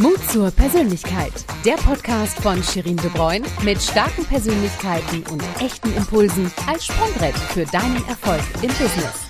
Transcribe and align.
Mut 0.00 0.18
zur 0.28 0.50
Persönlichkeit. 0.50 1.32
Der 1.64 1.74
Podcast 1.74 2.40
von 2.40 2.60
Shirin 2.64 2.96
De 2.96 3.10
Bruyne 3.10 3.46
mit 3.62 3.80
starken 3.80 4.24
Persönlichkeiten 4.24 5.22
und 5.30 5.42
echten 5.60 5.94
Impulsen 5.94 6.50
als 6.66 6.86
Sprungbrett 6.86 7.36
für 7.36 7.64
deinen 7.66 8.04
Erfolg 8.08 8.42
im 8.62 8.68
Business. 8.70 9.24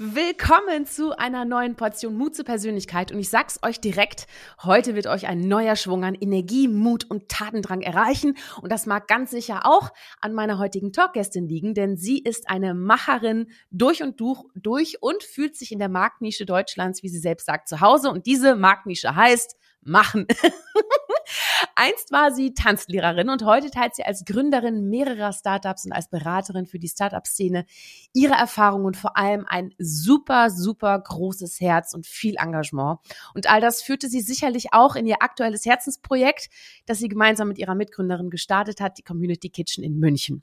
Willkommen 0.00 0.86
zu 0.86 1.16
einer 1.18 1.44
neuen 1.44 1.74
Portion 1.74 2.16
Mut 2.16 2.36
zur 2.36 2.44
Persönlichkeit. 2.44 3.10
Und 3.10 3.18
ich 3.18 3.30
sag's 3.30 3.58
euch 3.64 3.80
direkt, 3.80 4.28
heute 4.62 4.94
wird 4.94 5.08
euch 5.08 5.26
ein 5.26 5.40
neuer 5.40 5.74
Schwung 5.74 6.04
an 6.04 6.14
Energie, 6.14 6.68
Mut 6.68 7.10
und 7.10 7.28
Tatendrang 7.28 7.80
erreichen. 7.80 8.36
Und 8.62 8.70
das 8.70 8.86
mag 8.86 9.08
ganz 9.08 9.32
sicher 9.32 9.62
auch 9.64 9.90
an 10.20 10.34
meiner 10.34 10.58
heutigen 10.58 10.92
Talkgästin 10.92 11.48
liegen, 11.48 11.74
denn 11.74 11.96
sie 11.96 12.18
ist 12.18 12.48
eine 12.48 12.74
Macherin 12.74 13.48
durch 13.72 14.02
und 14.02 14.20
durch, 14.20 14.44
durch 14.54 15.02
und 15.02 15.24
fühlt 15.24 15.56
sich 15.56 15.72
in 15.72 15.80
der 15.80 15.88
Marktnische 15.88 16.46
Deutschlands, 16.46 17.02
wie 17.02 17.08
sie 17.08 17.18
selbst 17.18 17.46
sagt, 17.46 17.66
zu 17.68 17.80
Hause. 17.80 18.10
Und 18.10 18.26
diese 18.26 18.54
Marktnische 18.54 19.16
heißt 19.16 19.56
machen. 19.88 20.26
Einst 21.74 22.12
war 22.12 22.32
sie 22.32 22.54
Tanzlehrerin 22.54 23.28
und 23.28 23.44
heute 23.44 23.70
teilt 23.70 23.94
sie 23.94 24.04
als 24.04 24.24
Gründerin 24.24 24.88
mehrerer 24.88 25.32
Startups 25.32 25.84
und 25.84 25.92
als 25.92 26.08
Beraterin 26.08 26.66
für 26.66 26.78
die 26.78 26.88
Startup-Szene 26.88 27.66
ihre 28.12 28.34
Erfahrungen 28.34 28.86
und 28.86 28.96
vor 28.96 29.16
allem 29.16 29.44
ein 29.46 29.74
super, 29.78 30.50
super 30.50 30.98
großes 30.98 31.60
Herz 31.60 31.94
und 31.94 32.06
viel 32.06 32.36
Engagement. 32.36 32.98
Und 33.34 33.50
all 33.50 33.60
das 33.60 33.82
führte 33.82 34.08
sie 34.08 34.20
sicherlich 34.20 34.72
auch 34.72 34.96
in 34.96 35.06
ihr 35.06 35.22
aktuelles 35.22 35.66
Herzensprojekt, 35.66 36.48
das 36.86 36.98
sie 36.98 37.08
gemeinsam 37.08 37.48
mit 37.48 37.58
ihrer 37.58 37.74
Mitgründerin 37.74 38.30
gestartet 38.30 38.80
hat, 38.80 38.98
die 38.98 39.02
Community 39.02 39.50
Kitchen 39.50 39.84
in 39.84 39.98
München. 39.98 40.42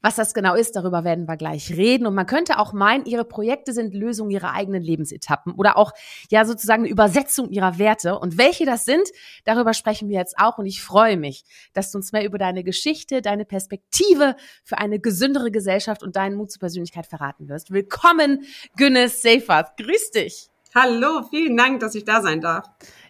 Was 0.00 0.16
das 0.16 0.34
genau 0.34 0.54
ist, 0.54 0.74
darüber 0.74 1.04
werden 1.04 1.26
wir 1.26 1.36
gleich 1.36 1.70
reden. 1.70 2.06
Und 2.06 2.14
man 2.14 2.26
könnte 2.26 2.58
auch 2.58 2.72
meinen, 2.72 3.04
ihre 3.04 3.24
Projekte 3.24 3.72
sind 3.72 3.94
Lösungen 3.94 4.30
ihrer 4.30 4.52
eigenen 4.52 4.82
Lebensetappen 4.82 5.52
oder 5.52 5.76
auch 5.76 5.92
ja 6.30 6.44
sozusagen 6.44 6.82
eine 6.82 6.90
Übersetzung 6.90 7.50
ihrer 7.50 7.78
Werte. 7.78 8.18
Und 8.18 8.38
welche 8.38 8.66
das 8.66 8.84
sind, 8.84 9.08
darüber 9.44 9.72
sprechen 9.72 10.08
wir 10.08 10.18
jetzt 10.18 10.38
auch. 10.38 10.58
Und 10.58 10.66
ich 10.66 10.82
freue 10.82 11.16
mich, 11.16 11.44
dass 11.74 11.92
du 11.92 11.98
uns 11.98 12.10
mehr 12.10 12.24
über 12.24 12.38
deine 12.38 12.64
Geschichte, 12.64 13.22
deine 13.22 13.44
Perspektive 13.44 14.34
für 14.64 14.78
eine 14.78 14.98
gesündere 14.98 15.52
Gesellschaft 15.52 16.02
und 16.02 16.16
deinen 16.16 16.36
Mut 16.36 16.50
zur 16.50 16.60
Persönlichkeit 16.60 17.06
verraten 17.06 17.48
wirst. 17.48 17.70
Willkommen, 17.70 18.44
Günnes 18.76 19.22
Seifert. 19.22 19.76
Grüß 19.76 20.10
dich. 20.10 20.48
Hallo, 20.74 21.22
vielen 21.28 21.56
Dank, 21.56 21.80
dass 21.80 21.94
ich 21.94 22.04
da 22.04 22.22
sein 22.22 22.40
darf. 22.40 22.64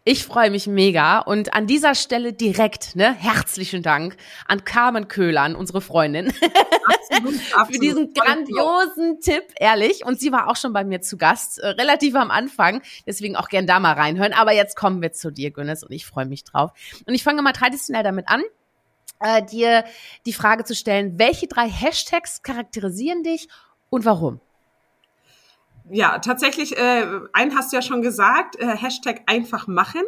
Ich 0.05 0.25
freue 0.25 0.51
mich 0.51 0.67
mega 0.67 1.21
und 1.21 1.55
an 1.55 1.69
dieser 1.69 1.95
Stelle 1.95 2.33
direkt, 2.33 2.97
ne, 2.97 3.15
herzlichen 3.15 3.85
Dank 3.85 4.17
an 4.49 4.65
Carmen 4.65 5.07
Köhlern, 5.07 5.55
unsere 5.55 5.81
Freundin, 5.81 6.33
absolut, 6.85 7.41
absolut. 7.57 7.67
für 7.73 7.79
diesen 7.79 8.13
grandiosen 8.13 9.21
Tipp, 9.21 9.45
ehrlich. 9.61 10.05
Und 10.05 10.19
sie 10.19 10.33
war 10.33 10.49
auch 10.49 10.57
schon 10.57 10.73
bei 10.73 10.83
mir 10.83 11.03
zu 11.03 11.17
Gast, 11.17 11.61
äh, 11.61 11.69
relativ 11.69 12.17
am 12.17 12.33
Anfang, 12.33 12.83
deswegen 13.07 13.37
auch 13.37 13.49
gern 13.49 13.69
da 13.69 13.79
mal 13.79 13.93
reinhören. 13.93 14.33
Aber 14.33 14.53
jetzt 14.53 14.75
kommen 14.75 15.03
wir 15.03 15.13
zu 15.13 15.31
dir, 15.31 15.53
Günnes, 15.53 15.85
und 15.85 15.93
ich 15.93 16.05
freue 16.05 16.27
mich 16.27 16.43
drauf. 16.43 16.73
Und 17.07 17.15
ich 17.15 17.23
fange 17.23 17.41
mal 17.41 17.53
traditionell 17.53 18.03
damit 18.03 18.27
an, 18.27 18.43
äh, 19.21 19.45
dir 19.45 19.85
die 20.27 20.33
Frage 20.33 20.65
zu 20.65 20.75
stellen, 20.75 21.17
welche 21.21 21.47
drei 21.47 21.69
Hashtags 21.69 22.43
charakterisieren 22.43 23.23
dich 23.23 23.47
und 23.89 24.05
warum? 24.05 24.41
Ja, 25.91 26.19
tatsächlich, 26.19 26.77
äh, 26.77 27.07
einen 27.33 27.57
hast 27.57 27.73
du 27.73 27.77
ja 27.77 27.83
schon 27.83 28.03
gesagt, 28.03 28.57
äh, 28.59 28.67
Hashtag 28.77 29.23
einfach 29.27 29.67
machen. 29.67 30.03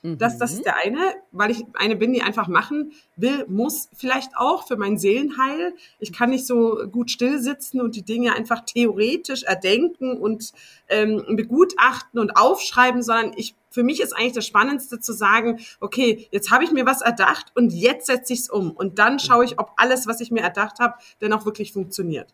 Das, 0.00 0.38
das 0.38 0.52
ist 0.52 0.60
mhm. 0.60 0.64
der 0.64 0.76
eine, 0.76 1.14
weil 1.32 1.50
ich 1.50 1.64
eine 1.74 1.96
bin, 1.96 2.12
die 2.12 2.22
einfach 2.22 2.46
machen 2.46 2.92
will, 3.16 3.44
muss, 3.48 3.88
vielleicht 3.96 4.36
auch 4.36 4.68
für 4.68 4.76
mein 4.76 4.96
Seelenheil. 4.96 5.74
Ich 5.98 6.12
kann 6.12 6.30
nicht 6.30 6.46
so 6.46 6.86
gut 6.90 7.10
still 7.10 7.40
sitzen 7.40 7.80
und 7.80 7.96
die 7.96 8.04
Dinge 8.04 8.32
einfach 8.34 8.60
theoretisch 8.64 9.42
erdenken 9.42 10.16
und 10.16 10.52
ähm, 10.88 11.24
begutachten 11.30 12.20
und 12.20 12.36
aufschreiben, 12.36 13.02
sondern 13.02 13.32
ich 13.34 13.56
für 13.70 13.82
mich 13.82 14.00
ist 14.00 14.12
eigentlich 14.12 14.32
das 14.32 14.46
Spannendste 14.46 14.98
zu 14.98 15.12
sagen, 15.12 15.60
okay, 15.80 16.26
jetzt 16.30 16.50
habe 16.50 16.64
ich 16.64 16.70
mir 16.70 16.86
was 16.86 17.02
erdacht 17.02 17.52
und 17.54 17.72
jetzt 17.72 18.06
setze 18.06 18.32
ich 18.32 18.40
es 18.40 18.50
um 18.50 18.70
und 18.70 18.98
dann 18.98 19.18
schaue 19.18 19.44
ich, 19.44 19.58
ob 19.58 19.72
alles, 19.76 20.06
was 20.06 20.20
ich 20.20 20.30
mir 20.30 20.40
erdacht 20.40 20.78
habe, 20.78 20.94
denn 21.20 21.32
auch 21.32 21.44
wirklich 21.44 21.72
funktioniert. 21.72 22.32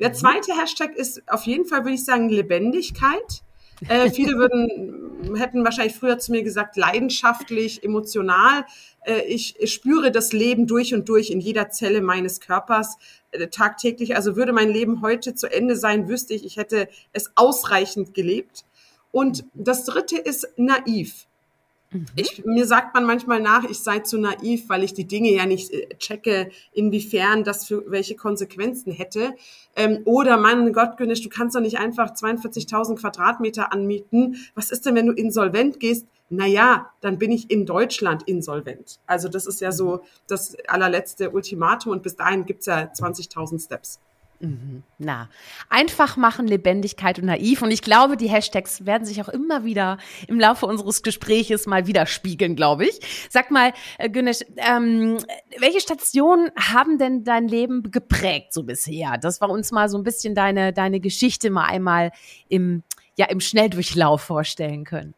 Der 0.00 0.10
mhm. 0.10 0.14
zweite 0.14 0.60
Hashtag 0.60 0.96
ist 0.96 1.22
auf 1.28 1.44
jeden 1.44 1.64
Fall, 1.64 1.80
würde 1.80 1.94
ich 1.94 2.04
sagen, 2.04 2.28
Lebendigkeit. 2.28 3.42
Äh, 3.88 4.10
viele 4.10 4.36
würden, 4.36 5.34
hätten 5.36 5.64
wahrscheinlich 5.64 5.96
früher 5.96 6.18
zu 6.18 6.32
mir 6.32 6.42
gesagt, 6.42 6.76
leidenschaftlich, 6.76 7.82
emotional. 7.82 8.64
Äh, 9.04 9.22
ich, 9.22 9.56
ich, 9.58 9.72
spüre 9.72 10.10
das 10.10 10.32
Leben 10.32 10.66
durch 10.66 10.94
und 10.94 11.08
durch 11.08 11.30
in 11.30 11.40
jeder 11.40 11.70
Zelle 11.70 12.00
meines 12.00 12.40
Körpers 12.40 12.96
äh, 13.32 13.48
tagtäglich. 13.48 14.14
Also 14.16 14.36
würde 14.36 14.52
mein 14.52 14.70
Leben 14.70 15.02
heute 15.02 15.34
zu 15.34 15.50
Ende 15.50 15.76
sein, 15.76 16.08
wüsste 16.08 16.34
ich, 16.34 16.44
ich 16.44 16.56
hätte 16.56 16.88
es 17.12 17.32
ausreichend 17.34 18.14
gelebt. 18.14 18.64
Und 19.10 19.44
das 19.54 19.84
dritte 19.84 20.16
ist 20.16 20.48
naiv. 20.56 21.26
Ich, 22.16 22.44
mir 22.44 22.66
sagt 22.66 22.94
man 22.94 23.04
manchmal 23.04 23.40
nach, 23.40 23.64
ich 23.64 23.80
sei 23.80 24.00
zu 24.00 24.18
naiv, 24.18 24.68
weil 24.68 24.82
ich 24.82 24.94
die 24.94 25.06
Dinge 25.06 25.30
ja 25.30 25.46
nicht 25.46 25.72
äh, 25.72 25.88
checke, 25.98 26.50
inwiefern 26.72 27.44
das 27.44 27.66
für 27.66 27.90
welche 27.90 28.16
Konsequenzen 28.16 28.92
hätte. 28.92 29.34
Ähm, 29.76 30.00
oder 30.04 30.36
mein 30.36 30.72
Gott, 30.72 30.96
Günnisch, 30.96 31.22
du 31.22 31.28
kannst 31.28 31.56
doch 31.56 31.60
nicht 31.60 31.78
einfach 31.78 32.14
42.000 32.14 32.96
Quadratmeter 32.96 33.72
anmieten. 33.72 34.36
Was 34.54 34.70
ist 34.70 34.86
denn, 34.86 34.94
wenn 34.94 35.06
du 35.06 35.12
insolvent 35.12 35.80
gehst? 35.80 36.06
Naja, 36.30 36.90
dann 37.02 37.18
bin 37.18 37.30
ich 37.30 37.50
in 37.50 37.66
Deutschland 37.66 38.22
insolvent. 38.22 38.98
Also 39.06 39.28
das 39.28 39.46
ist 39.46 39.60
ja 39.60 39.70
so 39.70 40.00
das 40.26 40.56
allerletzte 40.66 41.30
Ultimatum 41.30 41.92
und 41.92 42.02
bis 42.02 42.16
dahin 42.16 42.46
gibt's 42.46 42.66
ja 42.66 42.84
20.000 42.84 43.62
Steps. 43.62 44.00
Mhm. 44.42 44.82
Na, 44.98 45.28
einfach 45.68 46.16
machen, 46.16 46.48
Lebendigkeit 46.48 47.18
und 47.20 47.26
naiv. 47.26 47.62
Und 47.62 47.70
ich 47.70 47.80
glaube, 47.80 48.16
die 48.16 48.28
Hashtags 48.28 48.84
werden 48.84 49.04
sich 49.04 49.22
auch 49.22 49.28
immer 49.28 49.64
wieder 49.64 49.98
im 50.26 50.40
Laufe 50.40 50.66
unseres 50.66 51.04
Gespräches 51.04 51.66
mal 51.66 51.86
widerspiegeln, 51.86 52.56
glaube 52.56 52.86
ich. 52.86 52.98
Sag 53.30 53.52
mal, 53.52 53.72
äh, 53.98 54.10
Günesh, 54.10 54.40
ähm, 54.56 55.18
welche 55.58 55.80
Stationen 55.80 56.50
haben 56.58 56.98
denn 56.98 57.22
dein 57.22 57.46
Leben 57.46 57.90
geprägt 57.92 58.52
so 58.52 58.64
bisher? 58.64 59.16
Das 59.16 59.40
war 59.40 59.48
uns 59.48 59.70
mal 59.70 59.88
so 59.88 59.96
ein 59.96 60.02
bisschen 60.02 60.34
deine, 60.34 60.72
deine 60.72 60.98
Geschichte 60.98 61.48
mal 61.50 61.66
einmal 61.66 62.10
im, 62.48 62.82
ja, 63.16 63.26
im 63.26 63.38
Schnelldurchlauf 63.38 64.22
vorstellen 64.22 64.84
können. 64.84 65.14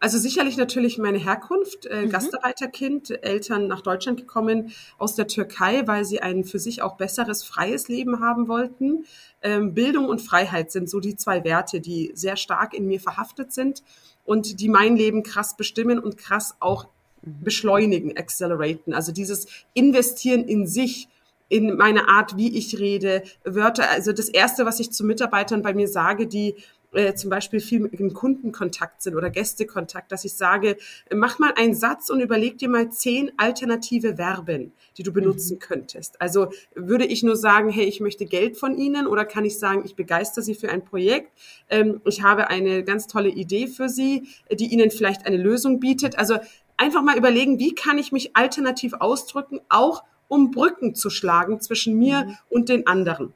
Also 0.00 0.18
sicherlich 0.18 0.56
natürlich 0.56 0.98
meine 0.98 1.18
Herkunft, 1.18 1.86
äh, 1.86 2.02
mhm. 2.02 2.10
Gastarbeiterkind, 2.10 3.22
Eltern 3.24 3.66
nach 3.66 3.80
Deutschland 3.80 4.18
gekommen 4.20 4.72
aus 4.96 5.16
der 5.16 5.26
Türkei, 5.26 5.86
weil 5.86 6.04
sie 6.04 6.20
ein 6.20 6.44
für 6.44 6.60
sich 6.60 6.82
auch 6.82 6.96
besseres, 6.96 7.42
freies 7.42 7.88
Leben 7.88 8.20
haben 8.20 8.46
wollten. 8.46 9.06
Ähm, 9.42 9.74
Bildung 9.74 10.08
und 10.08 10.22
Freiheit 10.22 10.70
sind 10.70 10.88
so 10.88 11.00
die 11.00 11.16
zwei 11.16 11.42
Werte, 11.42 11.80
die 11.80 12.12
sehr 12.14 12.36
stark 12.36 12.74
in 12.74 12.86
mir 12.86 13.00
verhaftet 13.00 13.52
sind 13.52 13.82
und 14.24 14.60
die 14.60 14.68
mein 14.68 14.96
Leben 14.96 15.24
krass 15.24 15.56
bestimmen 15.56 15.98
und 15.98 16.16
krass 16.16 16.54
auch 16.60 16.86
mhm. 17.22 17.42
beschleunigen, 17.42 18.16
acceleraten. 18.16 18.94
Also 18.94 19.10
dieses 19.10 19.48
Investieren 19.74 20.44
in 20.44 20.68
sich, 20.68 21.08
in 21.48 21.76
meine 21.76 22.08
Art, 22.08 22.36
wie 22.36 22.56
ich 22.56 22.78
rede, 22.78 23.22
Wörter. 23.42 23.90
Also 23.90 24.12
das 24.12 24.28
erste, 24.28 24.64
was 24.64 24.78
ich 24.78 24.92
zu 24.92 25.04
Mitarbeitern 25.04 25.62
bei 25.62 25.74
mir 25.74 25.88
sage, 25.88 26.28
die 26.28 26.54
äh, 26.92 27.14
zum 27.14 27.30
Beispiel 27.30 27.60
viel 27.60 27.84
im 27.86 28.14
Kundenkontakt 28.14 29.02
sind 29.02 29.14
oder 29.14 29.30
Gästekontakt, 29.30 30.10
dass 30.10 30.24
ich 30.24 30.32
sage, 30.34 30.76
mach 31.14 31.38
mal 31.38 31.52
einen 31.56 31.74
Satz 31.74 32.08
und 32.08 32.20
überleg 32.20 32.58
dir 32.58 32.68
mal 32.68 32.90
zehn 32.90 33.30
alternative 33.36 34.16
Verben, 34.16 34.72
die 34.96 35.02
du 35.02 35.12
benutzen 35.12 35.56
mhm. 35.56 35.58
könntest. 35.58 36.20
Also 36.20 36.48
würde 36.74 37.04
ich 37.04 37.22
nur 37.22 37.36
sagen, 37.36 37.68
hey, 37.70 37.84
ich 37.84 38.00
möchte 38.00 38.24
Geld 38.24 38.56
von 38.56 38.76
Ihnen 38.76 39.06
oder 39.06 39.24
kann 39.24 39.44
ich 39.44 39.58
sagen, 39.58 39.82
ich 39.84 39.96
begeister 39.96 40.40
Sie 40.40 40.54
für 40.54 40.70
ein 40.70 40.84
Projekt, 40.84 41.32
ähm, 41.68 42.00
ich 42.06 42.22
habe 42.22 42.48
eine 42.48 42.84
ganz 42.84 43.06
tolle 43.06 43.28
Idee 43.28 43.66
für 43.66 43.88
Sie, 43.88 44.28
die 44.50 44.72
Ihnen 44.72 44.90
vielleicht 44.90 45.26
eine 45.26 45.36
Lösung 45.36 45.80
bietet. 45.80 46.18
Also 46.18 46.38
einfach 46.78 47.02
mal 47.02 47.18
überlegen, 47.18 47.58
wie 47.58 47.74
kann 47.74 47.98
ich 47.98 48.12
mich 48.12 48.34
alternativ 48.34 48.94
ausdrücken, 48.94 49.60
auch 49.68 50.04
um 50.28 50.50
Brücken 50.50 50.94
zu 50.94 51.10
schlagen 51.10 51.60
zwischen 51.60 51.98
mir 51.98 52.24
mhm. 52.24 52.36
und 52.48 52.68
den 52.68 52.86
anderen. 52.86 53.34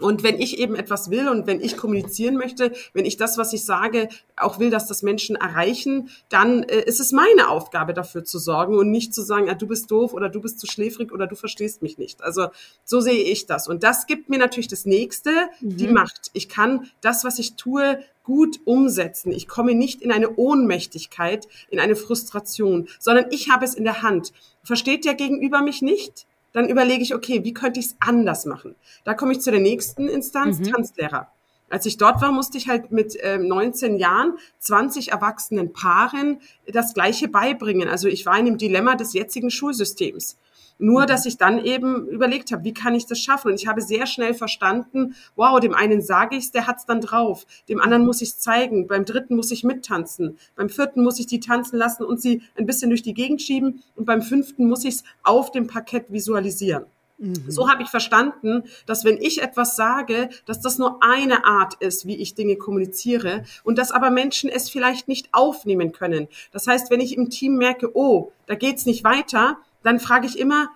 Und 0.00 0.22
wenn 0.22 0.40
ich 0.40 0.58
eben 0.58 0.74
etwas 0.74 1.10
will 1.10 1.28
und 1.28 1.46
wenn 1.46 1.60
ich 1.60 1.76
kommunizieren 1.76 2.36
möchte, 2.36 2.72
wenn 2.92 3.04
ich 3.04 3.16
das, 3.16 3.38
was 3.38 3.52
ich 3.52 3.64
sage, 3.64 4.08
auch 4.36 4.58
will, 4.58 4.70
dass 4.70 4.86
das 4.86 5.02
Menschen 5.02 5.36
erreichen, 5.36 6.10
dann 6.28 6.62
äh, 6.64 6.82
ist 6.82 7.00
es 7.00 7.12
meine 7.12 7.48
Aufgabe, 7.48 7.94
dafür 7.94 8.24
zu 8.24 8.38
sorgen 8.38 8.76
und 8.76 8.90
nicht 8.90 9.14
zu 9.14 9.22
sagen, 9.22 9.48
ah, 9.50 9.54
du 9.54 9.66
bist 9.66 9.90
doof 9.90 10.14
oder 10.14 10.28
du 10.28 10.40
bist 10.40 10.58
zu 10.58 10.66
schläfrig 10.66 11.12
oder 11.12 11.26
du 11.26 11.36
verstehst 11.36 11.82
mich 11.82 11.98
nicht. 11.98 12.22
Also 12.22 12.48
so 12.84 13.00
sehe 13.00 13.22
ich 13.22 13.46
das. 13.46 13.68
Und 13.68 13.82
das 13.82 14.06
gibt 14.06 14.28
mir 14.28 14.38
natürlich 14.38 14.68
das 14.68 14.86
Nächste, 14.86 15.30
mhm. 15.60 15.76
die 15.76 15.88
Macht. 15.88 16.30
Ich 16.32 16.48
kann 16.48 16.90
das, 17.00 17.24
was 17.24 17.38
ich 17.38 17.56
tue, 17.56 18.00
gut 18.24 18.60
umsetzen. 18.64 19.32
Ich 19.32 19.48
komme 19.48 19.74
nicht 19.74 20.02
in 20.02 20.12
eine 20.12 20.36
Ohnmächtigkeit, 20.36 21.48
in 21.68 21.80
eine 21.80 21.96
Frustration, 21.96 22.88
sondern 22.98 23.26
ich 23.30 23.50
habe 23.50 23.64
es 23.64 23.74
in 23.74 23.84
der 23.84 24.02
Hand. 24.02 24.32
Versteht 24.62 25.04
der 25.04 25.14
Gegenüber 25.14 25.62
mich 25.62 25.82
nicht? 25.82 26.26
Dann 26.52 26.68
überlege 26.68 27.02
ich, 27.02 27.14
okay, 27.14 27.44
wie 27.44 27.54
könnte 27.54 27.80
ich 27.80 27.86
es 27.86 27.96
anders 28.00 28.46
machen? 28.46 28.74
Da 29.04 29.14
komme 29.14 29.32
ich 29.32 29.40
zu 29.40 29.50
der 29.50 29.60
nächsten 29.60 30.08
Instanz, 30.08 30.58
mhm. 30.58 30.72
Tanzlehrer. 30.72 31.28
Als 31.70 31.86
ich 31.86 31.96
dort 31.96 32.20
war, 32.20 32.32
musste 32.32 32.58
ich 32.58 32.68
halt 32.68 32.90
mit 32.90 33.14
äh, 33.16 33.38
19 33.38 33.96
Jahren 33.96 34.36
20 34.58 35.12
erwachsenen 35.12 35.72
Paaren 35.72 36.40
das 36.66 36.94
Gleiche 36.94 37.28
beibringen. 37.28 37.88
Also 37.88 38.08
ich 38.08 38.26
war 38.26 38.36
in 38.38 38.46
dem 38.46 38.58
Dilemma 38.58 38.96
des 38.96 39.12
jetzigen 39.12 39.52
Schulsystems. 39.52 40.36
Nur, 40.80 41.04
dass 41.04 41.26
ich 41.26 41.36
dann 41.36 41.62
eben 41.62 42.08
überlegt 42.08 42.52
habe, 42.52 42.64
wie 42.64 42.72
kann 42.72 42.94
ich 42.94 43.06
das 43.06 43.20
schaffen? 43.20 43.50
Und 43.50 43.60
ich 43.60 43.66
habe 43.66 43.82
sehr 43.82 44.06
schnell 44.06 44.32
verstanden, 44.32 45.14
wow, 45.36 45.60
dem 45.60 45.74
einen 45.74 46.00
sage 46.00 46.36
ich's, 46.36 46.52
der 46.52 46.66
hat's 46.66 46.86
dann 46.86 47.02
drauf. 47.02 47.46
Dem 47.68 47.80
anderen 47.80 48.06
muss 48.06 48.22
ich's 48.22 48.38
zeigen. 48.38 48.86
Beim 48.86 49.04
dritten 49.04 49.36
muss 49.36 49.50
ich 49.50 49.62
mittanzen. 49.62 50.38
Beim 50.56 50.70
vierten 50.70 51.04
muss 51.04 51.20
ich 51.20 51.26
die 51.26 51.40
tanzen 51.40 51.76
lassen 51.76 52.04
und 52.04 52.20
sie 52.20 52.42
ein 52.56 52.66
bisschen 52.66 52.88
durch 52.88 53.02
die 53.02 53.14
Gegend 53.14 53.42
schieben. 53.42 53.82
Und 53.94 54.06
beim 54.06 54.22
fünften 54.22 54.68
muss 54.68 54.84
ich's 54.84 55.04
auf 55.22 55.52
dem 55.52 55.66
Parkett 55.66 56.10
visualisieren. 56.10 56.86
Mhm. 57.20 57.34
So 57.48 57.68
habe 57.68 57.82
ich 57.82 57.90
verstanden, 57.90 58.64
dass 58.86 59.04
wenn 59.04 59.18
ich 59.18 59.42
etwas 59.42 59.76
sage, 59.76 60.30
dass 60.46 60.60
das 60.60 60.78
nur 60.78 61.02
eine 61.02 61.44
Art 61.44 61.74
ist, 61.74 62.06
wie 62.06 62.16
ich 62.16 62.34
Dinge 62.34 62.56
kommuniziere 62.56 63.44
und 63.62 63.76
dass 63.76 63.92
aber 63.92 64.10
Menschen 64.10 64.48
es 64.48 64.70
vielleicht 64.70 65.06
nicht 65.06 65.28
aufnehmen 65.32 65.92
können. 65.92 66.28
Das 66.50 66.66
heißt, 66.66 66.90
wenn 66.90 67.00
ich 67.00 67.16
im 67.16 67.28
Team 67.28 67.56
merke, 67.56 67.94
oh, 67.94 68.32
da 68.46 68.54
geht's 68.54 68.86
nicht 68.86 69.04
weiter, 69.04 69.58
dann 69.82 70.00
frage 70.00 70.26
ich 70.26 70.38
immer, 70.38 70.68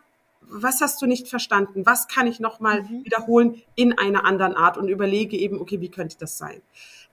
was 0.47 0.81
hast 0.81 1.01
du 1.01 1.06
nicht 1.06 1.29
verstanden? 1.29 1.87
Was 1.87 2.09
kann 2.09 2.27
ich 2.27 2.41
nochmal 2.41 2.83
mhm. 2.83 3.05
wiederholen 3.05 3.62
in 3.75 3.97
einer 3.99 4.25
anderen 4.25 4.55
Art 4.55 4.77
und 4.77 4.89
überlege 4.89 5.37
eben, 5.37 5.61
okay, 5.61 5.81
wie 5.81 5.91
könnte 5.91 6.17
das 6.19 6.39
sein? 6.39 6.61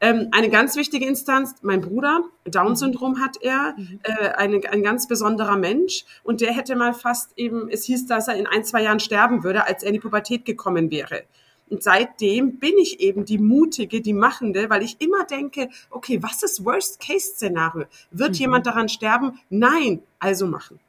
Ähm, 0.03 0.29
eine 0.31 0.49
ganz 0.49 0.75
wichtige 0.75 1.05
Instanz, 1.05 1.55
mein 1.61 1.81
Bruder, 1.81 2.23
Down-Syndrom 2.45 3.19
hat 3.19 3.37
er, 3.41 3.75
mhm. 3.77 3.99
äh, 4.03 4.29
eine, 4.29 4.61
ein 4.69 4.81
ganz 4.81 5.07
besonderer 5.07 5.57
Mensch 5.57 6.05
und 6.23 6.41
der 6.41 6.53
hätte 6.53 6.75
mal 6.75 6.93
fast 6.93 7.31
eben, 7.37 7.69
es 7.69 7.83
hieß, 7.85 8.07
dass 8.07 8.27
er 8.27 8.35
in 8.35 8.47
ein, 8.47 8.63
zwei 8.65 8.81
Jahren 8.81 8.99
sterben 8.99 9.43
würde, 9.43 9.67
als 9.67 9.83
er 9.83 9.89
in 9.89 9.93
die 9.93 9.99
Pubertät 9.99 10.43
gekommen 10.43 10.89
wäre. 10.89 11.23
Und 11.69 11.83
seitdem 11.83 12.57
bin 12.59 12.73
ich 12.79 12.99
eben 12.99 13.25
die 13.25 13.37
mutige, 13.37 14.01
die 14.01 14.13
machende, 14.13 14.69
weil 14.69 14.83
ich 14.83 14.99
immer 14.99 15.23
denke, 15.23 15.69
okay, 15.89 16.21
was 16.21 16.43
ist 16.43 16.65
Worst-Case-Szenario? 16.65 17.85
Wird 18.09 18.31
mhm. 18.31 18.35
jemand 18.35 18.65
daran 18.65 18.89
sterben? 18.89 19.39
Nein, 19.49 20.01
also 20.19 20.47
machen. 20.47 20.79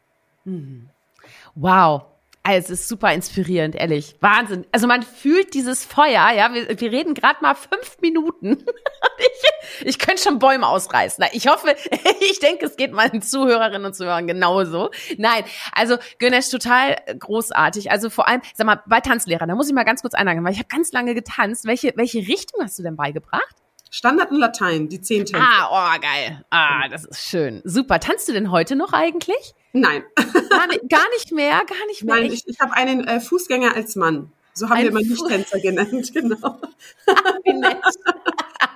Mhm. 0.44 0.88
Wow. 1.54 2.06
Also 2.44 2.72
es 2.72 2.81
ist 2.81 2.88
super 2.88 3.12
inspirierend, 3.12 3.76
ehrlich. 3.76 4.16
Wahnsinn. 4.20 4.66
Also 4.72 4.88
man 4.88 5.02
fühlt 5.04 5.54
dieses 5.54 5.84
Feuer, 5.84 6.28
ja. 6.32 6.52
Wir, 6.52 6.81
wir 6.81 6.90
reden 6.90 7.14
gerade 7.14 7.40
mal 7.40 7.54
fünf 7.54 7.99
Minuten. 8.00 8.58
ich, 9.19 9.87
ich 9.87 9.99
könnte 10.00 10.22
schon 10.22 10.40
Bäume 10.40 10.66
ausreißen. 10.66 11.25
Ich 11.32 11.46
hoffe, 11.46 11.76
ich 12.20 12.40
denke, 12.40 12.66
es 12.66 12.76
geht 12.76 12.93
meinen 12.93 13.22
Zuhörerinnen 13.22 13.84
und 13.84 13.94
Zuhörern 13.94 14.26
genauso. 14.26 14.90
Nein, 15.19 15.44
also 15.72 15.99
Gönesh 16.19 16.50
total 16.50 16.96
großartig. 17.16 17.93
Also 17.93 18.10
vor 18.10 18.26
allem, 18.26 18.40
sag 18.54 18.66
mal, 18.66 18.82
bei 18.87 19.00
Tanzlehrern, 19.00 19.49
da 19.49 19.54
muss 19.54 19.69
ich 19.69 19.75
mal 19.75 19.84
ganz 19.84 20.02
kurz 20.02 20.14
einhaken, 20.14 20.44
weil 20.44 20.52
ich 20.52 20.58
habe 20.58 20.69
ganz 20.69 20.90
lange 20.90 21.14
getanzt. 21.14 21.64
Welche, 21.64 21.93
welche 21.94 22.19
Richtung 22.19 22.64
hast 22.64 22.76
du 22.76 22.82
denn 22.82 22.96
beigebracht? 22.96 23.62
Standard 23.94 24.30
und 24.30 24.38
Latein, 24.38 24.88
die 24.88 25.02
zehn 25.02 25.26
Tänze. 25.26 25.36
Ah, 25.46 25.68
oh, 25.70 26.00
geil. 26.00 26.42
Ah, 26.48 26.88
das 26.88 27.04
ist 27.04 27.28
schön. 27.28 27.60
Super. 27.62 28.00
Tanzt 28.00 28.26
du 28.26 28.32
denn 28.32 28.50
heute 28.50 28.74
noch 28.74 28.94
eigentlich? 28.94 29.54
Nein. 29.74 30.02
Gar 30.48 30.66
nicht, 30.68 30.80
gar 30.88 31.08
nicht 31.10 31.30
mehr, 31.30 31.50
gar 31.66 31.86
nicht 31.88 32.02
mehr. 32.02 32.14
Nein, 32.16 32.32
ich, 32.32 32.48
ich 32.48 32.58
habe 32.58 32.72
einen 32.72 33.06
äh, 33.06 33.20
Fußgänger 33.20 33.76
als 33.76 33.94
Mann. 33.94 34.32
So 34.54 34.70
haben 34.70 34.78
Ein 34.78 34.84
wir 34.84 34.90
immer 34.92 35.00
Nicht-Tänzer 35.00 35.60
genannt, 35.60 36.10
genau. 36.14 36.58
Wie 37.44 37.52
nett. 37.52 37.76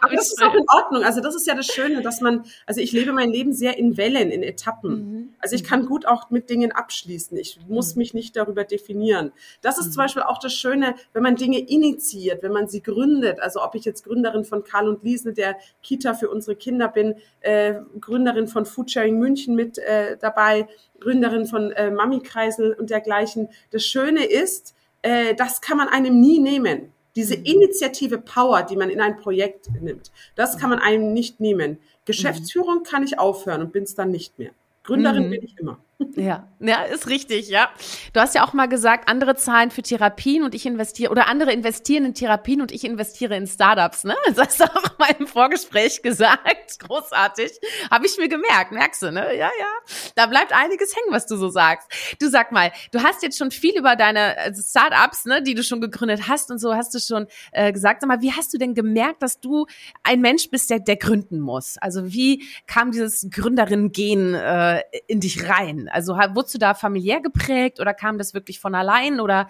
Aber 0.00 0.14
das 0.14 0.28
ist 0.28 0.42
auch 0.42 0.54
in 0.54 0.64
Ordnung. 0.68 1.02
Also 1.02 1.20
das 1.20 1.34
ist 1.34 1.46
ja 1.46 1.54
das 1.54 1.66
Schöne, 1.66 2.02
dass 2.02 2.20
man, 2.20 2.44
also 2.66 2.80
ich 2.80 2.92
lebe 2.92 3.12
mein 3.12 3.30
Leben 3.30 3.52
sehr 3.52 3.78
in 3.78 3.96
Wellen, 3.96 4.30
in 4.30 4.42
Etappen. 4.42 4.90
Mhm. 4.90 5.34
Also 5.38 5.56
ich 5.56 5.64
kann 5.64 5.86
gut 5.86 6.06
auch 6.06 6.30
mit 6.30 6.50
Dingen 6.50 6.72
abschließen. 6.72 7.36
Ich 7.36 7.58
muss 7.68 7.94
mhm. 7.94 8.00
mich 8.00 8.14
nicht 8.14 8.36
darüber 8.36 8.64
definieren. 8.64 9.32
Das 9.62 9.78
ist 9.78 9.86
mhm. 9.86 9.92
zum 9.92 10.02
Beispiel 10.02 10.22
auch 10.22 10.38
das 10.38 10.52
Schöne, 10.54 10.94
wenn 11.12 11.22
man 11.22 11.36
Dinge 11.36 11.58
initiiert, 11.58 12.42
wenn 12.42 12.52
man 12.52 12.68
sie 12.68 12.82
gründet. 12.82 13.40
Also 13.40 13.62
ob 13.62 13.74
ich 13.74 13.84
jetzt 13.84 14.04
Gründerin 14.04 14.44
von 14.44 14.64
Karl 14.64 14.88
und 14.88 15.02
Liesel, 15.02 15.34
der 15.34 15.56
Kita 15.82 16.14
für 16.14 16.28
unsere 16.30 16.56
Kinder 16.56 16.88
bin, 16.88 17.14
äh, 17.40 17.74
Gründerin 18.00 18.48
von 18.48 18.66
Foodsharing 18.66 19.18
München 19.18 19.54
mit 19.54 19.78
äh, 19.78 20.16
dabei, 20.18 20.68
Gründerin 21.00 21.46
von 21.46 21.72
äh, 21.72 21.90
Mami-Kreisel 21.90 22.72
und 22.74 22.90
dergleichen. 22.90 23.48
Das 23.70 23.84
Schöne 23.84 24.24
ist, 24.24 24.74
äh, 25.02 25.34
das 25.34 25.60
kann 25.60 25.76
man 25.76 25.88
einem 25.88 26.20
nie 26.20 26.40
nehmen. 26.40 26.92
Diese 27.16 27.36
mhm. 27.36 27.44
Initiative 27.44 28.18
Power, 28.18 28.62
die 28.62 28.76
man 28.76 28.90
in 28.90 29.00
ein 29.00 29.16
Projekt 29.16 29.68
nimmt, 29.80 30.12
das 30.36 30.58
kann 30.58 30.70
man 30.70 30.78
einem 30.78 31.12
nicht 31.12 31.40
nehmen. 31.40 31.78
Geschäftsführung 32.04 32.82
kann 32.84 33.02
ich 33.02 33.18
aufhören 33.18 33.62
und 33.62 33.72
bin 33.72 33.82
es 33.82 33.94
dann 33.94 34.10
nicht 34.10 34.38
mehr. 34.38 34.52
Gründerin 34.84 35.26
mhm. 35.26 35.30
bin 35.30 35.42
ich 35.42 35.58
immer. 35.58 35.80
Ja, 36.14 36.48
ja, 36.60 36.82
ist 36.82 37.08
richtig, 37.08 37.48
ja. 37.48 37.70
Du 38.12 38.20
hast 38.20 38.34
ja 38.34 38.46
auch 38.46 38.52
mal 38.52 38.66
gesagt, 38.66 39.08
andere 39.08 39.34
zahlen 39.34 39.70
für 39.70 39.80
Therapien 39.80 40.42
und 40.42 40.54
ich 40.54 40.66
investiere, 40.66 41.10
oder 41.10 41.26
andere 41.26 41.52
investieren 41.52 42.04
in 42.04 42.14
Therapien 42.14 42.60
und 42.60 42.70
ich 42.70 42.84
investiere 42.84 43.34
in 43.36 43.46
Startups, 43.46 44.04
ne? 44.04 44.14
Das 44.26 44.38
hast 44.38 44.60
du 44.60 44.64
auch 44.64 44.98
mal 44.98 45.14
im 45.18 45.26
Vorgespräch 45.26 46.02
gesagt. 46.02 46.78
Großartig. 46.80 47.50
Habe 47.90 48.06
ich 48.06 48.18
mir 48.18 48.28
gemerkt, 48.28 48.72
merkst 48.72 49.02
du, 49.02 49.10
ne? 49.10 49.34
Ja, 49.36 49.50
ja. 49.58 49.94
Da 50.14 50.26
bleibt 50.26 50.52
einiges 50.52 50.94
hängen, 50.94 51.12
was 51.12 51.26
du 51.26 51.36
so 51.36 51.48
sagst. 51.48 51.88
Du 52.20 52.28
sag 52.28 52.52
mal, 52.52 52.72
du 52.92 53.02
hast 53.02 53.22
jetzt 53.22 53.38
schon 53.38 53.50
viel 53.50 53.76
über 53.78 53.96
deine 53.96 54.36
also 54.38 54.62
Startups, 54.62 55.24
ne, 55.24 55.42
die 55.42 55.54
du 55.54 55.62
schon 55.62 55.80
gegründet 55.80 56.28
hast 56.28 56.50
und 56.50 56.58
so 56.58 56.74
hast 56.74 56.94
du 56.94 56.98
schon 56.98 57.26
äh, 57.52 57.72
gesagt. 57.72 58.02
Sag 58.02 58.08
mal, 58.08 58.20
wie 58.20 58.32
hast 58.32 58.52
du 58.52 58.58
denn 58.58 58.74
gemerkt, 58.74 59.22
dass 59.22 59.40
du 59.40 59.66
ein 60.02 60.20
Mensch 60.20 60.50
bist, 60.50 60.68
der, 60.68 60.80
der 60.80 60.96
gründen 60.96 61.40
muss? 61.40 61.78
Also 61.78 62.12
wie 62.12 62.44
kam 62.66 62.90
dieses 62.90 63.28
Gründerin-Gen 63.30 64.34
äh, 64.34 64.82
in 65.06 65.20
dich 65.20 65.48
rein? 65.48 65.85
Also 65.88 66.14
wurdest 66.16 66.54
du 66.54 66.58
da 66.58 66.74
familiär 66.74 67.20
geprägt 67.20 67.80
oder 67.80 67.94
kam 67.94 68.18
das 68.18 68.34
wirklich 68.34 68.60
von 68.60 68.74
allein 68.74 69.20
oder 69.20 69.48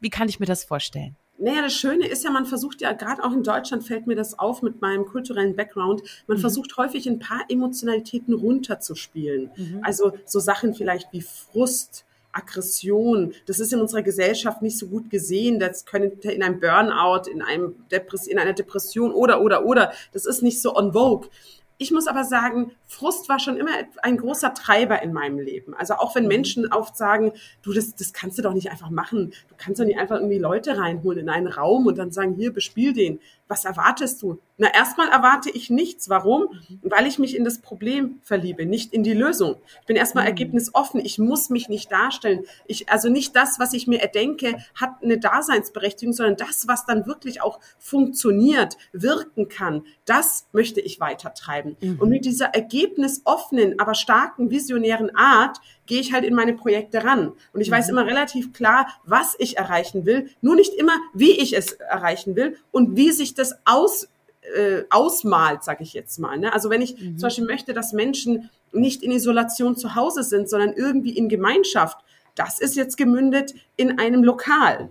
wie 0.00 0.10
kann 0.10 0.28
ich 0.28 0.40
mir 0.40 0.46
das 0.46 0.64
vorstellen? 0.64 1.16
Naja, 1.38 1.62
das 1.62 1.74
Schöne 1.74 2.06
ist 2.06 2.24
ja, 2.24 2.30
man 2.30 2.46
versucht 2.46 2.80
ja, 2.80 2.92
gerade 2.92 3.22
auch 3.22 3.32
in 3.32 3.42
Deutschland 3.42 3.84
fällt 3.84 4.06
mir 4.06 4.16
das 4.16 4.38
auf 4.38 4.62
mit 4.62 4.80
meinem 4.80 5.04
kulturellen 5.04 5.54
Background, 5.54 6.02
man 6.26 6.38
mhm. 6.38 6.40
versucht 6.40 6.76
häufig 6.78 7.06
ein 7.06 7.18
paar 7.18 7.44
Emotionalitäten 7.48 8.32
runterzuspielen. 8.32 9.50
Mhm. 9.54 9.80
Also 9.82 10.12
so 10.24 10.40
Sachen 10.40 10.74
vielleicht 10.74 11.12
wie 11.12 11.20
Frust, 11.20 12.06
Aggression, 12.36 13.32
das 13.46 13.60
ist 13.60 13.72
in 13.72 13.80
unserer 13.80 14.02
Gesellschaft 14.02 14.62
nicht 14.62 14.78
so 14.78 14.86
gut 14.86 15.10
gesehen. 15.10 15.58
Das 15.58 15.86
könnte 15.86 16.30
in 16.30 16.42
einem 16.42 16.60
Burnout, 16.60 17.30
in, 17.30 17.42
einem 17.42 17.74
Depress 17.90 18.26
in 18.26 18.38
einer 18.38 18.52
Depression 18.52 19.12
oder, 19.12 19.40
oder, 19.40 19.64
oder, 19.64 19.92
das 20.12 20.26
ist 20.26 20.42
nicht 20.42 20.60
so 20.60 20.76
on 20.76 20.92
vogue. 20.92 21.28
Ich 21.78 21.90
muss 21.90 22.06
aber 22.06 22.24
sagen, 22.24 22.72
Frust 22.86 23.28
war 23.28 23.38
schon 23.38 23.56
immer 23.56 23.70
ein 24.02 24.16
großer 24.16 24.54
Treiber 24.54 25.02
in 25.02 25.12
meinem 25.12 25.38
Leben. 25.38 25.74
Also 25.74 25.94
auch 25.94 26.14
wenn 26.14 26.22
mhm. 26.24 26.28
Menschen 26.28 26.72
oft 26.72 26.96
sagen, 26.96 27.32
du, 27.62 27.72
das, 27.72 27.94
das 27.94 28.12
kannst 28.12 28.38
du 28.38 28.42
doch 28.42 28.54
nicht 28.54 28.70
einfach 28.70 28.90
machen. 28.90 29.32
Du 29.48 29.54
kannst 29.58 29.80
doch 29.80 29.84
nicht 29.84 29.98
einfach 29.98 30.16
irgendwie 30.16 30.38
Leute 30.38 30.78
reinholen 30.78 31.20
in 31.20 31.28
einen 31.28 31.48
Raum 31.48 31.86
und 31.86 31.98
dann 31.98 32.12
sagen, 32.12 32.34
hier, 32.34 32.52
bespiel 32.52 32.92
den. 32.92 33.20
Was 33.48 33.64
erwartest 33.64 34.22
du? 34.22 34.40
Na, 34.58 34.72
erstmal 34.72 35.08
erwarte 35.08 35.50
ich 35.50 35.70
nichts. 35.70 36.08
Warum? 36.08 36.48
Mhm. 36.68 36.80
Weil 36.82 37.06
ich 37.06 37.18
mich 37.18 37.36
in 37.36 37.44
das 37.44 37.60
Problem 37.60 38.18
verliebe, 38.22 38.66
nicht 38.66 38.92
in 38.92 39.02
die 39.02 39.12
Lösung. 39.12 39.56
Ich 39.80 39.86
bin 39.86 39.96
erstmal 39.96 40.24
mhm. 40.24 40.28
ergebnisoffen. 40.28 41.00
Ich 41.04 41.18
muss 41.18 41.50
mich 41.50 41.68
nicht 41.68 41.92
darstellen. 41.92 42.44
Ich, 42.66 42.88
also 42.88 43.08
nicht 43.08 43.36
das, 43.36 43.58
was 43.58 43.72
ich 43.72 43.86
mir 43.86 44.00
erdenke, 44.00 44.56
hat 44.74 45.02
eine 45.02 45.18
Daseinsberechtigung, 45.18 46.12
sondern 46.12 46.36
das, 46.36 46.66
was 46.66 46.86
dann 46.86 47.06
wirklich 47.06 47.42
auch 47.42 47.60
funktioniert, 47.78 48.76
wirken 48.92 49.48
kann, 49.48 49.84
das 50.06 50.46
möchte 50.52 50.80
ich 50.80 50.98
weitertreiben. 50.98 51.76
Mhm. 51.80 52.00
Und 52.00 52.08
mit 52.08 52.24
dieser 52.24 52.46
ergebnisoffenen, 52.46 53.78
aber 53.78 53.94
starken, 53.94 54.50
visionären 54.50 55.14
Art 55.14 55.58
gehe 55.86 56.00
ich 56.00 56.12
halt 56.12 56.24
in 56.24 56.34
meine 56.34 56.52
Projekte 56.52 57.04
ran. 57.04 57.32
Und 57.52 57.60
ich 57.60 57.70
mhm. 57.70 57.74
weiß 57.74 57.88
immer 57.88 58.06
relativ 58.06 58.52
klar, 58.52 58.86
was 59.04 59.34
ich 59.38 59.56
erreichen 59.56 60.04
will, 60.06 60.28
nur 60.40 60.56
nicht 60.56 60.74
immer, 60.74 60.94
wie 61.14 61.32
ich 61.32 61.56
es 61.56 61.72
erreichen 61.72 62.36
will 62.36 62.56
und 62.70 62.96
wie 62.96 63.12
sich 63.12 63.34
das 63.34 63.54
aus 63.64 64.08
äh, 64.54 64.84
ausmalt, 64.90 65.64
sage 65.64 65.82
ich 65.82 65.92
jetzt 65.92 66.18
mal. 66.18 66.38
Ne? 66.38 66.52
Also 66.52 66.70
wenn 66.70 66.82
ich 66.82 66.96
mhm. 66.98 67.18
zum 67.18 67.26
Beispiel 67.26 67.46
möchte, 67.46 67.72
dass 67.72 67.92
Menschen 67.92 68.50
nicht 68.72 69.02
in 69.02 69.10
Isolation 69.10 69.76
zu 69.76 69.94
Hause 69.94 70.22
sind, 70.22 70.48
sondern 70.48 70.72
irgendwie 70.72 71.16
in 71.16 71.28
Gemeinschaft, 71.28 71.98
das 72.34 72.60
ist 72.60 72.76
jetzt 72.76 72.96
gemündet 72.96 73.54
in 73.76 73.98
einem 73.98 74.22
Lokal. 74.22 74.88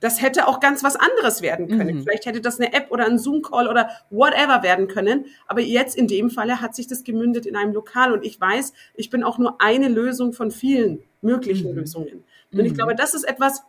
Das 0.00 0.22
hätte 0.22 0.46
auch 0.46 0.60
ganz 0.60 0.82
was 0.82 0.96
anderes 0.96 1.42
werden 1.42 1.68
können. 1.68 1.96
Mhm. 1.96 2.02
Vielleicht 2.02 2.26
hätte 2.26 2.40
das 2.40 2.60
eine 2.60 2.72
App 2.72 2.90
oder 2.90 3.06
ein 3.06 3.18
Zoom-Call 3.18 3.68
oder 3.68 3.90
whatever 4.10 4.62
werden 4.62 4.88
können. 4.88 5.26
Aber 5.46 5.60
jetzt 5.60 5.96
in 5.96 6.06
dem 6.06 6.30
Falle 6.30 6.60
hat 6.60 6.74
sich 6.74 6.86
das 6.86 7.04
gemündet 7.04 7.46
in 7.46 7.56
einem 7.56 7.72
Lokal. 7.72 8.12
Und 8.12 8.24
ich 8.24 8.40
weiß, 8.40 8.72
ich 8.94 9.10
bin 9.10 9.22
auch 9.24 9.38
nur 9.38 9.60
eine 9.60 9.88
Lösung 9.88 10.32
von 10.32 10.50
vielen 10.50 11.00
möglichen 11.20 11.70
mhm. 11.70 11.78
Lösungen. 11.78 12.24
Und 12.52 12.60
ich 12.60 12.72
mhm. 12.72 12.76
glaube, 12.76 12.94
das 12.94 13.14
ist 13.14 13.24
etwas, 13.24 13.62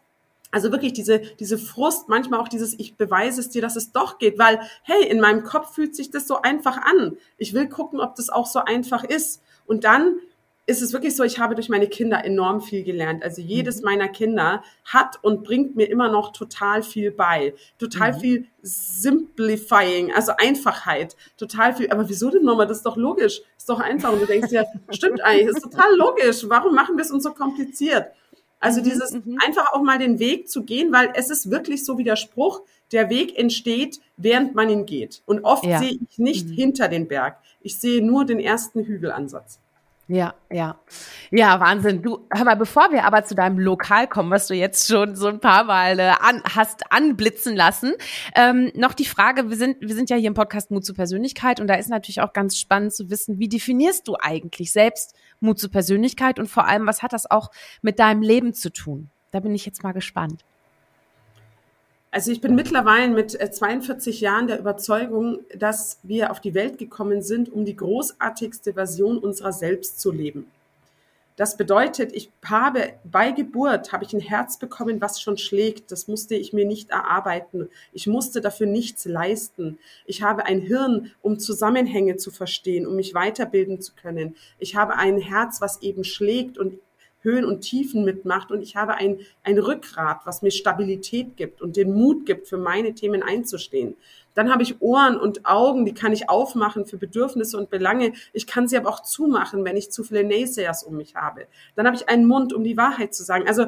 also 0.52 0.72
wirklich 0.72 0.94
diese, 0.94 1.20
diese 1.20 1.58
Frust, 1.58 2.10
manchmal 2.10 2.40
auch 2.40 2.48
dieses, 2.48 2.78
ich 2.80 2.96
beweise 2.96 3.42
es 3.42 3.50
dir, 3.50 3.62
dass 3.62 3.76
es 3.76 3.92
doch 3.92 4.18
geht, 4.18 4.40
weil, 4.40 4.60
hey, 4.84 5.08
in 5.08 5.20
meinem 5.20 5.44
Kopf 5.44 5.76
fühlt 5.76 5.96
sich 5.96 6.10
das 6.10 6.28
so 6.28 6.42
einfach 6.42 6.78
an. 6.78 7.18
Ich 7.38 7.54
will 7.54 7.68
gucken, 7.68 8.00
ob 8.00 8.16
das 8.16 8.30
auch 8.30 8.48
so 8.48 8.60
einfach 8.60 9.04
ist. 9.04 9.42
Und 9.66 9.84
dann 9.84 10.18
ist 10.70 10.84
es 10.84 10.94
wirklich 10.94 11.16
so, 11.16 11.24
ich 11.24 11.40
habe 11.40 11.56
durch 11.56 11.68
meine 11.68 11.88
Kinder 11.88 12.24
enorm 12.24 12.62
viel 12.62 12.84
gelernt. 12.84 13.24
Also 13.24 13.42
jedes 13.42 13.80
mhm. 13.80 13.86
meiner 13.86 14.08
Kinder 14.08 14.64
hat 14.86 15.18
und 15.24 15.44
bringt 15.44 15.76
mir 15.76 15.90
immer 15.90 16.12
noch 16.12 16.32
total 16.32 16.84
viel 16.84 17.12
bei. 17.12 17.56
Total 17.80 18.14
mhm. 18.14 18.20
viel 18.20 18.46
Simplifying, 18.62 20.14
also 20.14 20.34
Einfachheit. 20.38 21.16
Total 21.38 21.74
viel. 21.74 21.90
Aber 21.90 22.08
wieso 22.08 22.30
denn 22.30 22.44
Mama? 22.44 22.66
Das 22.66 22.78
ist 22.78 22.86
doch 22.86 22.98
logisch. 22.98 23.42
Ist 23.58 23.68
doch 23.68 23.80
einfach. 23.80 24.14
Und 24.14 24.22
du 24.22 24.28
denkst 24.28 24.52
ja, 24.52 24.64
stimmt 24.92 25.22
eigentlich, 25.22 25.48
ist 25.48 25.64
total 25.64 25.96
logisch. 25.98 26.48
Warum 26.48 26.76
machen 26.76 26.98
wir 26.98 27.04
es 27.04 27.12
uns 27.12 27.24
so 27.24 27.32
kompliziert? 27.32 28.06
Also 28.60 28.82
mhm, 28.82 28.84
dieses 28.84 29.12
mhm. 29.14 29.40
einfach 29.44 29.74
auch 29.74 29.82
mal 29.82 29.98
den 29.98 30.20
Weg 30.20 30.50
zu 30.50 30.64
gehen, 30.64 30.94
weil 30.94 31.12
es 31.16 31.32
ist 31.32 31.50
wirklich 31.50 31.84
so 31.84 31.98
wie 31.98 32.04
der 32.04 32.16
Spruch, 32.16 32.62
der 32.92 33.10
Weg 33.10 33.38
entsteht, 33.38 34.00
während 34.18 34.54
man 34.54 34.70
ihn 34.70 34.86
geht. 34.86 35.24
Und 35.26 35.44
oft 35.44 35.66
ja. 35.66 35.80
sehe 35.80 35.98
ich 36.10 36.18
nicht 36.20 36.48
mhm. 36.48 36.54
hinter 36.54 36.88
den 36.90 37.08
Berg. 37.08 37.38
Ich 37.62 37.80
sehe 37.80 38.06
nur 38.06 38.26
den 38.26 38.40
ersten 38.40 38.84
Hügelansatz. 38.84 39.60
Ja, 40.12 40.34
ja. 40.52 40.80
Ja, 41.30 41.60
Wahnsinn. 41.60 42.02
Du, 42.02 42.26
hör 42.32 42.44
mal, 42.44 42.56
bevor 42.56 42.92
wir 42.92 43.06
aber 43.06 43.26
zu 43.26 43.36
deinem 43.36 43.60
Lokal 43.60 44.08
kommen, 44.08 44.32
was 44.32 44.48
du 44.48 44.56
jetzt 44.56 44.88
schon 44.88 45.16
so 45.16 45.28
ein 45.28 45.40
paar 45.40 45.66
Mal 45.66 46.00
äh, 46.00 46.14
an, 46.20 46.42
hast 46.56 46.92
anblitzen 46.92 47.56
lassen, 47.56 47.94
ähm, 48.36 48.72
noch 48.74 48.96
die 48.96 49.06
Frage, 49.06 49.52
wir 49.52 49.56
sind, 49.56 49.78
wir 49.82 49.94
sind 49.94 50.10
ja 50.10 50.16
hier 50.18 50.30
im 50.30 50.34
Podcast 50.34 50.72
Mut 50.72 50.84
zur 50.84 50.96
Persönlichkeit 50.96 51.60
und 51.60 51.68
da 51.68 51.76
ist 51.76 51.90
natürlich 51.90 52.22
auch 52.22 52.34
ganz 52.34 52.58
spannend 52.58 52.92
zu 52.92 53.12
wissen, 53.12 53.38
wie 53.38 53.50
definierst 53.50 54.08
du 54.08 54.16
eigentlich 54.20 54.72
selbst 54.72 55.16
Mut 55.42 55.60
zur 55.60 55.70
Persönlichkeit 55.70 56.40
und 56.40 56.48
vor 56.48 56.66
allem, 56.66 56.88
was 56.88 57.04
hat 57.04 57.14
das 57.14 57.30
auch 57.30 57.52
mit 57.84 58.00
deinem 58.00 58.24
Leben 58.24 58.56
zu 58.56 58.74
tun? 58.74 59.12
Da 59.30 59.42
bin 59.42 59.54
ich 59.54 59.64
jetzt 59.68 59.84
mal 59.84 59.92
gespannt. 59.92 60.44
Also 62.12 62.32
ich 62.32 62.42
bin 62.42 62.56
mittlerweile 62.56 63.14
mit 63.14 63.32
42 63.32 64.22
äh, 64.22 64.26
Jahren 64.26 64.48
der 64.48 64.60
Überzeugung, 64.60 65.42
dass 65.56 66.00
wir 66.02 66.32
auf 66.32 66.40
die 66.40 66.56
Welt 66.56 66.80
gekommen 66.80 67.22
sind, 67.22 67.52
um 67.52 67.66
die 67.66 67.76
großartigste 67.76 68.74
Version 68.74 69.20
unserer 69.20 69.54
selbst 69.54 70.00
zu 70.00 70.12
leben. 70.12 70.50
Das 71.36 71.56
bedeutet, 71.56 72.12
ich 72.14 72.32
habe 72.44 72.96
bei 73.06 73.32
Geburt 73.32 73.94
habe 73.94 74.04
ich 74.04 74.12
ein 74.12 74.20
Herz 74.20 74.58
bekommen, 74.60 75.00
was 75.00 75.22
schon 75.22 75.38
schlägt. 75.38 75.90
Das 75.90 76.10
musste 76.10 76.36
ich 76.36 76.52
mir 76.52 76.66
nicht 76.66 76.90
erarbeiten. 76.90 77.70
Ich 77.94 78.08
musste 78.08 78.42
dafür 78.42 78.68
nichts 78.68 79.06
leisten. 79.06 79.80
Ich 80.06 80.22
habe 80.22 80.48
ein 80.48 80.60
Hirn, 80.60 81.12
um 81.22 81.40
Zusammenhänge 81.40 82.18
zu 82.18 82.30
verstehen, 82.30 82.86
um 82.86 82.98
mich 82.98 83.14
weiterbilden 83.14 83.80
zu 83.80 83.94
können. 83.94 84.36
Ich 84.58 84.76
habe 84.76 84.98
ein 84.98 85.18
Herz, 85.18 85.62
was 85.62 85.82
eben 85.82 86.04
schlägt 86.04 86.58
und 86.58 86.78
Höhen 87.22 87.46
und 87.46 87.62
Tiefen 87.62 88.06
mitmacht 88.06 88.52
und 88.52 88.62
ich 88.62 88.76
habe 88.76 88.96
ein, 88.96 89.20
ein 89.44 89.58
Rückgrat, 89.58 90.22
was 90.26 90.42
mir 90.42 90.52
Stabilität 90.52 91.36
gibt 91.36 91.62
und 91.62 91.76
den 91.76 91.94
Mut 91.94 92.26
gibt, 92.26 92.48
für 92.48 92.58
meine 92.58 92.94
Themen 92.94 93.24
einzustehen. 93.24 93.96
Dann 94.36 94.52
habe 94.52 94.64
ich 94.64 94.82
Ohren 94.82 95.20
und 95.20 95.46
Augen, 95.46 95.86
die 95.86 95.94
kann 95.94 96.14
ich 96.14 96.30
aufmachen 96.30 96.86
für 96.86 96.98
Bedürfnisse 96.98 97.58
und 97.58 97.70
Belange. 97.70 98.14
Ich 98.32 98.48
kann 98.48 98.68
sie 98.68 98.78
aber 98.78 98.90
auch 98.90 99.02
zumachen, 99.02 99.66
wenn 99.66 99.76
ich 99.76 99.92
zu 99.92 100.04
viele 100.04 100.24
Naysayers 100.24 100.84
um 100.84 100.96
mich 100.96 101.16
habe. 101.16 101.48
Dann 101.76 101.86
habe 101.86 101.98
ich 101.98 102.08
einen 102.08 102.26
Mund, 102.26 102.54
um 102.54 102.64
die 102.64 102.78
Wahrheit 102.78 103.14
zu 103.14 103.24
sagen. 103.24 103.48
Also 103.48 103.68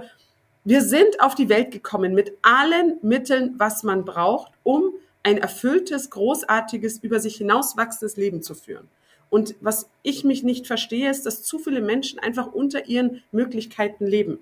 wir 0.64 0.82
sind 0.82 1.20
auf 1.20 1.36
die 1.36 1.50
Welt 1.50 1.72
gekommen 1.72 2.14
mit 2.14 2.38
allen 2.44 3.00
Mitteln, 3.02 3.56
was 3.58 3.84
man 3.84 4.06
braucht, 4.06 4.54
um 4.64 4.94
ein 5.24 5.38
erfülltes, 5.38 6.10
großartiges, 6.10 7.00
über 7.00 7.20
sich 7.20 7.36
hinauswachsendes 7.36 8.16
Leben 8.16 8.42
zu 8.42 8.56
führen. 8.56 8.88
Und 9.32 9.56
was 9.62 9.90
ich 10.04 10.24
mich 10.24 10.44
nicht 10.44 10.68
verstehe, 10.68 11.10
ist, 11.10 11.26
dass 11.26 11.42
zu 11.42 11.58
viele 11.58 11.82
Menschen 11.82 12.20
einfach 12.20 12.54
unter 12.54 12.86
ihren 12.86 13.24
Möglichkeiten 13.32 14.06
leben 14.06 14.38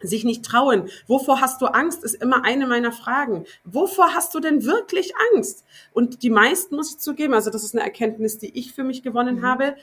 sich 0.00 0.22
nicht 0.22 0.44
trauen. 0.44 0.88
Wovor 1.08 1.40
hast 1.40 1.60
du 1.60 1.66
Angst, 1.66 2.04
ist 2.04 2.22
immer 2.22 2.44
eine 2.44 2.68
meiner 2.68 2.92
Fragen. 2.92 3.44
Wovor 3.64 4.14
hast 4.14 4.32
du 4.32 4.38
denn 4.38 4.64
wirklich 4.64 5.12
Angst? 5.34 5.64
Und 5.92 6.22
die 6.22 6.30
meisten, 6.30 6.76
muss 6.76 6.92
ich 6.92 6.98
zugeben, 6.98 7.34
also 7.34 7.50
das 7.50 7.64
ist 7.64 7.74
eine 7.74 7.82
Erkenntnis, 7.82 8.38
die 8.38 8.56
ich 8.56 8.72
für 8.72 8.84
mich 8.84 9.02
gewonnen 9.02 9.40
mhm. 9.40 9.44
habe, 9.44 9.76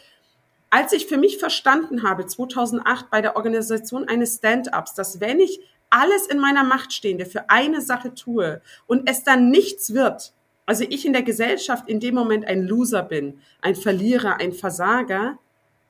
als 0.70 0.94
ich 0.94 1.06
für 1.06 1.18
mich 1.18 1.38
verstanden 1.38 2.04
habe, 2.04 2.26
2008 2.26 3.10
bei 3.10 3.22
der 3.22 3.36
Organisation 3.36 4.08
eines 4.08 4.36
Stand-ups, 4.36 4.94
dass 4.94 5.20
wenn 5.20 5.40
ich 5.40 5.60
alles 5.90 6.28
in 6.28 6.40
meiner 6.40 6.64
Macht 6.64 6.94
Stehende 6.94 7.26
für 7.26 7.50
eine 7.50 7.82
Sache 7.82 8.14
tue 8.14 8.62
und 8.88 9.10
es 9.10 9.24
dann 9.24 9.50
nichts 9.50 9.94
wird, 9.94 10.34
also 10.66 10.84
ich 10.88 11.06
in 11.06 11.14
der 11.14 11.24
Gesellschaft 11.24 11.88
in 11.88 12.00
dem 12.00 12.16
Moment 12.16 12.46
ein 12.46 12.64
Loser 12.64 13.04
bin, 13.04 13.40
ein 13.62 13.76
Verlierer, 13.76 14.40
ein 14.40 14.54
Versager, 14.54 15.38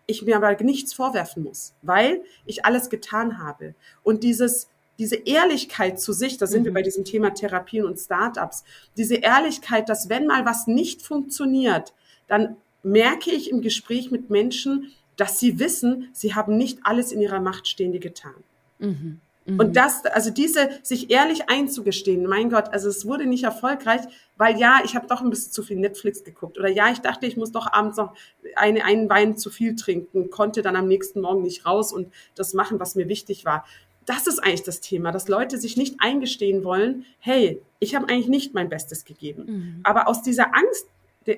ich 0.07 0.21
mir 0.21 0.35
aber 0.35 0.55
nichts 0.63 0.93
vorwerfen 0.93 1.43
muss, 1.43 1.73
weil 1.81 2.21
ich 2.45 2.65
alles 2.65 2.89
getan 2.89 3.39
habe. 3.39 3.73
Und 4.03 4.23
dieses, 4.23 4.69
diese 4.99 5.15
Ehrlichkeit 5.15 5.99
zu 5.99 6.13
sich, 6.13 6.37
da 6.37 6.45
sind 6.45 6.61
mhm. 6.61 6.65
wir 6.65 6.73
bei 6.73 6.81
diesem 6.81 7.05
Thema 7.05 7.33
Therapien 7.33 7.85
und 7.85 7.97
Startups, 7.97 8.63
diese 8.97 9.15
Ehrlichkeit, 9.15 9.89
dass 9.89 10.09
wenn 10.09 10.27
mal 10.27 10.45
was 10.45 10.67
nicht 10.67 11.01
funktioniert, 11.01 11.93
dann 12.27 12.57
merke 12.83 13.31
ich 13.31 13.49
im 13.49 13.61
Gespräch 13.61 14.11
mit 14.11 14.29
Menschen, 14.29 14.91
dass 15.15 15.39
sie 15.39 15.59
wissen, 15.59 16.09
sie 16.11 16.35
haben 16.35 16.57
nicht 16.57 16.79
alles 16.83 17.11
in 17.11 17.21
ihrer 17.21 17.39
Macht 17.39 17.67
Stehende 17.67 17.99
getan. 17.99 18.43
Mhm. 18.79 19.21
Mhm. 19.45 19.59
Und 19.59 19.77
das, 19.77 20.05
also 20.05 20.31
diese, 20.31 20.69
sich 20.81 21.11
ehrlich 21.11 21.49
einzugestehen, 21.49 22.25
mein 22.25 22.49
Gott, 22.49 22.69
also 22.71 22.89
es 22.89 23.05
wurde 23.05 23.25
nicht 23.25 23.43
erfolgreich, 23.43 24.01
weil 24.37 24.57
ja, 24.57 24.79
ich 24.83 24.95
habe 24.95 25.07
doch 25.07 25.21
ein 25.21 25.29
bisschen 25.29 25.51
zu 25.51 25.63
viel 25.63 25.77
Netflix 25.77 26.23
geguckt 26.23 26.57
oder 26.57 26.69
ja, 26.69 26.91
ich 26.91 26.99
dachte, 26.99 27.25
ich 27.25 27.37
muss 27.37 27.51
doch 27.51 27.71
abends 27.71 27.97
noch 27.97 28.13
eine, 28.55 28.83
einen 28.83 29.09
Wein 29.09 29.37
zu 29.37 29.49
viel 29.49 29.75
trinken, 29.75 30.29
konnte 30.29 30.61
dann 30.61 30.75
am 30.75 30.87
nächsten 30.87 31.21
Morgen 31.21 31.43
nicht 31.43 31.65
raus 31.65 31.93
und 31.93 32.11
das 32.35 32.53
machen, 32.53 32.79
was 32.79 32.95
mir 32.95 33.07
wichtig 33.07 33.45
war. 33.45 33.65
Das 34.05 34.27
ist 34.27 34.39
eigentlich 34.39 34.63
das 34.63 34.81
Thema, 34.81 35.11
dass 35.11 35.27
Leute 35.27 35.57
sich 35.57 35.77
nicht 35.77 35.95
eingestehen 35.99 36.63
wollen, 36.63 37.05
hey, 37.19 37.61
ich 37.79 37.95
habe 37.95 38.07
eigentlich 38.09 38.27
nicht 38.27 38.53
mein 38.53 38.69
Bestes 38.69 39.05
gegeben. 39.05 39.45
Mhm. 39.45 39.79
Aber 39.83 40.07
aus 40.07 40.21
dieser 40.21 40.55
Angst 40.55 40.87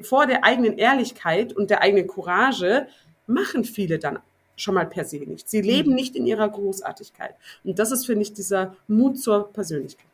vor 0.01 0.27
der 0.27 0.43
eigenen 0.43 0.77
Ehrlichkeit 0.77 1.53
und 1.53 1.69
der 1.69 1.81
eigenen 1.81 2.07
Courage 2.07 2.87
machen 3.25 3.63
viele 3.63 3.99
dann 3.99 4.19
schon 4.57 4.75
mal 4.75 4.85
per 4.85 5.05
se 5.05 5.17
nicht. 5.19 5.49
Sie 5.49 5.61
leben 5.61 5.91
mhm. 5.91 5.95
nicht 5.95 6.15
in 6.15 6.25
ihrer 6.25 6.49
Großartigkeit. 6.49 7.35
Und 7.63 7.79
das 7.79 7.91
ist, 7.91 8.05
finde 8.05 8.23
ich, 8.23 8.33
dieser 8.33 8.75
Mut 8.87 9.19
zur 9.19 9.53
Persönlichkeit. 9.53 10.07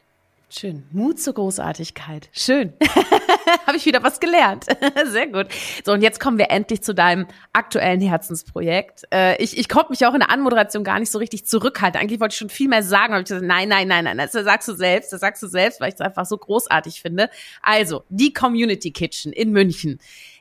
Schön. 0.55 0.83
Mut 0.91 1.19
zur 1.19 1.33
Großartigkeit. 1.33 2.29
Schön. 2.31 2.73
Habe 3.65 3.75
ich 3.75 3.87
wieder 3.87 4.03
was 4.03 4.19
gelernt. 4.19 4.65
Sehr 5.05 5.25
gut. 5.25 5.47
So, 5.83 5.93
und 5.93 6.03
jetzt 6.03 6.19
kommen 6.19 6.37
wir 6.37 6.51
endlich 6.51 6.83
zu 6.83 6.93
deinem 6.93 7.25
aktuellen 7.53 8.01
Herzensprojekt. 8.01 9.03
Äh, 9.11 9.41
ich, 9.41 9.57
ich 9.57 9.67
konnte 9.67 9.89
mich 9.89 10.05
auch 10.05 10.13
in 10.13 10.19
der 10.19 10.29
Anmoderation 10.29 10.83
gar 10.83 10.99
nicht 10.99 11.09
so 11.09 11.17
richtig 11.17 11.47
zurückhalten. 11.47 11.99
Eigentlich 11.99 12.19
wollte 12.19 12.33
ich 12.33 12.37
schon 12.37 12.49
viel 12.49 12.67
mehr 12.67 12.83
sagen, 12.83 13.13
aber 13.13 13.21
ich 13.21 13.25
gesagt, 13.25 13.43
nein, 13.43 13.67
nein, 13.67 13.87
nein, 13.87 14.03
nein, 14.03 14.17
das 14.17 14.31
sagst 14.31 14.67
du 14.67 14.75
selbst, 14.75 15.11
das 15.11 15.21
sagst 15.21 15.41
du 15.41 15.47
selbst, 15.47 15.81
weil 15.81 15.87
ich 15.87 15.95
es 15.95 16.01
einfach 16.01 16.27
so 16.27 16.37
großartig 16.37 17.01
finde. 17.01 17.31
Also, 17.63 18.03
die 18.09 18.31
Community 18.31 18.91
Kitchen 18.91 19.33
in 19.33 19.51
München. 19.53 19.99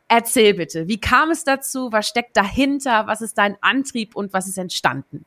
Erzähl 0.09 0.55
bitte, 0.55 0.89
wie 0.89 1.01
kam 1.01 1.31
es 1.31 1.45
dazu? 1.45 1.91
Was 1.91 2.07
steckt 2.07 2.37
dahinter? 2.37 3.07
Was 3.07 3.23
ist 3.23 3.39
dein 3.39 3.57
Antrieb 3.61 4.15
und 4.15 4.33
was 4.33 4.47
ist 4.47 4.59
entstanden? 4.59 5.25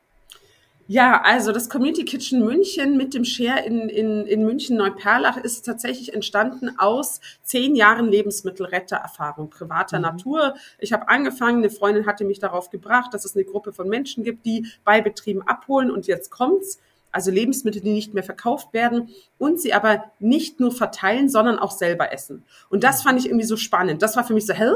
Ja, 0.88 1.22
also 1.24 1.52
das 1.52 1.68
Community 1.68 2.06
Kitchen 2.06 2.46
München 2.46 2.96
mit 2.96 3.16
dem 3.16 3.26
Share 3.26 3.66
in, 3.66 3.90
in, 3.90 4.28
in 4.28 4.46
München 4.46 4.78
Neuperlach 4.78 5.38
ist 5.38 5.66
tatsächlich 5.66 6.14
entstanden 6.14 6.78
aus 6.78 7.22
zehn 7.42 7.76
Jahren 7.76 8.08
Lebensmittelrettererfahrung 8.08 9.50
privater 9.50 9.98
mhm. 9.98 10.04
Natur. 10.04 10.54
Ich 10.78 10.94
habe 10.94 11.10
angefangen, 11.10 11.58
eine 11.58 11.72
Freundin 11.72 12.06
hatte 12.06 12.24
mich 12.24 12.38
darauf 12.38 12.70
gebracht, 12.70 13.16
dass 13.16 13.26
es 13.26 13.36
eine 13.36 13.46
Gruppe 13.46 13.74
von 13.74 13.90
Menschen 13.90 14.24
gibt, 14.24 14.46
die 14.46 14.68
bei 14.84 15.02
Betrieben 15.02 15.42
abholen 15.42 15.90
und 15.90 16.06
jetzt 16.06 16.30
kommt's 16.30 16.80
also 17.16 17.32
Lebensmittel, 17.32 17.82
die 17.82 17.94
nicht 17.94 18.14
mehr 18.14 18.24
verkauft 18.24 18.74
werden 18.74 19.10
und 19.38 19.60
sie 19.60 19.74
aber 19.74 20.04
nicht 20.20 20.60
nur 20.60 20.74
verteilen, 20.74 21.30
sondern 21.30 21.58
auch 21.58 21.72
selber 21.72 22.12
essen. 22.12 22.44
Und 22.70 22.84
das 22.84 23.04
fand 23.04 23.18
ich 23.20 23.28
irgendwie 23.28 23.46
so 23.46 23.56
spannend. 23.56 24.02
Das 24.02 24.18
war 24.18 24.26
für 24.26 24.34
mich 24.34 24.46
so, 24.46 24.54
hell, 24.54 24.76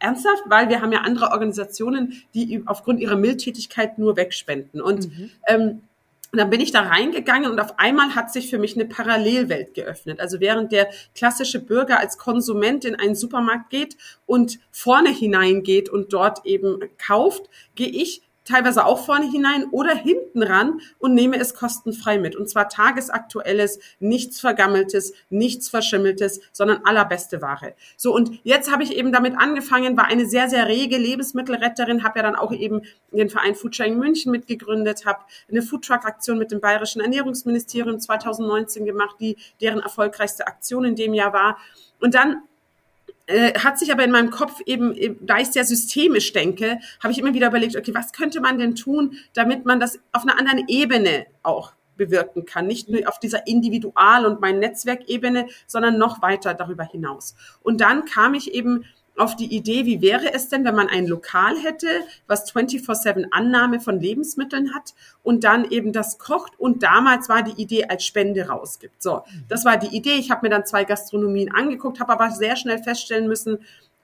ernsthaft, 0.00 0.42
weil 0.46 0.68
wir 0.68 0.82
haben 0.82 0.92
ja 0.92 1.02
andere 1.02 1.30
Organisationen, 1.30 2.24
die 2.34 2.62
aufgrund 2.66 2.98
ihrer 3.00 3.14
Mildtätigkeit 3.14 3.96
nur 3.96 4.16
wegspenden. 4.16 4.80
Und 4.80 5.06
mhm. 5.06 5.30
ähm, 5.46 5.82
dann 6.32 6.50
bin 6.50 6.60
ich 6.60 6.72
da 6.72 6.82
reingegangen 6.82 7.50
und 7.50 7.60
auf 7.60 7.78
einmal 7.78 8.14
hat 8.14 8.32
sich 8.32 8.50
für 8.50 8.58
mich 8.58 8.74
eine 8.74 8.84
Parallelwelt 8.84 9.72
geöffnet. 9.72 10.20
Also 10.20 10.40
während 10.40 10.72
der 10.72 10.88
klassische 11.14 11.60
Bürger 11.60 12.00
als 12.00 12.18
Konsument 12.18 12.84
in 12.84 12.96
einen 12.96 13.14
Supermarkt 13.14 13.70
geht 13.70 13.96
und 14.26 14.58
vorne 14.70 15.10
hineingeht 15.10 15.88
und 15.88 16.12
dort 16.12 16.44
eben 16.44 16.80
kauft, 16.98 17.48
gehe 17.76 17.88
ich 17.88 18.22
teilweise 18.48 18.84
auch 18.84 19.04
vorne 19.04 19.30
hinein 19.30 19.66
oder 19.70 19.94
hinten 19.94 20.42
ran 20.42 20.80
und 20.98 21.14
nehme 21.14 21.38
es 21.38 21.54
kostenfrei 21.54 22.18
mit. 22.18 22.34
Und 22.34 22.48
zwar 22.48 22.68
tagesaktuelles, 22.68 23.78
nichts 24.00 24.40
vergammeltes, 24.40 25.12
nichts 25.30 25.68
verschimmeltes, 25.68 26.40
sondern 26.52 26.84
allerbeste 26.84 27.42
Ware. 27.42 27.74
So, 27.96 28.14
und 28.14 28.40
jetzt 28.42 28.72
habe 28.72 28.82
ich 28.82 28.96
eben 28.96 29.12
damit 29.12 29.36
angefangen, 29.36 29.96
war 29.96 30.06
eine 30.06 30.26
sehr, 30.26 30.48
sehr 30.48 30.66
rege 30.66 30.96
Lebensmittelretterin, 30.96 32.02
habe 32.04 32.18
ja 32.18 32.22
dann 32.22 32.36
auch 32.36 32.52
eben 32.52 32.82
den 33.12 33.30
Verein 33.30 33.54
Foodsharing 33.54 33.98
München 33.98 34.32
mitgegründet, 34.32 35.06
habe 35.06 35.20
eine 35.50 35.62
Foodtruck-Aktion 35.62 36.38
mit 36.38 36.50
dem 36.50 36.60
Bayerischen 36.60 37.00
Ernährungsministerium 37.00 38.00
2019 38.00 38.84
gemacht, 38.84 39.16
die 39.20 39.36
deren 39.60 39.80
erfolgreichste 39.80 40.46
Aktion 40.46 40.84
in 40.84 40.96
dem 40.96 41.14
Jahr 41.14 41.32
war. 41.32 41.58
Und 42.00 42.14
dann 42.14 42.42
äh, 43.28 43.52
hat 43.58 43.78
sich 43.78 43.92
aber 43.92 44.04
in 44.04 44.10
meinem 44.10 44.30
Kopf 44.30 44.60
eben, 44.64 45.18
da 45.20 45.38
ich 45.38 45.48
sehr 45.48 45.64
systemisch 45.64 46.32
denke, 46.32 46.78
habe 47.02 47.12
ich 47.12 47.18
immer 47.18 47.34
wieder 47.34 47.48
überlegt, 47.48 47.76
okay, 47.76 47.94
was 47.94 48.12
könnte 48.12 48.40
man 48.40 48.58
denn 48.58 48.74
tun, 48.74 49.18
damit 49.34 49.66
man 49.66 49.78
das 49.78 50.00
auf 50.12 50.22
einer 50.22 50.38
anderen 50.38 50.66
Ebene 50.66 51.26
auch 51.42 51.72
bewirken 51.98 52.46
kann. 52.46 52.66
Nicht 52.66 52.88
nur 52.88 53.06
auf 53.06 53.18
dieser 53.18 53.46
Individual- 53.46 54.24
und 54.24 54.40
mein 54.40 54.60
Netzwerkebene, 54.60 55.48
sondern 55.66 55.98
noch 55.98 56.22
weiter 56.22 56.54
darüber 56.54 56.84
hinaus. 56.84 57.34
Und 57.60 57.82
dann 57.82 58.06
kam 58.06 58.32
ich 58.32 58.54
eben 58.54 58.84
auf 59.18 59.36
die 59.36 59.54
Idee, 59.54 59.86
wie 59.86 60.00
wäre 60.00 60.32
es 60.32 60.48
denn, 60.48 60.64
wenn 60.64 60.74
man 60.74 60.88
ein 60.88 61.06
Lokal 61.06 61.56
hätte, 61.58 61.88
was 62.26 62.52
24-7 62.52 63.26
Annahme 63.30 63.80
von 63.80 64.00
Lebensmitteln 64.00 64.74
hat 64.74 64.94
und 65.22 65.44
dann 65.44 65.70
eben 65.70 65.92
das 65.92 66.18
kocht 66.18 66.58
und 66.58 66.82
damals 66.82 67.28
war 67.28 67.42
die 67.42 67.60
Idee 67.60 67.84
als 67.86 68.04
Spende 68.04 68.48
rausgibt. 68.48 69.02
So, 69.02 69.22
das 69.48 69.64
war 69.64 69.76
die 69.76 69.96
Idee. 69.96 70.14
Ich 70.14 70.30
habe 70.30 70.46
mir 70.46 70.50
dann 70.50 70.66
zwei 70.66 70.84
Gastronomien 70.84 71.52
angeguckt, 71.52 72.00
habe 72.00 72.12
aber 72.12 72.30
sehr 72.30 72.56
schnell 72.56 72.82
feststellen 72.82 73.28
müssen, 73.28 73.58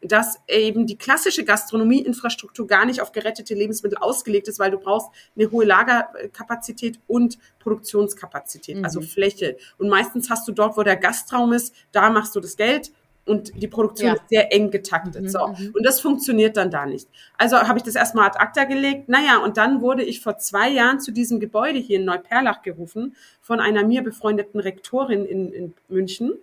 dass 0.04 0.38
eben 0.48 0.86
die 0.86 0.98
klassische 0.98 1.44
Gastronomieinfrastruktur 1.44 2.66
gar 2.66 2.84
nicht 2.84 3.00
auf 3.00 3.12
gerettete 3.12 3.54
Lebensmittel 3.54 3.98
ausgelegt 3.98 4.48
ist, 4.48 4.58
weil 4.58 4.70
du 4.70 4.78
brauchst 4.78 5.08
eine 5.34 5.50
hohe 5.50 5.64
Lagerkapazität 5.64 7.00
und 7.06 7.38
Produktionskapazität, 7.58 8.76
also 8.84 9.00
mhm. 9.00 9.04
also 9.04 9.12
Fläche. 9.12 9.56
Und 9.78 9.88
meistens 9.88 10.28
hast 10.28 10.46
du 10.46 10.52
dort, 10.52 10.76
wo 10.76 10.82
der 10.82 10.96
Gastraum 10.96 11.52
ist, 11.54 11.74
da 11.92 12.10
machst 12.10 12.36
du 12.36 12.40
das 12.40 12.56
Geld 12.56 12.92
und 13.26 13.52
die 13.60 13.68
Produktion 13.68 14.08
ja. 14.08 14.14
ist 14.14 14.28
sehr 14.28 14.52
eng 14.52 14.70
getaktet. 14.70 15.22
Mhm, 15.22 15.28
so. 15.28 15.46
Mhm. 15.48 15.72
Und 15.74 15.84
das 15.84 16.00
funktioniert 16.00 16.56
dann 16.56 16.70
da 16.70 16.86
nicht. 16.86 17.08
Also 17.38 17.56
habe 17.56 17.78
ich 17.78 17.84
das 17.84 17.94
erstmal 17.94 18.26
ad 18.26 18.38
acta 18.38 18.64
gelegt. 18.64 19.08
Naja, 19.08 19.38
und 19.38 19.56
dann 19.56 19.80
wurde 19.80 20.02
ich 20.02 20.20
vor 20.20 20.38
zwei 20.38 20.68
Jahren 20.68 21.00
zu 21.00 21.10
diesem 21.10 21.40
Gebäude 21.40 21.78
hier 21.78 21.98
in 21.98 22.04
Neuperlach 22.04 22.62
gerufen 22.62 23.16
von 23.40 23.60
einer 23.60 23.84
mir 23.84 24.02
befreundeten 24.02 24.60
Rektorin 24.60 25.24
in, 25.24 25.52
in 25.52 25.74
München. 25.88 26.34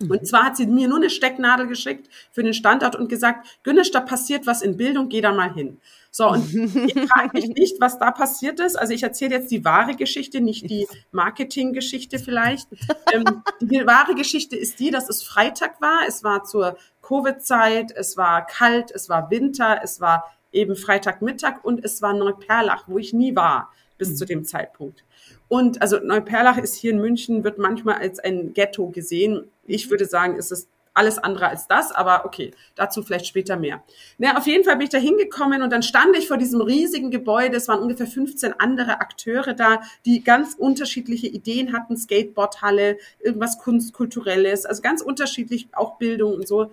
Mhm. 0.00 0.10
Und 0.10 0.26
zwar 0.26 0.44
hat 0.44 0.56
sie 0.56 0.66
mir 0.66 0.88
nur 0.88 0.98
eine 0.98 1.10
Stecknadel 1.10 1.66
geschickt 1.66 2.08
für 2.32 2.42
den 2.42 2.54
Standort 2.54 2.96
und 2.96 3.08
gesagt, 3.08 3.46
Günnisch, 3.62 3.90
da 3.90 4.00
passiert 4.00 4.46
was 4.46 4.62
in 4.62 4.76
Bildung, 4.76 5.08
geh 5.08 5.20
da 5.20 5.32
mal 5.32 5.52
hin. 5.52 5.80
So, 6.10 6.28
und 6.28 6.52
ich 6.54 7.08
frage 7.08 7.30
mich 7.34 7.48
nicht, 7.48 7.80
was 7.80 7.98
da 7.98 8.10
passiert 8.10 8.58
ist. 8.60 8.76
Also 8.76 8.94
ich 8.94 9.02
erzähle 9.02 9.36
jetzt 9.36 9.50
die 9.50 9.64
wahre 9.64 9.94
Geschichte, 9.94 10.40
nicht 10.40 10.68
die 10.70 10.86
Marketinggeschichte 11.12 12.18
vielleicht. 12.18 12.68
Ähm, 13.12 13.42
die 13.60 13.86
wahre 13.86 14.16
Geschichte 14.16 14.56
ist 14.56 14.80
die, 14.80 14.90
dass 14.90 15.08
es 15.08 15.22
Freitag 15.22 15.80
war. 15.80 16.00
Es 16.08 16.24
war 16.24 16.42
zur 16.42 16.76
Covid-Zeit, 17.02 17.92
es 17.92 18.16
war 18.16 18.44
kalt, 18.44 18.90
es 18.90 19.08
war 19.08 19.30
Winter, 19.30 19.80
es 19.84 20.00
war 20.00 20.24
eben 20.50 20.74
Freitagmittag 20.74 21.62
und 21.62 21.84
es 21.84 22.02
war 22.02 22.14
Neuperlach, 22.14 22.88
wo 22.88 22.98
ich 22.98 23.12
nie 23.12 23.36
war 23.36 23.70
bis 23.96 24.10
mhm. 24.10 24.16
zu 24.16 24.24
dem 24.24 24.44
Zeitpunkt. 24.44 25.04
Und 25.48 25.80
also 25.80 25.98
Neuperlach 26.00 26.58
ist 26.58 26.74
hier 26.74 26.90
in 26.90 27.00
München, 27.00 27.44
wird 27.44 27.58
manchmal 27.58 27.96
als 27.96 28.18
ein 28.18 28.52
Ghetto 28.52 28.88
gesehen. 28.88 29.44
Ich 29.68 29.90
würde 29.90 30.06
sagen, 30.06 30.36
ist 30.36 30.52
es 30.52 30.68
alles 30.96 31.18
andere 31.18 31.48
als 31.48 31.68
das, 31.68 31.92
aber 31.92 32.24
okay, 32.24 32.52
dazu 32.74 33.02
vielleicht 33.02 33.26
später 33.26 33.56
mehr. 33.56 33.82
Na, 34.16 34.38
auf 34.38 34.46
jeden 34.46 34.64
Fall 34.64 34.76
bin 34.76 34.84
ich 34.84 34.90
da 34.90 34.98
hingekommen 34.98 35.62
und 35.62 35.70
dann 35.70 35.82
stand 35.82 36.16
ich 36.16 36.26
vor 36.26 36.38
diesem 36.38 36.62
riesigen 36.62 37.10
Gebäude. 37.10 37.56
Es 37.56 37.68
waren 37.68 37.80
ungefähr 37.80 38.06
15 38.06 38.54
andere 38.58 39.00
Akteure 39.00 39.52
da, 39.52 39.82
die 40.06 40.24
ganz 40.24 40.54
unterschiedliche 40.54 41.26
Ideen 41.26 41.74
hatten. 41.74 41.96
Skateboardhalle, 41.98 42.96
irgendwas 43.20 43.58
Kunstkulturelles, 43.58 44.64
also 44.64 44.80
ganz 44.80 45.02
unterschiedlich, 45.02 45.68
auch 45.72 45.98
Bildung 45.98 46.32
und 46.34 46.48
so. 46.48 46.70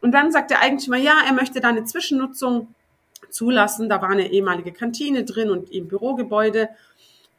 Und 0.00 0.12
dann 0.12 0.30
sagt 0.30 0.50
der 0.50 0.60
Eigentümer, 0.60 0.96
ja, 0.96 1.14
er 1.26 1.32
möchte 1.32 1.60
da 1.60 1.68
eine 1.68 1.84
Zwischennutzung 1.84 2.68
zulassen. 3.30 3.88
Da 3.88 4.00
war 4.00 4.10
eine 4.10 4.30
ehemalige 4.30 4.70
Kantine 4.70 5.24
drin 5.24 5.50
und 5.50 5.70
eben 5.72 5.88
Bürogebäude. 5.88 6.68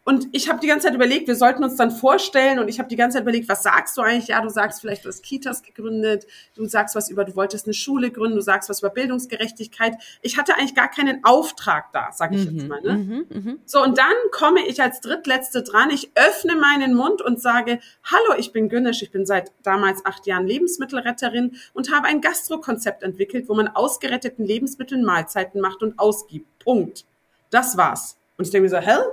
Und 0.08 0.28
ich 0.34 0.50
habe 0.50 0.60
die 0.60 0.68
ganze 0.68 0.86
Zeit 0.86 0.94
überlegt, 0.94 1.28
wir 1.28 1.36
sollten 1.36 1.64
uns 1.64 1.78
dann 1.78 1.90
vorstellen 1.90 2.60
und 2.60 2.68
ich 2.68 2.78
habe 2.78 2.88
die 2.88 2.96
ganze 2.96 3.16
Zeit 3.16 3.24
überlegt, 3.24 3.50
was 3.50 3.64
sagst 3.64 3.98
du 3.98 4.02
eigentlich? 4.02 4.28
Ja, 4.28 4.40
du 4.40 4.50
sagst 4.50 4.82
vielleicht, 4.82 5.04
du 5.04 5.10
hast 5.10 5.24
Kitas 5.24 5.64
gegründet, 5.64 6.28
du 6.54 6.64
sagst 6.68 6.94
was 6.96 7.10
über, 7.10 7.26
du 7.26 7.36
wolltest 7.36 7.66
eine 7.66 7.74
Schule 7.74 8.12
gründen, 8.12 8.36
du 8.36 8.44
sagst 8.44 8.70
was 8.70 8.82
über 8.82 8.92
Bildungsgerechtigkeit. 8.92 9.96
Ich 10.22 10.38
hatte 10.38 10.54
eigentlich 10.54 10.76
gar 10.76 10.92
keinen 10.92 11.24
Auftrag 11.24 11.92
da, 11.92 12.12
sage 12.12 12.36
ich 12.36 12.46
mhm, 12.46 12.56
jetzt 12.56 12.68
mal. 12.68 12.82
Ne? 12.82 12.94
Mhm, 12.94 13.26
mh. 13.30 13.56
So, 13.66 13.82
und 13.82 13.98
dann 13.98 14.14
komme 14.32 14.64
ich 14.68 14.80
als 14.80 15.02
Drittletzte 15.02 15.64
dran, 15.64 15.90
ich 15.90 16.12
öffne 16.14 16.56
meinen 16.56 16.94
Mund 16.94 17.24
und 17.24 17.42
sage, 17.42 17.80
hallo, 18.04 18.38
ich 18.38 18.52
bin 18.52 18.70
Günnisch, 18.70 19.02
ich 19.02 19.10
bin 19.10 19.26
seit 19.26 19.54
damals 19.64 20.06
acht 20.06 20.28
Jahren 20.28 20.46
Lebensmittelretterin 20.46 21.56
und 21.74 21.92
habe 21.92 22.06
ein 22.06 22.22
Gastrokonzept 22.22 23.02
entwickelt, 23.02 23.50
wo 23.50 23.56
man 23.56 23.70
ausgeretteten 23.70 24.46
Lebensmitteln 24.46 25.04
Mahlzeiten 25.04 25.62
macht 25.62 25.82
und 25.82 25.98
ausgibt. 25.98 26.60
Punkt. 26.60 27.06
Das 27.50 27.76
war's. 27.76 28.18
Und 28.38 28.46
ich 28.46 28.52
denke 28.52 28.66
mir 28.66 28.70
so, 28.70 28.78
hell? 28.78 29.04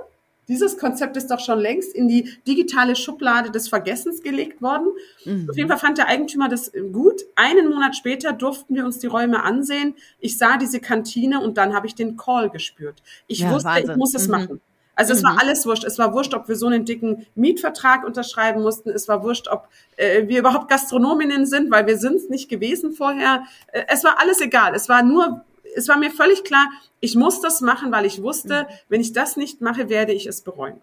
Dieses 0.47 0.77
Konzept 0.77 1.17
ist 1.17 1.31
doch 1.31 1.39
schon 1.39 1.59
längst 1.59 1.93
in 1.93 2.07
die 2.07 2.29
digitale 2.47 2.95
Schublade 2.95 3.51
des 3.51 3.69
Vergessens 3.69 4.21
gelegt 4.21 4.61
worden. 4.61 4.87
Mhm. 5.25 5.47
Auf 5.49 5.57
jeden 5.57 5.69
Fall 5.69 5.79
fand 5.79 5.97
der 5.97 6.07
Eigentümer 6.07 6.49
das 6.49 6.71
gut. 6.91 7.21
Einen 7.35 7.69
Monat 7.69 7.95
später 7.95 8.33
durften 8.33 8.75
wir 8.75 8.85
uns 8.85 8.99
die 8.99 9.07
Räume 9.07 9.43
ansehen. 9.43 9.95
Ich 10.19 10.37
sah 10.37 10.57
diese 10.57 10.79
Kantine 10.79 11.39
und 11.39 11.57
dann 11.57 11.73
habe 11.73 11.87
ich 11.87 11.95
den 11.95 12.17
Call 12.17 12.49
gespürt. 12.49 13.01
Ich 13.27 13.39
ja, 13.39 13.51
wusste, 13.51 13.69
Wahnsinn. 13.69 13.91
ich 13.91 13.97
muss 13.97 14.13
es 14.13 14.27
mhm. 14.27 14.31
machen. 14.31 14.61
Also 14.95 15.13
es 15.13 15.23
war 15.23 15.33
mhm. 15.33 15.39
alles 15.39 15.65
wurscht. 15.65 15.83
Es 15.83 15.97
war 15.97 16.13
wurscht, 16.13 16.33
ob 16.33 16.47
wir 16.47 16.55
so 16.55 16.67
einen 16.67 16.85
dicken 16.85 17.25
Mietvertrag 17.35 18.05
unterschreiben 18.05 18.61
mussten. 18.61 18.89
Es 18.89 19.07
war 19.07 19.23
wurscht, 19.23 19.47
ob 19.47 19.67
äh, 19.97 20.27
wir 20.27 20.39
überhaupt 20.39 20.69
Gastronominnen 20.69 21.45
sind, 21.45 21.71
weil 21.71 21.87
wir 21.87 21.97
sind 21.97 22.17
es 22.17 22.29
nicht 22.29 22.49
gewesen 22.49 22.93
vorher. 22.93 23.43
Äh, 23.67 23.83
es 23.87 24.03
war 24.03 24.19
alles 24.19 24.39
egal. 24.41 24.75
Es 24.75 24.89
war 24.89 25.01
nur 25.01 25.43
es 25.75 25.87
war 25.87 25.97
mir 25.97 26.11
völlig 26.11 26.43
klar, 26.43 26.67
ich 26.99 27.15
muss 27.15 27.41
das 27.41 27.61
machen, 27.61 27.91
weil 27.91 28.05
ich 28.05 28.21
wusste, 28.21 28.63
mhm. 28.63 28.73
wenn 28.89 29.01
ich 29.01 29.13
das 29.13 29.37
nicht 29.37 29.61
mache, 29.61 29.89
werde 29.89 30.13
ich 30.13 30.25
es 30.25 30.41
bereuen. 30.41 30.81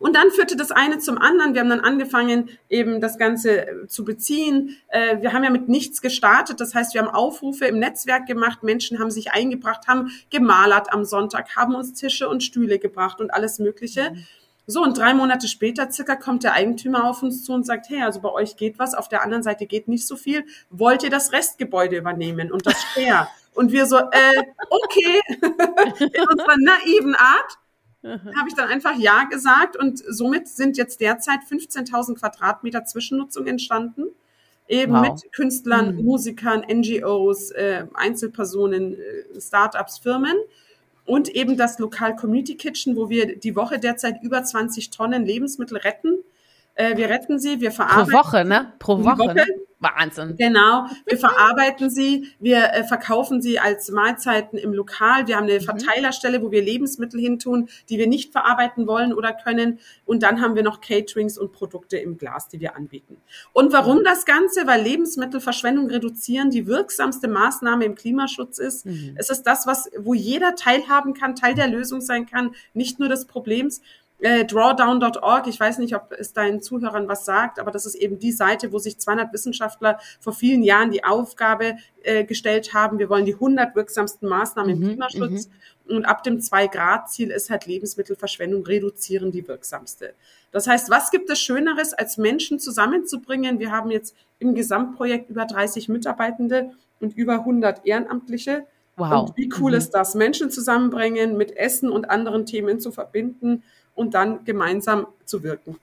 Und 0.00 0.16
dann 0.16 0.30
führte 0.30 0.56
das 0.56 0.70
eine 0.70 0.98
zum 0.98 1.18
anderen. 1.18 1.54
Wir 1.54 1.60
haben 1.60 1.70
dann 1.70 1.80
angefangen, 1.80 2.50
eben 2.68 3.00
das 3.00 3.18
Ganze 3.18 3.66
äh, 3.66 3.86
zu 3.86 4.04
beziehen. 4.04 4.76
Äh, 4.88 5.20
wir 5.20 5.32
haben 5.32 5.44
ja 5.44 5.50
mit 5.50 5.68
nichts 5.68 6.00
gestartet. 6.00 6.60
Das 6.60 6.74
heißt, 6.74 6.94
wir 6.94 7.02
haben 7.02 7.14
Aufrufe 7.14 7.66
im 7.66 7.78
Netzwerk 7.78 8.26
gemacht. 8.26 8.62
Menschen 8.62 8.98
haben 8.98 9.10
sich 9.10 9.32
eingebracht, 9.32 9.86
haben 9.88 10.10
gemalert 10.30 10.92
am 10.92 11.04
Sonntag, 11.04 11.56
haben 11.56 11.74
uns 11.74 11.94
Tische 11.94 12.28
und 12.28 12.42
Stühle 12.42 12.78
gebracht 12.78 13.20
und 13.20 13.32
alles 13.32 13.58
Mögliche. 13.58 14.10
Mhm. 14.10 14.26
So, 14.70 14.82
und 14.82 14.98
drei 14.98 15.14
Monate 15.14 15.48
später 15.48 15.90
circa 15.90 16.14
kommt 16.14 16.44
der 16.44 16.52
Eigentümer 16.52 17.08
auf 17.08 17.22
uns 17.22 17.42
zu 17.42 17.54
und 17.54 17.64
sagt, 17.64 17.88
hey, 17.88 18.02
also 18.02 18.20
bei 18.20 18.30
euch 18.30 18.54
geht 18.58 18.78
was, 18.78 18.92
auf 18.92 19.08
der 19.08 19.22
anderen 19.22 19.42
Seite 19.42 19.64
geht 19.64 19.88
nicht 19.88 20.06
so 20.06 20.14
viel. 20.14 20.44
Wollt 20.68 21.02
ihr 21.02 21.08
das 21.08 21.32
Restgebäude 21.32 21.96
übernehmen 21.96 22.52
und 22.52 22.66
das 22.66 22.76
Share? 22.92 23.28
Und 23.54 23.72
wir 23.72 23.86
so, 23.86 23.96
äh, 23.96 24.42
okay, 24.70 25.20
in 25.40 26.28
unserer 26.30 26.56
naiven 26.58 27.16
Art 27.16 27.58
habe 28.04 28.48
ich 28.48 28.54
dann 28.54 28.68
einfach 28.68 28.96
Ja 28.96 29.24
gesagt 29.24 29.76
und 29.76 29.98
somit 29.98 30.46
sind 30.46 30.76
jetzt 30.76 31.00
derzeit 31.00 31.40
15.000 31.50 32.20
Quadratmeter 32.20 32.84
Zwischennutzung 32.84 33.48
entstanden. 33.48 34.04
Eben 34.68 34.92
wow. 34.92 35.00
mit 35.00 35.32
Künstlern, 35.32 35.96
mhm. 35.96 36.04
Musikern, 36.04 36.64
NGOs, 36.70 37.50
äh, 37.50 37.86
Einzelpersonen, 37.94 38.94
äh, 38.94 39.40
Startups, 39.40 39.98
Firmen 39.98 40.36
und 41.08 41.28
eben 41.30 41.56
das 41.56 41.78
Lokal 41.78 42.14
Community 42.14 42.56
Kitchen, 42.56 42.94
wo 42.94 43.08
wir 43.08 43.38
die 43.38 43.56
Woche 43.56 43.78
derzeit 43.78 44.22
über 44.22 44.44
20 44.44 44.90
Tonnen 44.90 45.24
Lebensmittel 45.24 45.78
retten. 45.78 46.18
Äh, 46.74 46.96
wir 46.96 47.08
retten 47.08 47.38
sie, 47.38 47.60
wir 47.60 47.72
verarbeiten. 47.72 48.12
Pro 48.12 48.18
Woche, 48.18 48.44
ne? 48.44 48.72
Pro 48.78 49.04
Woche. 49.04 49.18
Woche. 49.18 49.46
Wahnsinn. 49.80 50.36
Genau. 50.36 50.86
Wir 51.06 51.18
verarbeiten 51.18 51.88
sie, 51.88 52.32
wir 52.40 52.72
äh, 52.72 52.84
verkaufen 52.84 53.40
sie 53.40 53.60
als 53.60 53.90
Mahlzeiten 53.90 54.58
im 54.58 54.72
Lokal. 54.72 55.28
Wir 55.28 55.36
haben 55.36 55.44
eine 55.44 55.60
mhm. 55.60 55.64
Verteilerstelle, 55.64 56.42
wo 56.42 56.50
wir 56.50 56.62
Lebensmittel 56.62 57.20
hintun, 57.20 57.68
die 57.88 57.98
wir 57.98 58.08
nicht 58.08 58.32
verarbeiten 58.32 58.86
wollen 58.88 59.12
oder 59.14 59.32
können. 59.32 59.78
Und 60.04 60.22
dann 60.24 60.40
haben 60.40 60.56
wir 60.56 60.64
noch 60.64 60.80
Caterings 60.80 61.38
und 61.38 61.52
Produkte 61.52 61.96
im 61.96 62.18
Glas, 62.18 62.48
die 62.48 62.58
wir 62.58 62.74
anbieten. 62.74 63.18
Und 63.52 63.72
warum 63.72 64.02
das 64.02 64.24
Ganze? 64.24 64.66
Weil 64.66 64.82
Lebensmittelverschwendung 64.82 65.86
reduzieren 65.88 66.50
die 66.50 66.66
wirksamste 66.66 67.28
Maßnahme 67.28 67.84
im 67.84 67.94
Klimaschutz 67.94 68.58
ist. 68.58 68.86
Mhm. 68.86 69.14
Es 69.16 69.30
ist 69.30 69.44
das, 69.44 69.66
was, 69.66 69.90
wo 69.96 70.12
jeder 70.12 70.56
teilhaben 70.56 71.14
kann, 71.14 71.36
Teil 71.36 71.54
der 71.54 71.68
Lösung 71.68 72.00
sein 72.00 72.26
kann, 72.26 72.54
nicht 72.74 72.98
nur 72.98 73.08
des 73.08 73.26
Problems 73.26 73.80
äh, 74.20 74.44
drawdown.org, 74.44 75.46
ich 75.46 75.60
weiß 75.60 75.78
nicht, 75.78 75.94
ob 75.94 76.12
es 76.12 76.32
deinen 76.32 76.60
Zuhörern 76.60 77.06
was 77.06 77.24
sagt, 77.24 77.60
aber 77.60 77.70
das 77.70 77.86
ist 77.86 77.94
eben 77.94 78.18
die 78.18 78.32
Seite, 78.32 78.72
wo 78.72 78.78
sich 78.78 78.98
200 78.98 79.32
Wissenschaftler 79.32 79.98
vor 80.18 80.32
vielen 80.32 80.64
Jahren 80.64 80.90
die 80.90 81.04
Aufgabe 81.04 81.76
äh, 82.02 82.24
gestellt 82.24 82.74
haben, 82.74 82.98
wir 82.98 83.08
wollen 83.08 83.26
die 83.26 83.34
100 83.34 83.76
wirksamsten 83.76 84.28
Maßnahmen 84.28 84.76
mhm, 84.76 84.82
im 84.82 84.88
Klimaschutz 84.88 85.48
mhm. 85.86 85.96
und 85.96 86.04
ab 86.04 86.24
dem 86.24 86.38
2-Grad-Ziel 86.38 87.30
ist 87.30 87.48
halt 87.48 87.66
Lebensmittelverschwendung 87.66 88.64
reduzieren 88.64 89.30
die 89.30 89.46
wirksamste. 89.46 90.14
Das 90.50 90.66
heißt, 90.66 90.90
was 90.90 91.10
gibt 91.12 91.30
es 91.30 91.38
Schöneres, 91.38 91.92
als 91.92 92.16
Menschen 92.16 92.58
zusammenzubringen? 92.58 93.60
Wir 93.60 93.70
haben 93.70 93.90
jetzt 93.90 94.16
im 94.40 94.54
Gesamtprojekt 94.54 95.30
über 95.30 95.44
30 95.44 95.88
Mitarbeitende 95.88 96.72
und 97.00 97.16
über 97.16 97.34
100 97.34 97.86
Ehrenamtliche. 97.86 98.64
Wow. 98.96 99.28
Und 99.28 99.36
wie 99.36 99.48
cool 99.60 99.72
mhm. 99.72 99.78
ist 99.78 99.90
das, 99.90 100.16
Menschen 100.16 100.50
zusammenbringen, 100.50 101.36
mit 101.36 101.56
Essen 101.56 101.90
und 101.90 102.10
anderen 102.10 102.46
Themen 102.46 102.80
zu 102.80 102.90
verbinden 102.90 103.62
und 103.98 104.14
dann 104.14 104.44
gemeinsam 104.44 105.06
zu 105.24 105.42
wirken. 105.42 105.76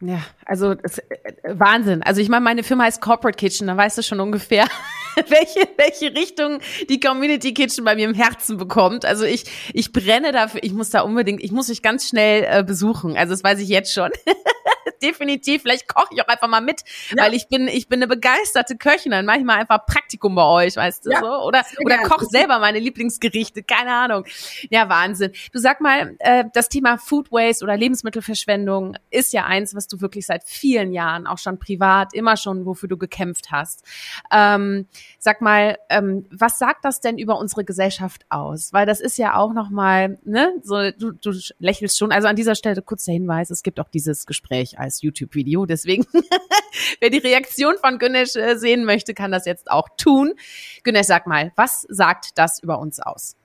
Ja, 0.00 0.22
also 0.46 0.74
das, 0.74 0.98
äh, 0.98 1.04
Wahnsinn. 1.44 2.02
Also 2.02 2.20
ich 2.20 2.28
meine, 2.30 2.42
meine 2.42 2.62
Firma 2.62 2.84
heißt 2.84 3.02
Corporate 3.02 3.36
Kitchen, 3.36 3.66
da 3.66 3.76
weißt 3.76 3.98
du 3.98 4.02
schon 4.02 4.18
ungefähr, 4.18 4.66
welche, 5.28 5.68
welche 5.76 6.14
Richtung 6.14 6.60
die 6.88 6.98
Community 6.98 7.52
Kitchen 7.52 7.84
bei 7.84 7.94
mir 7.94 8.08
im 8.08 8.14
Herzen 8.14 8.56
bekommt. 8.56 9.04
Also 9.04 9.24
ich, 9.24 9.44
ich 9.74 9.92
brenne 9.92 10.32
dafür, 10.32 10.62
ich 10.64 10.72
muss 10.72 10.88
da 10.90 11.02
unbedingt, 11.02 11.42
ich 11.42 11.52
muss 11.52 11.68
mich 11.68 11.82
ganz 11.82 12.08
schnell 12.08 12.46
äh, 12.48 12.64
besuchen. 12.64 13.16
Also 13.16 13.34
das 13.34 13.44
weiß 13.44 13.60
ich 13.60 13.68
jetzt 13.68 13.92
schon. 13.92 14.10
definitiv. 15.02 15.62
Vielleicht 15.62 15.88
koche 15.88 16.08
ich 16.12 16.22
auch 16.22 16.28
einfach 16.28 16.48
mal 16.48 16.60
mit, 16.60 16.82
ja. 17.10 17.24
weil 17.24 17.34
ich 17.34 17.48
bin, 17.48 17.68
ich 17.68 17.88
bin 17.88 17.98
eine 17.98 18.08
begeisterte 18.08 18.76
Köchin. 18.76 19.12
Dann 19.12 19.26
mache 19.26 19.38
ich 19.38 19.44
mal 19.44 19.58
einfach 19.58 19.86
Praktikum 19.86 20.34
bei 20.34 20.44
euch, 20.44 20.76
weißt 20.76 21.06
du 21.06 21.10
ja, 21.10 21.20
so? 21.20 21.26
Oder, 21.44 21.64
oder 21.84 21.98
koch 21.98 22.22
selber 22.22 22.58
meine 22.58 22.78
Lieblingsgerichte, 22.78 23.62
keine 23.62 23.92
Ahnung. 23.92 24.24
Ja, 24.70 24.88
Wahnsinn. 24.88 25.32
Du 25.52 25.58
sag 25.58 25.80
mal, 25.80 26.16
äh, 26.18 26.44
das 26.52 26.68
Thema 26.68 26.98
Food 26.98 27.30
Waste 27.32 27.64
oder 27.64 27.76
Lebensmittelverschwendung 27.76 28.96
ist 29.10 29.32
ja 29.32 29.46
eins, 29.46 29.74
was 29.74 29.86
du 29.86 30.00
wirklich 30.00 30.26
seit 30.26 30.44
vielen 30.44 30.92
Jahren, 30.92 31.26
auch 31.26 31.38
schon 31.38 31.58
privat, 31.58 32.14
immer 32.14 32.36
schon, 32.36 32.66
wofür 32.66 32.88
du 32.88 32.96
gekämpft 32.96 33.50
hast. 33.50 33.84
Ähm, 34.32 34.86
sag 35.18 35.40
mal, 35.40 35.78
ähm, 35.88 36.26
was 36.30 36.58
sagt 36.58 36.84
das 36.84 37.00
denn 37.00 37.18
über 37.18 37.38
unsere 37.38 37.64
Gesellschaft 37.64 38.24
aus? 38.28 38.72
Weil 38.72 38.86
das 38.86 39.00
ist 39.00 39.18
ja 39.18 39.36
auch 39.36 39.52
nochmal, 39.52 40.18
ne, 40.24 40.52
so, 40.62 40.90
du, 40.90 41.12
du 41.12 41.32
lächelst 41.58 41.98
schon. 41.98 42.12
Also 42.12 42.28
an 42.28 42.36
dieser 42.36 42.54
Stelle 42.54 42.82
kurzer 42.82 43.12
Hinweis, 43.12 43.50
es 43.50 43.62
gibt 43.62 43.80
auch 43.80 43.88
dieses 43.88 44.26
Gespräch 44.26 44.78
als 44.78 44.89
als 44.90 45.02
YouTube-Video. 45.02 45.66
Deswegen, 45.66 46.04
wer 47.00 47.10
die 47.10 47.18
Reaktion 47.18 47.76
von 47.78 47.98
Günesh 47.98 48.34
äh, 48.36 48.56
sehen 48.56 48.84
möchte, 48.84 49.14
kann 49.14 49.30
das 49.30 49.46
jetzt 49.46 49.70
auch 49.70 49.88
tun. 49.96 50.34
Günesh, 50.82 51.06
sag 51.06 51.26
mal, 51.26 51.52
was 51.56 51.86
sagt 51.88 52.32
das 52.36 52.60
über 52.62 52.80
uns 52.80 52.98
aus? 53.00 53.36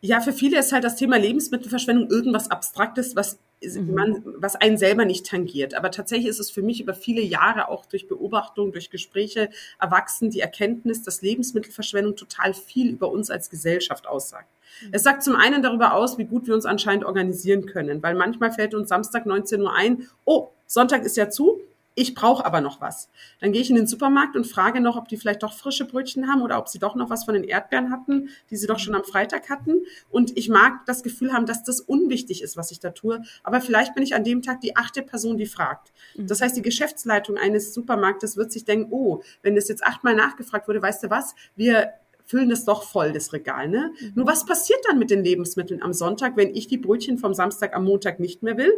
Ja, 0.00 0.20
für 0.20 0.32
viele 0.32 0.58
ist 0.58 0.72
halt 0.72 0.84
das 0.84 0.96
Thema 0.96 1.18
Lebensmittelverschwendung 1.18 2.10
irgendwas 2.10 2.50
Abstraktes, 2.50 3.16
was. 3.16 3.38
Man, 3.76 4.22
was 4.24 4.56
einen 4.56 4.78
selber 4.78 5.04
nicht 5.04 5.26
tangiert. 5.26 5.74
Aber 5.74 5.90
tatsächlich 5.90 6.28
ist 6.28 6.40
es 6.40 6.50
für 6.50 6.62
mich 6.62 6.80
über 6.80 6.94
viele 6.94 7.22
Jahre 7.22 7.68
auch 7.68 7.86
durch 7.86 8.08
Beobachtung, 8.08 8.72
durch 8.72 8.90
Gespräche 8.90 9.50
erwachsen, 9.80 10.30
die 10.30 10.40
Erkenntnis, 10.40 11.02
dass 11.02 11.22
Lebensmittelverschwendung 11.22 12.16
total 12.16 12.54
viel 12.54 12.90
über 12.90 13.10
uns 13.10 13.30
als 13.30 13.50
Gesellschaft 13.50 14.06
aussagt. 14.06 14.48
Mhm. 14.82 14.88
Es 14.92 15.02
sagt 15.02 15.22
zum 15.22 15.36
einen 15.36 15.62
darüber 15.62 15.94
aus, 15.94 16.18
wie 16.18 16.24
gut 16.24 16.46
wir 16.46 16.54
uns 16.54 16.66
anscheinend 16.66 17.04
organisieren 17.04 17.66
können, 17.66 18.02
weil 18.02 18.14
manchmal 18.14 18.52
fällt 18.52 18.74
uns 18.74 18.88
Samstag 18.88 19.26
19 19.26 19.60
Uhr 19.60 19.72
ein, 19.72 20.08
oh, 20.24 20.50
Sonntag 20.66 21.04
ist 21.04 21.16
ja 21.16 21.30
zu, 21.30 21.60
ich 21.94 22.14
brauche 22.14 22.44
aber 22.44 22.60
noch 22.60 22.80
was. 22.80 23.08
Dann 23.40 23.52
gehe 23.52 23.60
ich 23.62 23.70
in 23.70 23.76
den 23.76 23.86
Supermarkt 23.86 24.36
und 24.36 24.46
frage 24.46 24.80
noch, 24.80 24.96
ob 24.96 25.08
die 25.08 25.16
vielleicht 25.16 25.42
doch 25.42 25.52
frische 25.52 25.84
Brötchen 25.84 26.28
haben 26.28 26.42
oder 26.42 26.58
ob 26.58 26.68
sie 26.68 26.78
doch 26.78 26.94
noch 26.96 27.10
was 27.10 27.24
von 27.24 27.34
den 27.34 27.44
Erdbeeren 27.44 27.90
hatten, 27.90 28.30
die 28.50 28.56
sie 28.56 28.66
doch 28.66 28.78
schon 28.78 28.94
am 28.94 29.04
Freitag 29.04 29.48
hatten. 29.48 29.84
Und 30.10 30.36
ich 30.36 30.48
mag 30.48 30.84
das 30.86 31.02
Gefühl 31.02 31.32
haben, 31.32 31.46
dass 31.46 31.62
das 31.62 31.80
unwichtig 31.80 32.42
ist, 32.42 32.56
was 32.56 32.70
ich 32.70 32.80
da 32.80 32.90
tue. 32.90 33.22
Aber 33.42 33.60
vielleicht 33.60 33.94
bin 33.94 34.02
ich 34.02 34.14
an 34.14 34.24
dem 34.24 34.42
Tag 34.42 34.60
die 34.60 34.76
achte 34.76 35.02
Person, 35.02 35.36
die 35.36 35.46
fragt. 35.46 35.92
Mhm. 36.16 36.26
Das 36.26 36.40
heißt, 36.40 36.56
die 36.56 36.62
Geschäftsleitung 36.62 37.36
eines 37.36 37.74
Supermarktes 37.74 38.36
wird 38.36 38.50
sich 38.50 38.64
denken, 38.64 38.88
oh, 38.90 39.22
wenn 39.42 39.54
das 39.54 39.68
jetzt 39.68 39.84
achtmal 39.84 40.16
nachgefragt 40.16 40.66
wurde, 40.66 40.82
weißt 40.82 41.04
du 41.04 41.10
was, 41.10 41.34
wir 41.54 41.92
füllen 42.26 42.48
das 42.48 42.64
doch 42.64 42.82
voll, 42.84 43.12
das 43.12 43.32
Regal. 43.32 43.68
Ne? 43.68 43.92
Mhm. 44.00 44.12
Nur 44.16 44.26
was 44.26 44.44
passiert 44.44 44.80
dann 44.88 44.98
mit 44.98 45.10
den 45.10 45.22
Lebensmitteln 45.22 45.82
am 45.82 45.92
Sonntag, 45.92 46.36
wenn 46.36 46.54
ich 46.54 46.66
die 46.66 46.78
Brötchen 46.78 47.18
vom 47.18 47.34
Samstag 47.34 47.74
am 47.76 47.84
Montag 47.84 48.18
nicht 48.18 48.42
mehr 48.42 48.56
will? 48.56 48.72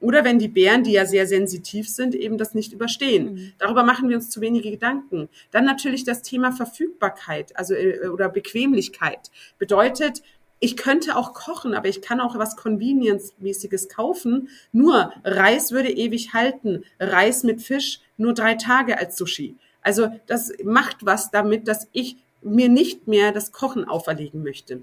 Oder 0.00 0.24
wenn 0.24 0.38
die 0.38 0.48
Bären, 0.48 0.82
die 0.82 0.92
ja 0.92 1.04
sehr 1.04 1.26
sensitiv 1.26 1.88
sind, 1.88 2.14
eben 2.14 2.38
das 2.38 2.54
nicht 2.54 2.72
überstehen. 2.72 3.34
Mhm. 3.34 3.52
Darüber 3.58 3.84
machen 3.84 4.08
wir 4.08 4.16
uns 4.16 4.30
zu 4.30 4.40
wenige 4.40 4.70
Gedanken. 4.70 5.28
Dann 5.50 5.64
natürlich 5.64 6.04
das 6.04 6.22
Thema 6.22 6.52
Verfügbarkeit, 6.52 7.56
also 7.56 7.74
äh, 7.74 8.08
oder 8.08 8.28
Bequemlichkeit. 8.28 9.30
Bedeutet, 9.58 10.22
ich 10.58 10.76
könnte 10.76 11.16
auch 11.16 11.32
kochen, 11.32 11.74
aber 11.74 11.88
ich 11.88 12.02
kann 12.02 12.20
auch 12.20 12.36
was 12.36 12.56
Convenience-mäßiges 12.56 13.88
kaufen. 13.88 14.48
Nur 14.72 15.12
Reis 15.24 15.72
würde 15.72 15.90
ewig 15.90 16.34
halten. 16.34 16.84
Reis 16.98 17.44
mit 17.44 17.62
Fisch 17.62 18.00
nur 18.18 18.34
drei 18.34 18.54
Tage 18.54 18.98
als 18.98 19.16
Sushi. 19.16 19.56
Also 19.82 20.08
das 20.26 20.52
macht 20.62 21.06
was 21.06 21.30
damit, 21.30 21.66
dass 21.66 21.88
ich 21.92 22.16
mir 22.42 22.68
nicht 22.68 23.08
mehr 23.08 23.32
das 23.32 23.52
Kochen 23.52 23.86
auferlegen 23.86 24.42
möchte. 24.42 24.82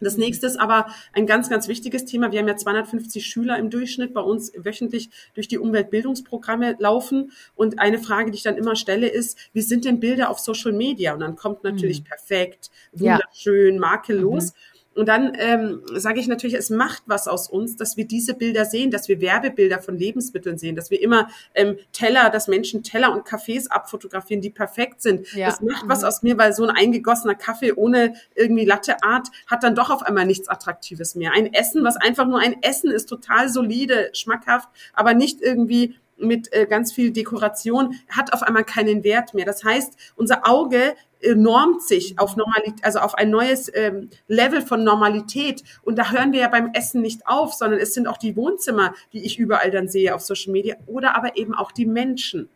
Das 0.00 0.16
nächste 0.16 0.46
ist 0.46 0.58
aber 0.58 0.86
ein 1.12 1.26
ganz, 1.26 1.48
ganz 1.48 1.68
wichtiges 1.68 2.04
Thema. 2.04 2.32
Wir 2.32 2.40
haben 2.40 2.48
ja 2.48 2.56
250 2.56 3.24
Schüler 3.26 3.58
im 3.58 3.70
Durchschnitt 3.70 4.12
bei 4.14 4.20
uns 4.20 4.52
wöchentlich 4.56 5.10
durch 5.34 5.48
die 5.48 5.58
Umweltbildungsprogramme 5.58 6.76
laufen. 6.78 7.32
Und 7.54 7.78
eine 7.78 7.98
Frage, 7.98 8.30
die 8.30 8.36
ich 8.36 8.42
dann 8.42 8.56
immer 8.56 8.76
stelle, 8.76 9.08
ist, 9.08 9.38
wie 9.52 9.62
sind 9.62 9.84
denn 9.84 10.00
Bilder 10.00 10.30
auf 10.30 10.38
Social 10.38 10.72
Media? 10.72 11.14
Und 11.14 11.20
dann 11.20 11.36
kommt 11.36 11.64
natürlich 11.64 12.00
mhm. 12.00 12.04
perfekt, 12.04 12.70
wunderschön, 12.92 13.78
makellos. 13.78 14.52
Mhm. 14.52 14.75
Und 14.96 15.08
dann 15.08 15.36
ähm, 15.38 15.82
sage 15.94 16.20
ich 16.20 16.26
natürlich, 16.26 16.56
es 16.56 16.70
macht 16.70 17.02
was 17.06 17.28
aus 17.28 17.48
uns, 17.48 17.76
dass 17.76 17.96
wir 17.96 18.06
diese 18.06 18.34
Bilder 18.34 18.64
sehen, 18.64 18.90
dass 18.90 19.08
wir 19.08 19.20
Werbebilder 19.20 19.80
von 19.80 19.98
Lebensmitteln 19.98 20.56
sehen, 20.58 20.74
dass 20.74 20.90
wir 20.90 21.00
immer 21.02 21.28
ähm, 21.54 21.76
Teller, 21.92 22.30
dass 22.30 22.48
Menschen 22.48 22.82
Teller 22.82 23.12
und 23.12 23.24
Kaffees 23.24 23.70
abfotografieren, 23.70 24.40
die 24.40 24.50
perfekt 24.50 25.02
sind. 25.02 25.30
Ja. 25.34 25.48
Das 25.48 25.60
macht 25.60 25.84
mhm. 25.84 25.88
was 25.88 26.02
aus 26.02 26.22
mir, 26.22 26.38
weil 26.38 26.52
so 26.54 26.64
ein 26.64 26.70
eingegossener 26.70 27.34
Kaffee 27.34 27.72
ohne 27.72 28.14
irgendwie 28.34 28.64
Latteart 28.64 29.28
hat 29.46 29.62
dann 29.62 29.74
doch 29.74 29.90
auf 29.90 30.02
einmal 30.02 30.24
nichts 30.24 30.48
Attraktives 30.48 31.14
mehr. 31.14 31.32
Ein 31.32 31.52
Essen, 31.52 31.84
was 31.84 31.96
einfach 31.96 32.26
nur 32.26 32.40
ein 32.40 32.62
Essen 32.62 32.90
ist, 32.90 33.06
total 33.06 33.48
solide, 33.48 34.10
schmackhaft, 34.14 34.68
aber 34.94 35.12
nicht 35.14 35.42
irgendwie 35.42 35.96
mit 36.18 36.52
äh, 36.52 36.66
ganz 36.66 36.92
viel 36.92 37.10
Dekoration, 37.10 37.94
hat 38.08 38.32
auf 38.32 38.42
einmal 38.42 38.64
keinen 38.64 39.04
Wert 39.04 39.34
mehr. 39.34 39.44
Das 39.44 39.64
heißt, 39.64 39.96
unser 40.16 40.48
Auge 40.48 40.94
normt 41.34 41.82
sich 41.82 42.18
auf 42.18 42.36
Normalität, 42.36 42.84
also 42.84 43.00
auf 43.00 43.14
ein 43.14 43.30
neues 43.30 43.70
ähm, 43.74 44.10
Level 44.28 44.62
von 44.62 44.84
Normalität. 44.84 45.62
Und 45.82 45.96
da 45.96 46.10
hören 46.10 46.32
wir 46.32 46.40
ja 46.40 46.48
beim 46.48 46.70
Essen 46.72 47.02
nicht 47.02 47.26
auf, 47.26 47.54
sondern 47.54 47.80
es 47.80 47.94
sind 47.94 48.06
auch 48.06 48.18
die 48.18 48.36
Wohnzimmer, 48.36 48.94
die 49.12 49.24
ich 49.24 49.38
überall 49.38 49.70
dann 49.70 49.88
sehe 49.88 50.14
auf 50.14 50.22
Social 50.22 50.52
Media 50.52 50.76
oder 50.86 51.16
aber 51.16 51.36
eben 51.36 51.54
auch 51.54 51.72
die 51.72 51.86
Menschen. 51.86 52.48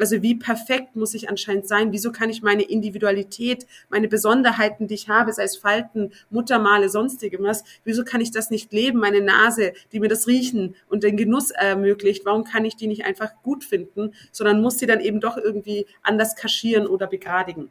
Also 0.00 0.22
wie 0.22 0.34
perfekt 0.34 0.96
muss 0.96 1.12
ich 1.12 1.28
anscheinend 1.28 1.68
sein? 1.68 1.92
Wieso 1.92 2.10
kann 2.10 2.30
ich 2.30 2.40
meine 2.40 2.62
Individualität, 2.62 3.66
meine 3.90 4.08
Besonderheiten, 4.08 4.86
die 4.86 4.94
ich 4.94 5.10
habe, 5.10 5.30
sei 5.32 5.44
es 5.44 5.58
Falten, 5.58 6.12
Muttermale, 6.30 6.88
sonstige 6.88 7.38
was, 7.42 7.64
wieso 7.84 8.02
kann 8.02 8.22
ich 8.22 8.30
das 8.30 8.50
nicht 8.50 8.72
leben? 8.72 8.98
Meine 8.98 9.20
Nase, 9.20 9.74
die 9.92 10.00
mir 10.00 10.08
das 10.08 10.26
Riechen 10.26 10.74
und 10.88 11.02
den 11.02 11.18
Genuss 11.18 11.50
ermöglicht, 11.50 12.24
warum 12.24 12.44
kann 12.44 12.64
ich 12.64 12.76
die 12.76 12.86
nicht 12.86 13.04
einfach 13.04 13.30
gut 13.42 13.62
finden, 13.62 14.14
sondern 14.32 14.62
muss 14.62 14.78
sie 14.78 14.86
dann 14.86 15.00
eben 15.00 15.20
doch 15.20 15.36
irgendwie 15.36 15.86
anders 16.02 16.34
kaschieren 16.34 16.86
oder 16.86 17.06
begradigen? 17.06 17.68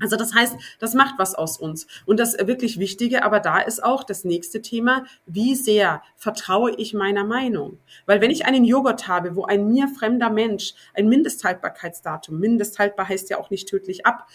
Also 0.00 0.16
das 0.16 0.34
heißt, 0.34 0.56
das 0.78 0.94
macht 0.94 1.14
was 1.18 1.34
aus 1.34 1.58
uns. 1.58 1.86
Und 2.06 2.18
das 2.18 2.36
wirklich 2.38 2.78
Wichtige, 2.78 3.22
aber 3.22 3.40
da 3.40 3.60
ist 3.60 3.82
auch 3.84 4.02
das 4.02 4.24
nächste 4.24 4.62
Thema, 4.62 5.04
wie 5.26 5.54
sehr 5.54 6.02
vertraue 6.16 6.72
ich 6.72 6.94
meiner 6.94 7.24
Meinung? 7.24 7.78
Weil 8.06 8.20
wenn 8.20 8.30
ich 8.30 8.46
einen 8.46 8.64
Joghurt 8.64 9.06
habe, 9.06 9.36
wo 9.36 9.44
ein 9.44 9.68
mir 9.68 9.88
fremder 9.88 10.30
Mensch 10.30 10.74
ein 10.94 11.08
Mindesthaltbarkeitsdatum, 11.08 12.38
mindesthaltbar 12.38 13.08
heißt 13.08 13.30
ja 13.30 13.38
auch 13.38 13.50
nicht 13.50 13.68
tödlich 13.68 14.06
ab, 14.06 14.26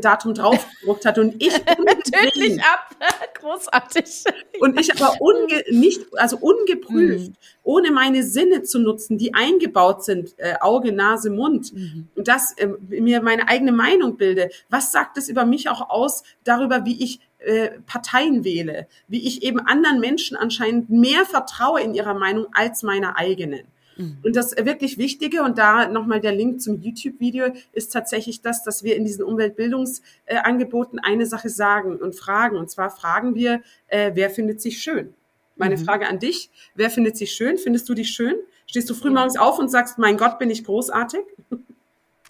Datum 0.00 0.34
draufgedruckt 0.34 1.04
hat 1.04 1.18
und 1.18 1.42
ich 1.42 1.52
tödlich 1.64 2.60
ab, 2.62 2.96
großartig. 3.40 4.24
Und 4.60 4.80
ich 4.80 4.92
aber 4.94 5.20
unge, 5.20 5.64
nicht, 5.70 6.00
also 6.16 6.38
ungeprüft, 6.38 7.30
mhm. 7.30 7.36
ohne 7.62 7.90
meine 7.90 8.22
Sinne 8.22 8.62
zu 8.62 8.78
nutzen, 8.78 9.18
die 9.18 9.34
eingebaut 9.34 10.04
sind, 10.04 10.34
äh, 10.38 10.54
Auge, 10.60 10.92
Nase, 10.92 11.30
Mund, 11.30 11.72
mhm. 11.72 12.08
und 12.14 12.28
das 12.28 12.52
äh, 12.58 12.68
mir 12.88 13.22
meine 13.22 13.48
eigene 13.48 13.72
Meinung 13.72 14.16
bilde. 14.16 14.50
Was 14.70 14.92
sagt 14.92 15.18
es 15.18 15.28
über 15.28 15.44
mich 15.44 15.68
auch 15.68 15.90
aus 15.90 16.22
darüber, 16.44 16.84
wie 16.84 17.02
ich 17.02 17.20
äh, 17.38 17.70
Parteien 17.86 18.44
wähle, 18.44 18.86
wie 19.08 19.26
ich 19.26 19.42
eben 19.42 19.60
anderen 19.60 20.00
Menschen 20.00 20.36
anscheinend 20.36 20.90
mehr 20.90 21.24
vertraue 21.24 21.80
in 21.80 21.94
ihrer 21.94 22.14
Meinung 22.14 22.46
als 22.52 22.82
meiner 22.82 23.16
eigenen. 23.16 23.62
Mhm. 23.96 24.18
Und 24.22 24.36
das 24.36 24.56
wirklich 24.56 24.98
Wichtige, 24.98 25.42
und 25.42 25.58
da 25.58 25.88
nochmal 25.88 26.20
der 26.20 26.32
Link 26.32 26.60
zum 26.60 26.80
YouTube-Video, 26.80 27.46
ist 27.72 27.92
tatsächlich 27.92 28.40
das, 28.42 28.64
dass 28.64 28.82
wir 28.82 28.96
in 28.96 29.04
diesen 29.04 29.24
Umweltbildungsangeboten 29.24 30.98
eine 30.98 31.26
Sache 31.26 31.48
sagen 31.48 31.96
und 31.96 32.14
fragen. 32.14 32.56
Und 32.56 32.70
zwar 32.70 32.90
fragen 32.90 33.34
wir, 33.34 33.62
äh, 33.88 34.12
wer 34.14 34.30
findet 34.30 34.60
sich 34.60 34.82
schön? 34.82 35.14
Meine 35.56 35.76
mhm. 35.76 35.84
Frage 35.84 36.08
an 36.08 36.18
dich, 36.18 36.50
wer 36.74 36.90
findet 36.90 37.16
sich 37.16 37.32
schön? 37.32 37.58
Findest 37.58 37.88
du 37.88 37.94
dich 37.94 38.10
schön? 38.10 38.34
Stehst 38.66 38.88
du 38.88 38.94
früh 38.94 39.10
morgens 39.10 39.36
auf 39.36 39.58
und 39.58 39.70
sagst, 39.70 39.98
mein 39.98 40.16
Gott, 40.16 40.38
bin 40.38 40.50
ich 40.50 40.64
großartig? 40.64 41.20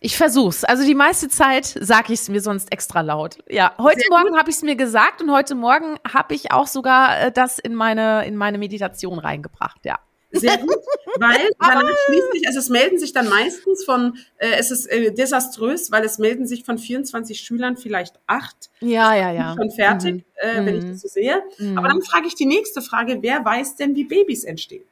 Ich 0.05 0.16
versuch's. 0.16 0.64
Also 0.64 0.85
die 0.85 0.96
meiste 0.96 1.29
Zeit 1.29 1.64
sage 1.64 2.12
ich 2.12 2.20
es 2.20 2.29
mir 2.29 2.40
sonst 2.40 2.72
extra 2.72 3.03
laut. 3.03 3.38
Ja, 3.48 3.72
heute 3.79 4.01
Sehr 4.01 4.09
Morgen 4.11 4.37
habe 4.37 4.51
ich 4.51 4.57
es 4.57 4.62
mir 4.62 4.75
gesagt 4.75 5.22
und 5.22 5.31
heute 5.31 5.55
Morgen 5.55 5.96
habe 6.12 6.35
ich 6.35 6.51
auch 6.51 6.66
sogar 6.66 7.20
äh, 7.20 7.33
das 7.33 7.61
in 7.61 7.77
meine 7.77 8.27
in 8.27 8.35
meine 8.35 8.59
Meditation 8.59 9.20
reingebracht. 9.20 9.85
Ja. 9.85 10.01
Sehr 10.33 10.59
gut, 10.59 10.77
weil 11.18 11.51
dann 11.61 11.87
schließt 12.07 12.33
sich, 12.33 12.47
also 12.47 12.59
es 12.59 12.68
melden 12.68 12.99
sich 12.99 13.12
dann 13.12 13.29
meistens 13.29 13.85
von, 13.85 14.16
äh, 14.38 14.53
es 14.59 14.71
ist 14.71 14.87
äh, 14.87 15.12
desaströs, 15.12 15.92
weil 15.92 16.05
es 16.05 16.18
melden 16.18 16.47
sich 16.47 16.64
von 16.64 16.79
24 16.79 17.40
Schülern 17.40 17.77
vielleicht 17.77 18.18
acht. 18.27 18.71
Ja, 18.81 19.14
ja, 19.14 19.31
ja. 19.31 19.55
Schon 19.57 19.71
fertig, 19.71 20.14
mhm. 20.14 20.23
äh, 20.37 20.66
wenn 20.66 20.77
ich 20.79 20.85
das 20.85 21.01
so 21.03 21.09
sehe. 21.09 21.42
Mhm. 21.59 21.79
Aber 21.79 21.88
dann 21.88 22.03
frage 22.03 22.27
ich 22.27 22.35
die 22.35 22.47
nächste 22.47 22.83
Frage, 22.83 23.18
wer 23.21 23.45
weiß 23.45 23.77
denn, 23.77 23.95
wie 23.95 24.05
Babys 24.05 24.45
entstehen? 24.45 24.85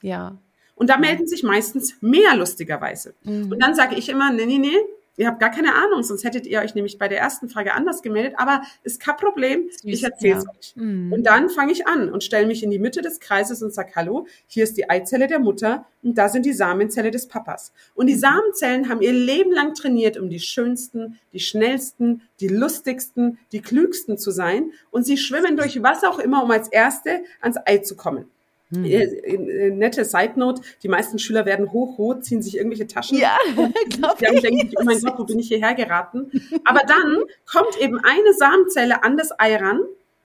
Ja. 0.00 0.36
Und 0.76 0.90
da 0.90 0.96
melden 0.96 1.26
sich 1.26 1.42
meistens 1.42 1.96
mehr 2.00 2.34
lustigerweise. 2.36 3.14
Mhm. 3.24 3.52
Und 3.52 3.60
dann 3.60 3.74
sage 3.74 3.96
ich 3.96 4.08
immer, 4.08 4.32
nee, 4.32 4.46
nee, 4.46 4.58
nee, 4.58 4.78
Ihr 5.18 5.26
habt 5.26 5.40
gar 5.40 5.50
keine 5.50 5.74
Ahnung, 5.74 6.02
sonst 6.02 6.24
hättet 6.24 6.46
ihr 6.46 6.60
euch 6.60 6.74
nämlich 6.74 6.98
bei 6.98 7.06
der 7.06 7.18
ersten 7.18 7.50
Frage 7.50 7.74
anders 7.74 8.00
gemeldet. 8.00 8.34
Aber 8.38 8.62
ist 8.82 8.98
kein 8.98 9.16
Problem, 9.16 9.68
Süß, 9.70 9.84
ich 9.84 10.04
erzähle 10.04 10.38
es 10.38 10.44
ja. 10.44 10.50
euch. 10.50 10.72
Mhm. 10.76 11.12
Und 11.12 11.24
dann 11.24 11.50
fange 11.50 11.72
ich 11.72 11.86
an 11.86 12.10
und 12.10 12.24
stelle 12.24 12.46
mich 12.46 12.62
in 12.62 12.70
die 12.70 12.78
Mitte 12.78 13.02
des 13.02 13.20
Kreises 13.20 13.62
und 13.62 13.74
sage, 13.74 13.92
hallo, 13.94 14.26
hier 14.46 14.64
ist 14.64 14.76
die 14.78 14.88
Eizelle 14.88 15.26
der 15.26 15.38
Mutter 15.38 15.84
und 16.02 16.16
da 16.16 16.30
sind 16.30 16.46
die 16.46 16.54
Samenzelle 16.54 17.10
des 17.10 17.28
Papas. 17.28 17.72
Und 17.94 18.06
die 18.06 18.14
mhm. 18.14 18.20
Samenzellen 18.20 18.88
haben 18.88 19.02
ihr 19.02 19.12
Leben 19.12 19.52
lang 19.52 19.74
trainiert, 19.74 20.16
um 20.16 20.30
die 20.30 20.40
schönsten, 20.40 21.18
die 21.34 21.40
schnellsten, 21.40 22.22
die 22.40 22.48
lustigsten, 22.48 23.38
die 23.52 23.60
klügsten 23.60 24.16
zu 24.16 24.30
sein. 24.30 24.72
Und 24.90 25.04
sie 25.04 25.18
schwimmen 25.18 25.56
durch 25.58 25.82
was 25.82 26.04
auch 26.04 26.18
immer, 26.18 26.42
um 26.42 26.50
als 26.50 26.68
Erste 26.68 27.22
ans 27.40 27.58
Ei 27.66 27.78
zu 27.78 27.96
kommen. 27.96 28.30
Hm. 28.72 28.84
Äh, 28.84 29.04
äh, 29.04 29.70
nette 29.70 30.04
Side 30.04 30.32
Note, 30.36 30.62
die 30.82 30.88
meisten 30.88 31.18
Schüler 31.18 31.44
werden 31.44 31.72
hochrot, 31.72 32.24
ziehen 32.24 32.42
sich 32.42 32.56
irgendwelche 32.56 32.86
Taschen. 32.86 33.18
Ja, 33.18 33.36
die 33.56 34.02
haben 34.02 34.40
denken 34.40 34.70
oh 34.76 34.84
mein 34.84 35.00
Gott, 35.00 35.18
wo 35.18 35.24
bin 35.24 35.38
ich 35.38 35.48
hierher 35.48 35.74
geraten? 35.74 36.30
Aber 36.64 36.80
dann 36.86 37.24
kommt 37.46 37.80
eben 37.80 37.98
eine 37.98 38.32
Samenzelle 38.36 39.04
an 39.04 39.16
das 39.16 39.38
Ei 39.38 39.56
ran 39.56 39.80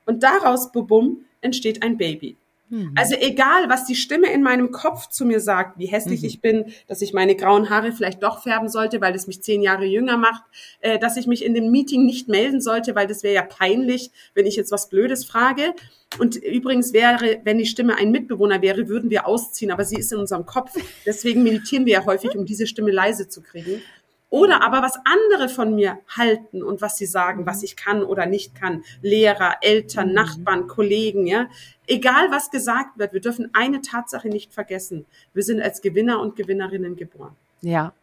und 0.06 0.24
daraus, 0.24 0.72
bubum, 0.72 1.26
entsteht 1.42 1.84
ein 1.84 1.98
Baby. 1.98 2.38
Mhm. 2.70 2.94
Also 2.96 3.16
egal, 3.20 3.70
was 3.70 3.86
die 3.86 3.96
Stimme 3.96 4.32
in 4.32 4.44
meinem 4.44 4.72
Kopf 4.72 5.08
zu 5.08 5.26
mir 5.26 5.40
sagt, 5.40 5.80
wie 5.80 5.86
hässlich 5.86 6.22
mhm. 6.22 6.28
ich 6.28 6.42
bin, 6.42 6.66
dass 6.88 7.02
ich 7.02 7.14
meine 7.14 7.36
grauen 7.36 7.70
Haare 7.70 7.92
vielleicht 7.92 8.24
doch 8.24 8.44
färben 8.44 8.70
sollte, 8.70 9.00
weil 9.02 9.16
es 9.16 9.28
mich 9.28 9.42
zehn 9.42 9.62
Jahre 9.62 9.86
jünger 9.86 10.18
macht, 10.18 10.44
äh, 10.82 11.00
dass 11.00 11.18
ich 11.18 11.28
mich 11.28 11.46
in 11.46 11.54
dem 11.54 11.72
Meeting 11.72 12.06
nicht 12.06 12.28
melden 12.28 12.62
sollte, 12.62 12.96
weil 12.96 13.08
das 13.08 13.24
wäre 13.24 13.36
ja 13.36 13.44
peinlich, 13.44 14.12
wenn 14.34 14.46
ich 14.46 14.56
jetzt 14.56 14.72
was 14.72 14.90
Blödes 14.90 15.26
frage. 15.26 15.74
Und 16.20 16.36
übrigens 16.38 16.94
wäre, 16.94 17.42
wenn 17.44 17.58
die 17.58 17.66
Stimme 17.66 17.96
ein 17.96 18.12
Mitbewohner 18.12 18.62
wäre, 18.62 18.88
würden 18.88 19.10
wir 19.10 19.28
ausziehen, 19.28 19.72
aber 19.72 19.84
sie 19.84 19.98
ist 19.98 20.12
in 20.12 20.20
unserem 20.20 20.46
Kopf. 20.46 20.74
Deswegen 21.06 21.44
meditieren 21.44 21.86
wir 21.86 21.94
ja 21.94 22.06
häufig, 22.06 22.36
um 22.38 22.46
diese 22.46 22.66
Stimme 22.66 22.92
leise 22.92 23.28
zu 23.28 23.42
kriegen. 23.42 23.82
Oder 24.30 24.62
aber 24.62 24.82
was 24.82 24.96
andere 25.06 25.48
von 25.48 25.76
mir 25.76 26.00
halten 26.08 26.62
und 26.62 26.82
was 26.82 26.98
sie 26.98 27.06
sagen, 27.06 27.46
was 27.46 27.64
ich 27.64 27.78
kann 27.78 28.04
oder 28.04 28.26
nicht 28.26 28.56
kann. 28.56 28.84
Lehrer, 29.02 29.56
Eltern, 29.62 30.10
mhm. 30.10 30.16
Nachbarn, 30.16 30.68
Kollegen, 30.68 31.26
ja. 31.26 31.48
Egal 31.88 32.30
was 32.32 32.52
gesagt 32.52 33.00
wird, 33.00 33.14
wir 33.14 33.22
dürfen 33.22 33.50
eine 33.54 33.82
Tatsache 33.82 34.28
nicht 34.28 34.54
vergessen. 34.54 35.06
Wir 35.34 35.44
sind 35.44 35.62
als 35.62 35.82
Gewinner 35.82 36.20
und 36.20 36.36
Gewinnerinnen 36.36 36.96
geboren. 36.96 37.36
Ja. 37.62 37.94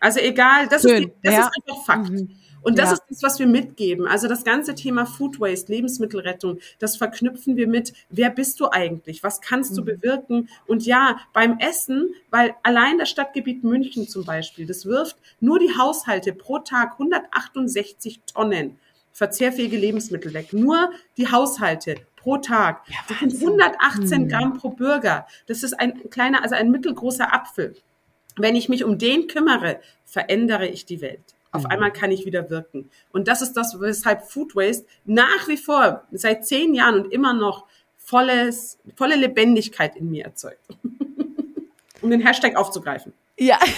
Also 0.00 0.20
egal, 0.20 0.68
das, 0.68 0.82
Schön. 0.82 0.94
ist, 0.94 1.00
die, 1.00 1.12
das 1.22 1.34
ja. 1.34 1.40
ist 1.40 1.50
einfach 1.56 1.84
Fakt. 1.84 2.10
Mhm. 2.10 2.30
Und 2.64 2.78
das 2.78 2.88
ja. 2.88 2.92
ist 2.94 3.02
das, 3.10 3.22
was 3.22 3.38
wir 3.38 3.46
mitgeben. 3.46 4.06
Also 4.06 4.26
das 4.26 4.42
ganze 4.42 4.74
Thema 4.74 5.04
Food 5.04 5.38
Waste, 5.38 5.70
Lebensmittelrettung, 5.70 6.58
das 6.78 6.96
verknüpfen 6.96 7.56
wir 7.56 7.68
mit, 7.68 7.92
wer 8.08 8.30
bist 8.30 8.58
du 8.58 8.70
eigentlich? 8.70 9.22
Was 9.22 9.42
kannst 9.42 9.72
mhm. 9.72 9.76
du 9.76 9.84
bewirken? 9.84 10.48
Und 10.66 10.86
ja, 10.86 11.20
beim 11.34 11.58
Essen, 11.58 12.14
weil 12.30 12.54
allein 12.62 12.98
das 12.98 13.10
Stadtgebiet 13.10 13.64
München 13.64 14.08
zum 14.08 14.24
Beispiel, 14.24 14.66
das 14.66 14.86
wirft 14.86 15.18
nur 15.40 15.58
die 15.58 15.76
Haushalte 15.76 16.32
pro 16.32 16.58
Tag 16.58 16.92
168 16.92 18.20
Tonnen 18.26 18.78
verzehrfähige 19.14 19.78
Lebensmittel 19.78 20.34
weg. 20.34 20.52
Nur 20.52 20.90
die 21.16 21.30
Haushalte 21.30 21.94
pro 22.16 22.36
Tag. 22.38 22.82
Ja, 22.88 22.96
das 23.08 23.20
sind 23.20 23.34
118 23.40 24.22
hm. 24.22 24.28
Gramm 24.28 24.58
pro 24.58 24.70
Bürger. 24.70 25.26
Das 25.46 25.62
ist 25.62 25.72
ein 25.72 26.10
kleiner, 26.10 26.42
also 26.42 26.56
ein 26.56 26.70
mittelgroßer 26.70 27.32
Apfel. 27.32 27.76
Wenn 28.36 28.56
ich 28.56 28.68
mich 28.68 28.84
um 28.84 28.98
den 28.98 29.28
kümmere, 29.28 29.80
verändere 30.04 30.66
ich 30.66 30.84
die 30.84 31.00
Welt. 31.00 31.22
Auf 31.52 31.62
mhm. 31.62 31.70
einmal 31.70 31.92
kann 31.92 32.10
ich 32.10 32.26
wieder 32.26 32.50
wirken. 32.50 32.90
Und 33.12 33.28
das 33.28 33.40
ist 33.40 33.52
das, 33.52 33.80
weshalb 33.80 34.28
Food 34.28 34.56
Waste 34.56 34.86
nach 35.04 35.46
wie 35.46 35.56
vor 35.56 36.02
seit 36.10 36.44
zehn 36.44 36.74
Jahren 36.74 36.96
und 36.96 37.12
immer 37.12 37.32
noch 37.32 37.66
volles, 37.96 38.78
volle 38.96 39.14
Lebendigkeit 39.14 39.94
in 39.94 40.10
mir 40.10 40.24
erzeugt. 40.24 40.58
um 42.02 42.10
den 42.10 42.20
Hashtag 42.20 42.56
aufzugreifen. 42.56 43.12
Ja. 43.38 43.58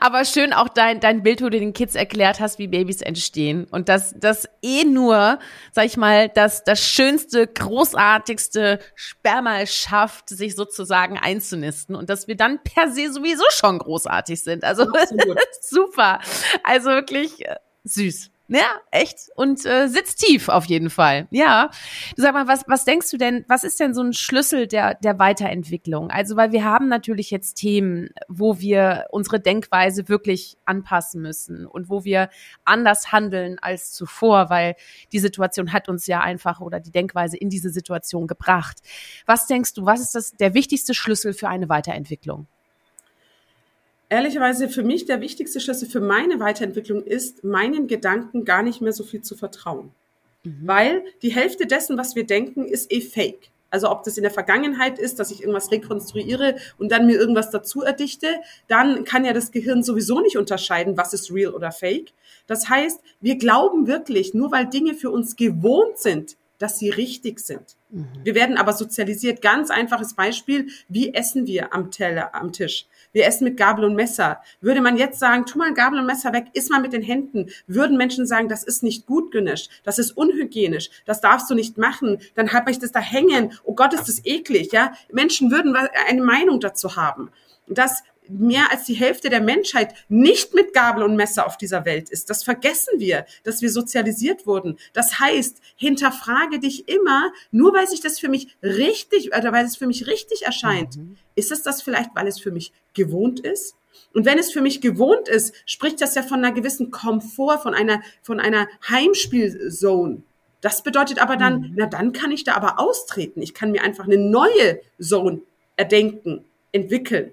Aber 0.00 0.24
schön 0.24 0.52
auch 0.52 0.68
dein, 0.68 1.00
dein 1.00 1.22
Bild, 1.22 1.42
wo 1.42 1.48
du 1.48 1.58
den 1.58 1.72
Kids 1.72 1.94
erklärt 1.94 2.40
hast, 2.40 2.58
wie 2.58 2.68
Babys 2.68 3.00
entstehen. 3.00 3.66
Und 3.70 3.88
dass 3.88 4.14
das 4.18 4.48
eh 4.62 4.84
nur, 4.84 5.38
sag 5.72 5.86
ich 5.86 5.96
mal, 5.96 6.28
dass 6.28 6.64
das 6.64 6.80
schönste, 6.80 7.46
großartigste 7.46 8.80
Sperma 8.94 9.66
schafft, 9.66 10.28
sich 10.28 10.54
sozusagen 10.54 11.18
einzunisten. 11.18 11.94
Und 11.94 12.10
dass 12.10 12.28
wir 12.28 12.36
dann 12.36 12.60
per 12.62 12.90
se 12.90 13.12
sowieso 13.12 13.44
schon 13.50 13.78
großartig 13.78 14.42
sind. 14.42 14.64
Also 14.64 14.86
super. 15.60 16.20
Also 16.62 16.90
wirklich 16.90 17.46
äh, 17.46 17.56
süß. 17.84 18.30
Ja, 18.48 18.80
echt. 18.92 19.28
Und 19.34 19.66
äh, 19.66 19.88
sitzt 19.88 20.20
tief 20.20 20.48
auf 20.48 20.66
jeden 20.66 20.88
Fall. 20.88 21.26
Ja. 21.30 21.70
Du 22.16 22.22
sag 22.22 22.32
mal, 22.32 22.46
was, 22.46 22.62
was 22.68 22.84
denkst 22.84 23.10
du 23.10 23.16
denn, 23.16 23.44
was 23.48 23.64
ist 23.64 23.80
denn 23.80 23.92
so 23.92 24.02
ein 24.02 24.12
Schlüssel 24.12 24.68
der, 24.68 24.94
der 24.94 25.18
Weiterentwicklung? 25.18 26.10
Also, 26.10 26.36
weil 26.36 26.52
wir 26.52 26.64
haben 26.64 26.88
natürlich 26.88 27.30
jetzt 27.32 27.54
Themen, 27.54 28.10
wo 28.28 28.60
wir 28.60 29.06
unsere 29.10 29.40
Denkweise 29.40 30.08
wirklich 30.08 30.58
anpassen 30.64 31.22
müssen 31.22 31.66
und 31.66 31.88
wo 31.88 32.04
wir 32.04 32.30
anders 32.64 33.10
handeln 33.10 33.58
als 33.60 33.92
zuvor, 33.92 34.48
weil 34.48 34.76
die 35.12 35.18
Situation 35.18 35.72
hat 35.72 35.88
uns 35.88 36.06
ja 36.06 36.20
einfach 36.20 36.60
oder 36.60 36.78
die 36.78 36.92
Denkweise 36.92 37.36
in 37.36 37.50
diese 37.50 37.70
Situation 37.70 38.28
gebracht. 38.28 38.78
Was 39.26 39.48
denkst 39.48 39.74
du, 39.74 39.86
was 39.86 40.00
ist 40.00 40.14
das 40.14 40.32
der 40.32 40.54
wichtigste 40.54 40.94
Schlüssel 40.94 41.34
für 41.34 41.48
eine 41.48 41.68
Weiterentwicklung? 41.68 42.46
Ehrlicherweise 44.08 44.68
für 44.68 44.82
mich 44.82 45.04
der 45.04 45.20
wichtigste 45.20 45.60
Schlüssel 45.60 45.88
für 45.88 46.00
meine 46.00 46.40
Weiterentwicklung 46.40 47.02
ist, 47.02 47.44
meinen 47.44 47.86
Gedanken 47.86 48.44
gar 48.44 48.62
nicht 48.62 48.80
mehr 48.80 48.92
so 48.92 49.04
viel 49.04 49.22
zu 49.22 49.36
vertrauen. 49.36 49.90
Mhm. 50.44 50.60
Weil 50.62 51.04
die 51.22 51.32
Hälfte 51.32 51.66
dessen, 51.66 51.98
was 51.98 52.14
wir 52.14 52.24
denken, 52.24 52.64
ist 52.64 52.92
eh 52.92 53.00
fake. 53.00 53.50
Also 53.70 53.90
ob 53.90 54.04
das 54.04 54.16
in 54.16 54.22
der 54.22 54.30
Vergangenheit 54.30 54.98
ist, 54.98 55.18
dass 55.18 55.30
ich 55.30 55.40
irgendwas 55.40 55.72
rekonstruiere 55.72 56.56
und 56.78 56.92
dann 56.92 57.06
mir 57.06 57.18
irgendwas 57.18 57.50
dazu 57.50 57.82
erdichte, 57.82 58.28
dann 58.68 59.04
kann 59.04 59.24
ja 59.24 59.32
das 59.32 59.50
Gehirn 59.50 59.82
sowieso 59.82 60.20
nicht 60.20 60.38
unterscheiden, 60.38 60.96
was 60.96 61.12
ist 61.12 61.32
real 61.32 61.52
oder 61.52 61.72
fake. 61.72 62.12
Das 62.46 62.68
heißt, 62.68 63.00
wir 63.20 63.36
glauben 63.36 63.86
wirklich, 63.86 64.34
nur 64.34 64.52
weil 64.52 64.66
Dinge 64.66 64.94
für 64.94 65.10
uns 65.10 65.36
gewohnt 65.36 65.98
sind, 65.98 66.36
dass 66.58 66.78
sie 66.78 66.90
richtig 66.90 67.40
sind. 67.40 67.75
Mhm. 67.90 68.06
Wir 68.24 68.34
werden 68.34 68.56
aber 68.56 68.72
sozialisiert. 68.72 69.42
Ganz 69.42 69.70
einfaches 69.70 70.14
Beispiel. 70.14 70.68
Wie 70.88 71.14
essen 71.14 71.46
wir 71.46 71.72
am 71.72 71.90
Teller, 71.90 72.34
am 72.34 72.52
Tisch? 72.52 72.86
Wir 73.12 73.26
essen 73.26 73.44
mit 73.44 73.56
Gabel 73.56 73.84
und 73.84 73.94
Messer. 73.94 74.42
Würde 74.60 74.80
man 74.80 74.96
jetzt 74.96 75.18
sagen, 75.18 75.46
tu 75.46 75.56
mal 75.58 75.72
Gabel 75.72 76.00
und 76.00 76.06
Messer 76.06 76.32
weg, 76.32 76.46
iss 76.52 76.68
mal 76.68 76.80
mit 76.80 76.92
den 76.92 77.02
Händen, 77.02 77.48
würden 77.66 77.96
Menschen 77.96 78.26
sagen, 78.26 78.48
das 78.48 78.62
ist 78.62 78.82
nicht 78.82 79.06
gut 79.06 79.32
gemischt, 79.32 79.70
das 79.84 79.98
ist 79.98 80.12
unhygienisch, 80.12 80.90
das 81.06 81.22
darfst 81.22 81.48
du 81.48 81.54
nicht 81.54 81.78
machen, 81.78 82.18
dann 82.34 82.52
habe 82.52 82.70
ich 82.70 82.78
das 82.78 82.92
da 82.92 83.00
hängen, 83.00 83.52
oh 83.64 83.74
Gott, 83.74 83.94
ist 83.94 84.08
das 84.08 84.24
eklig, 84.26 84.72
ja? 84.72 84.92
Menschen 85.10 85.50
würden 85.50 85.74
eine 85.74 86.22
Meinung 86.22 86.60
dazu 86.60 86.96
haben. 86.96 87.30
Das 87.68 88.02
mehr 88.28 88.70
als 88.70 88.84
die 88.84 88.94
Hälfte 88.94 89.30
der 89.30 89.40
Menschheit 89.40 89.94
nicht 90.08 90.54
mit 90.54 90.72
Gabel 90.72 91.02
und 91.02 91.16
Messer 91.16 91.46
auf 91.46 91.56
dieser 91.56 91.84
Welt 91.84 92.10
ist. 92.10 92.30
Das 92.30 92.42
vergessen 92.42 92.98
wir, 92.98 93.26
dass 93.44 93.62
wir 93.62 93.70
sozialisiert 93.70 94.46
wurden. 94.46 94.78
Das 94.92 95.20
heißt, 95.20 95.60
hinterfrage 95.76 96.58
dich 96.58 96.88
immer, 96.88 97.32
nur 97.50 97.74
weil 97.74 97.86
sich 97.88 98.00
das 98.00 98.18
für 98.18 98.28
mich 98.28 98.56
richtig 98.62 99.36
oder 99.36 99.52
weil 99.52 99.64
es 99.64 99.76
für 99.76 99.86
mich 99.86 100.06
richtig 100.06 100.42
erscheint, 100.42 100.96
mhm. 100.96 101.16
ist 101.34 101.52
es 101.52 101.62
das 101.62 101.82
vielleicht, 101.82 102.10
weil 102.14 102.26
es 102.26 102.40
für 102.40 102.50
mich 102.50 102.72
gewohnt 102.94 103.40
ist? 103.40 103.76
Und 104.12 104.24
wenn 104.24 104.38
es 104.38 104.52
für 104.52 104.62
mich 104.62 104.80
gewohnt 104.80 105.28
ist, 105.28 105.54
spricht 105.66 106.00
das 106.00 106.14
ja 106.14 106.22
von 106.22 106.38
einer 106.38 106.52
gewissen 106.52 106.90
Komfort, 106.90 107.58
von 107.58 107.74
einer, 107.74 108.02
von 108.22 108.40
einer 108.40 108.68
Heimspielzone. 108.88 110.22
Das 110.60 110.82
bedeutet 110.82 111.20
aber 111.20 111.36
dann, 111.36 111.60
mhm. 111.60 111.72
na 111.76 111.86
dann 111.86 112.12
kann 112.12 112.30
ich 112.30 112.44
da 112.44 112.54
aber 112.54 112.80
austreten. 112.80 113.42
Ich 113.42 113.54
kann 113.54 113.72
mir 113.72 113.82
einfach 113.82 114.04
eine 114.04 114.18
neue 114.18 114.80
Zone 115.00 115.42
erdenken, 115.76 116.44
entwickeln. 116.72 117.32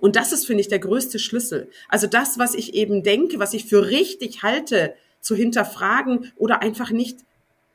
Und 0.00 0.16
das 0.16 0.32
ist, 0.32 0.46
finde 0.46 0.60
ich, 0.60 0.68
der 0.68 0.78
größte 0.78 1.18
Schlüssel. 1.18 1.68
Also 1.88 2.06
das, 2.06 2.38
was 2.38 2.54
ich 2.54 2.74
eben 2.74 3.02
denke, 3.02 3.38
was 3.38 3.54
ich 3.54 3.64
für 3.64 3.88
richtig 3.88 4.42
halte, 4.42 4.94
zu 5.20 5.34
hinterfragen 5.34 6.32
oder 6.36 6.62
einfach 6.62 6.90
nicht 6.90 7.18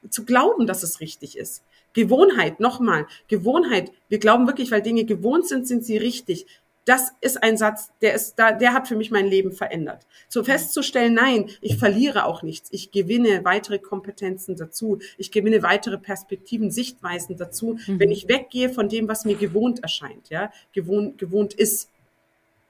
zu 0.10 0.26
glauben, 0.26 0.68
dass 0.68 0.84
es 0.84 1.00
richtig 1.00 1.38
ist. 1.38 1.64
Gewohnheit, 1.94 2.60
nochmal, 2.60 3.06
Gewohnheit. 3.28 3.92
Wir 4.10 4.18
glauben 4.18 4.48
wirklich, 4.48 4.72
weil 4.72 4.82
Dinge 4.82 5.06
gewohnt 5.06 5.48
sind, 5.48 5.68
sind 5.68 5.86
sie 5.86 5.98
richtig. 5.98 6.48
Das 6.86 7.14
ist 7.22 7.42
ein 7.42 7.56
Satz, 7.56 7.92
der 8.02 8.14
ist 8.14 8.36
da, 8.36 8.52
der 8.52 8.74
hat 8.74 8.90
für 8.90 8.98
mich 8.98 9.10
mein 9.10 9.28
Leben 9.28 9.54
verändert. 9.54 10.06
So 10.28 10.44
festzustellen, 10.44 11.14
nein, 11.14 11.50
ich 11.62 11.78
verliere 11.78 12.26
auch 12.26 12.44
nichts. 12.44 12.68
Ich 12.74 12.92
gewinne 12.92 13.46
weitere 13.46 13.80
Kompetenzen 13.80 14.58
dazu. 14.58 15.00
Ich 15.18 15.32
gewinne 15.32 15.64
weitere 15.64 15.98
Perspektiven, 15.98 16.72
Sichtweisen 16.72 17.38
dazu, 17.38 17.78
mhm. 17.88 18.00
wenn 18.00 18.12
ich 18.12 18.28
weggehe 18.28 18.70
von 18.70 18.90
dem, 18.90 19.08
was 19.08 19.24
mir 19.24 19.36
gewohnt 19.36 19.82
erscheint, 19.82 20.30
ja, 20.30 20.52
gewohnt, 20.74 21.18
gewohnt 21.18 21.54
ist. 21.54 21.90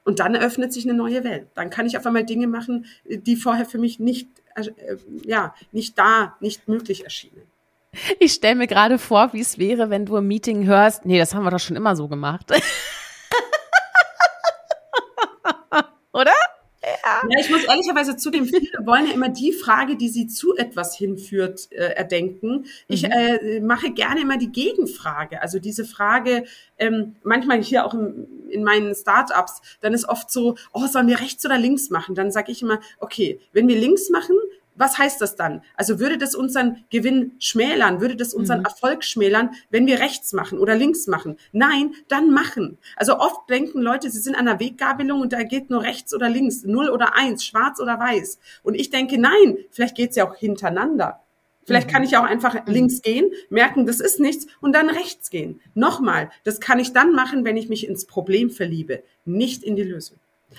Und 0.06 0.20
dann 0.20 0.36
eröffnet 0.36 0.74
sich 0.74 0.84
eine 0.84 0.94
neue 0.94 1.24
Welt. 1.24 1.48
Dann 1.56 1.70
kann 1.70 1.86
ich 1.86 1.98
auf 1.98 2.06
einmal 2.06 2.26
Dinge 2.26 2.48
machen, 2.48 2.86
die 3.06 3.36
vorher 3.36 3.66
für 3.66 3.78
mich 3.78 4.00
nicht, 4.00 4.28
äh, 4.56 4.98
ja, 5.24 5.56
nicht 5.72 5.98
da, 5.98 6.36
nicht 6.42 6.68
möglich 6.68 7.04
erschienen. 7.06 7.44
Ich 8.20 8.34
stelle 8.34 8.56
mir 8.56 8.68
gerade 8.68 8.98
vor, 8.98 9.34
wie 9.34 9.40
es 9.40 9.58
wäre, 9.60 9.90
wenn 9.90 10.06
du 10.06 10.18
im 10.18 10.28
Meeting 10.28 10.66
hörst, 10.66 11.06
nee, 11.06 11.18
das 11.20 11.34
haben 11.34 11.44
wir 11.44 11.52
doch 11.52 11.60
schon 11.60 11.78
immer 11.78 11.96
so 11.96 12.08
gemacht. 12.08 12.52
Oder? 16.12 16.34
Ja. 17.30 17.40
ich 17.40 17.50
muss 17.50 17.64
ehrlicherweise 17.64 18.18
zu 18.18 18.30
dem 18.30 18.46
viele 18.46 18.68
wollen 18.86 19.08
ja 19.08 19.14
immer 19.14 19.30
die 19.30 19.54
Frage, 19.54 19.96
die 19.96 20.10
sie 20.10 20.28
zu 20.28 20.56
etwas 20.56 20.96
hinführt, 20.98 21.72
äh, 21.72 21.94
erdenken. 21.94 22.66
Ich 22.88 23.04
mhm. 23.04 23.12
äh, 23.12 23.60
mache 23.60 23.92
gerne 23.92 24.22
immer 24.22 24.38
die 24.38 24.52
Gegenfrage. 24.52 25.42
Also 25.42 25.60
diese 25.60 25.86
Frage, 25.86 26.46
ähm, 26.78 27.16
manchmal 27.24 27.62
hier 27.62 27.86
auch 27.86 27.94
im, 27.94 28.28
in 28.50 28.64
meinen 28.64 28.94
Startups, 28.96 29.62
dann 29.82 29.94
ist 29.94 30.08
oft 30.08 30.32
so, 30.32 30.56
oh, 30.74 30.88
sollen 30.88 31.08
wir 31.08 31.20
rechts 31.20 31.46
oder 31.46 31.58
links 31.58 31.90
machen? 31.90 32.16
Dann 32.16 32.32
sage 32.32 32.52
ich 32.52 32.62
immer, 32.62 32.80
okay, 33.00 33.40
wenn 33.52 33.68
wir 33.68 33.78
links 33.78 34.10
machen, 34.10 34.36
was 34.76 34.98
heißt 34.98 35.22
das 35.22 35.36
dann? 35.36 35.62
Also 35.76 36.00
würde 36.00 36.18
das 36.18 36.36
unseren 36.36 36.84
Gewinn 36.90 37.34
schmälern? 37.40 38.02
Würde 38.02 38.16
das 38.16 38.34
unseren 38.34 38.60
mhm. 38.60 38.66
Erfolg 38.66 39.04
schmälern, 39.04 39.52
wenn 39.70 39.88
wir 39.88 40.00
rechts 40.00 40.34
machen 40.34 40.60
oder 40.60 40.76
links 40.76 41.08
machen? 41.08 41.38
Nein, 41.52 41.94
dann 42.08 42.32
machen. 42.32 42.78
Also 42.96 43.20
oft 43.20 43.50
denken 43.50 43.82
Leute, 43.82 44.10
sie 44.10 44.20
sind 44.20 44.36
an 44.36 44.46
der 44.46 44.60
Weggabelung 44.60 45.22
und 45.22 45.34
da 45.34 45.44
geht 45.44 45.70
nur 45.70 45.84
rechts 45.84 46.14
oder 46.14 46.30
links, 46.30 46.64
null 46.64 46.90
oder 46.90 47.16
eins, 47.16 47.46
schwarz 47.46 47.80
oder 47.80 48.00
weiß. 48.00 48.40
Und 48.64 48.76
ich 48.76 48.90
denke, 48.90 49.18
nein, 49.18 49.58
vielleicht 49.72 49.96
geht's 49.96 50.16
ja 50.16 50.28
auch 50.28 50.36
hintereinander. 50.36 51.20
Vielleicht 51.66 51.90
kann 51.90 52.02
mhm. 52.02 52.08
ich 52.08 52.18
auch 52.18 52.24
einfach 52.24 52.54
mhm. 52.54 52.74
links 52.74 53.02
gehen, 53.02 53.32
merken, 53.50 53.86
das 53.86 54.00
ist 54.00 54.20
nichts 54.20 54.48
und 54.60 54.74
dann 54.74 54.90
rechts 54.90 55.30
gehen. 55.30 55.62
Nochmal, 55.74 56.30
das 56.44 56.60
kann 56.60 56.80
ich 56.80 56.94
dann 56.94 57.14
machen, 57.14 57.46
wenn 57.46 57.58
ich 57.58 57.70
mich 57.70 57.88
ins 57.88 58.06
Problem 58.06 58.50
verliebe, 58.50 59.04
nicht 59.26 59.64
in 59.64 59.76
die 59.76 59.84
Lösung. 59.84 60.18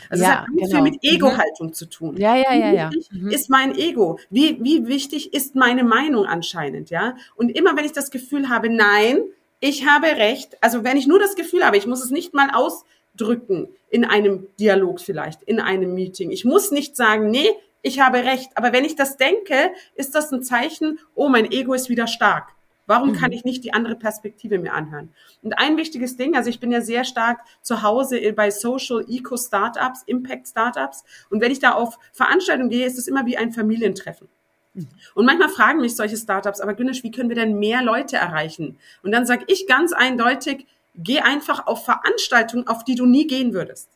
Also 0.09 0.25
ja, 0.25 0.31
es 0.31 0.37
hat 0.37 0.47
ganz 0.47 0.71
genau. 0.71 0.83
viel 0.83 0.93
mit 0.93 1.05
Ego-Haltung 1.05 1.67
mhm. 1.69 1.73
zu 1.73 1.87
tun. 1.87 2.17
Ja, 2.17 2.37
ja, 2.37 2.55
ja, 2.55 2.73
ja. 2.73 2.91
Wie 2.91 2.97
wichtig 2.97 3.23
mhm. 3.23 3.31
ist 3.31 3.51
mein 3.51 3.77
Ego? 3.77 4.19
Wie, 4.31 4.59
wie 4.63 4.87
wichtig 4.87 5.35
ist 5.35 5.55
meine 5.55 5.85
Meinung 5.85 6.27
anscheinend, 6.27 6.91
ja? 6.91 7.17
Und 7.37 7.51
immer 7.51 7.77
wenn 7.77 7.85
ich 7.85 7.93
das 7.93 8.11
Gefühl 8.11 8.49
habe, 8.49 8.69
nein, 8.69 9.23
ich 9.61 9.87
habe 9.87 10.07
recht, 10.09 10.57
also 10.61 10.85
wenn 10.85 10.97
ich 10.97 11.07
nur 11.07 11.19
das 11.19 11.37
Gefühl 11.37 11.65
habe, 11.65 11.77
ich 11.77 11.87
muss 11.87 12.05
es 12.05 12.11
nicht 12.11 12.35
mal 12.35 12.51
ausdrücken 12.53 13.69
in 13.89 14.05
einem 14.05 14.47
Dialog 14.59 15.01
vielleicht, 15.01 15.43
in 15.45 15.61
einem 15.61 15.95
Meeting. 15.95 16.31
Ich 16.31 16.45
muss 16.45 16.71
nicht 16.71 16.97
sagen, 16.97 17.31
nee, 17.31 17.49
ich 17.81 18.01
habe 18.01 18.25
recht. 18.25 18.51
Aber 18.57 18.73
wenn 18.73 18.85
ich 18.85 18.97
das 18.97 19.17
denke, 19.17 19.73
ist 19.95 20.15
das 20.15 20.33
ein 20.33 20.43
Zeichen, 20.43 20.99
oh, 21.15 21.29
mein 21.29 21.51
Ego 21.51 21.75
ist 21.75 21.89
wieder 21.89 22.07
stark. 22.07 22.49
Warum 22.87 23.11
mhm. 23.11 23.15
kann 23.15 23.33
ich 23.33 23.45
nicht 23.45 23.65
die 23.65 23.73
andere 23.73 23.97
Perspektive 23.97 24.59
mir 24.59 24.75
anhören? 24.75 25.11
Und 25.43 25.59
ein 25.59 25.77
wichtiges 25.77 26.17
Ding, 26.17 26.37
also 26.37 26.51
ich 26.51 26.61
bin 26.61 26.71
ja 26.71 26.81
sehr 26.81 27.05
stark 27.05 27.41
zu 27.63 27.83
Hause 27.83 28.33
bei 28.33 28.51
Social 28.51 29.05
Eco 29.09 29.37
Startups, 29.37 30.03
Impact 30.07 30.49
Startups. 30.49 31.05
Und 31.31 31.41
wenn 31.41 31.53
ich 31.53 31.61
da 31.61 31.73
auf 31.73 31.99
Veranstaltungen 32.13 32.71
gehe, 32.71 32.87
ist 32.87 32.99
es 32.99 33.09
immer 33.09 33.27
wie 33.27 33.37
ein 33.37 33.53
Familientreffen. 33.53 34.29
Mhm. 34.75 34.89
Und 35.15 35.25
manchmal 35.27 35.49
fragen 35.49 35.81
mich 35.81 35.97
solche 35.97 36.17
Startups, 36.17 36.61
aber 36.61 36.75
Günnisch, 36.75 37.03
wie 37.03 37.11
können 37.11 37.29
wir 37.29 37.37
denn 37.37 37.59
mehr 37.59 37.83
Leute 37.83 38.17
erreichen? 38.17 38.79
Und 39.03 39.13
dann 39.13 39.27
sage 39.27 39.45
ich 39.47 39.67
ganz 39.67 39.93
eindeutig, 39.93 40.67
geh 40.95 41.21
einfach 41.21 41.67
auf 41.67 41.85
Veranstaltungen, 41.85 42.67
auf 42.67 42.85
die 42.85 42.95
du 42.95 43.07
nie 43.07 43.27
gehen 43.27 43.53
würdest. 43.55 43.89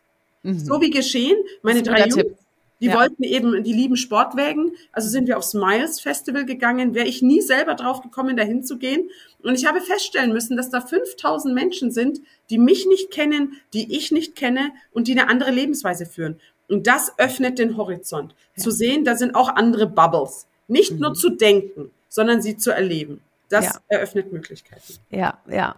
Mhm. 0.42 0.58
So 0.58 0.80
wie 0.80 0.90
geschehen, 0.90 1.36
meine 1.62 1.82
drei 1.82 2.00
Jungs, 2.00 2.14
Tipp. 2.14 2.36
Die 2.80 2.86
ja. 2.86 2.94
wollten 2.94 3.24
eben, 3.24 3.64
die 3.64 3.72
lieben 3.72 3.96
Sportwägen. 3.96 4.72
Also 4.92 5.08
sind 5.08 5.26
wir 5.26 5.36
aufs 5.36 5.54
Miles 5.54 6.00
Festival 6.00 6.44
gegangen. 6.44 6.94
Wäre 6.94 7.08
ich 7.08 7.22
nie 7.22 7.40
selber 7.40 7.74
drauf 7.74 8.02
gekommen, 8.02 8.36
dahin 8.36 8.62
zu 8.62 8.78
gehen. 8.78 9.10
Und 9.42 9.54
ich 9.54 9.66
habe 9.66 9.80
feststellen 9.80 10.32
müssen, 10.32 10.56
dass 10.56 10.70
da 10.70 10.80
5000 10.80 11.54
Menschen 11.54 11.90
sind, 11.90 12.20
die 12.50 12.58
mich 12.58 12.86
nicht 12.86 13.10
kennen, 13.10 13.60
die 13.72 13.96
ich 13.96 14.12
nicht 14.12 14.36
kenne 14.36 14.70
und 14.92 15.08
die 15.08 15.12
eine 15.12 15.28
andere 15.28 15.50
Lebensweise 15.50 16.06
führen. 16.06 16.38
Und 16.68 16.86
das 16.86 17.18
öffnet 17.18 17.58
den 17.58 17.76
Horizont. 17.76 18.34
Ja. 18.56 18.62
Zu 18.62 18.70
sehen, 18.70 19.04
da 19.04 19.16
sind 19.16 19.34
auch 19.34 19.48
andere 19.48 19.86
Bubbles. 19.86 20.46
Nicht 20.68 20.92
mhm. 20.92 21.00
nur 21.00 21.14
zu 21.14 21.30
denken, 21.30 21.90
sondern 22.08 22.42
sie 22.42 22.56
zu 22.56 22.70
erleben. 22.70 23.20
Das 23.48 23.64
ja. 23.64 23.80
eröffnet 23.88 24.30
Möglichkeiten. 24.32 24.98
Ja, 25.08 25.38
ja. 25.48 25.76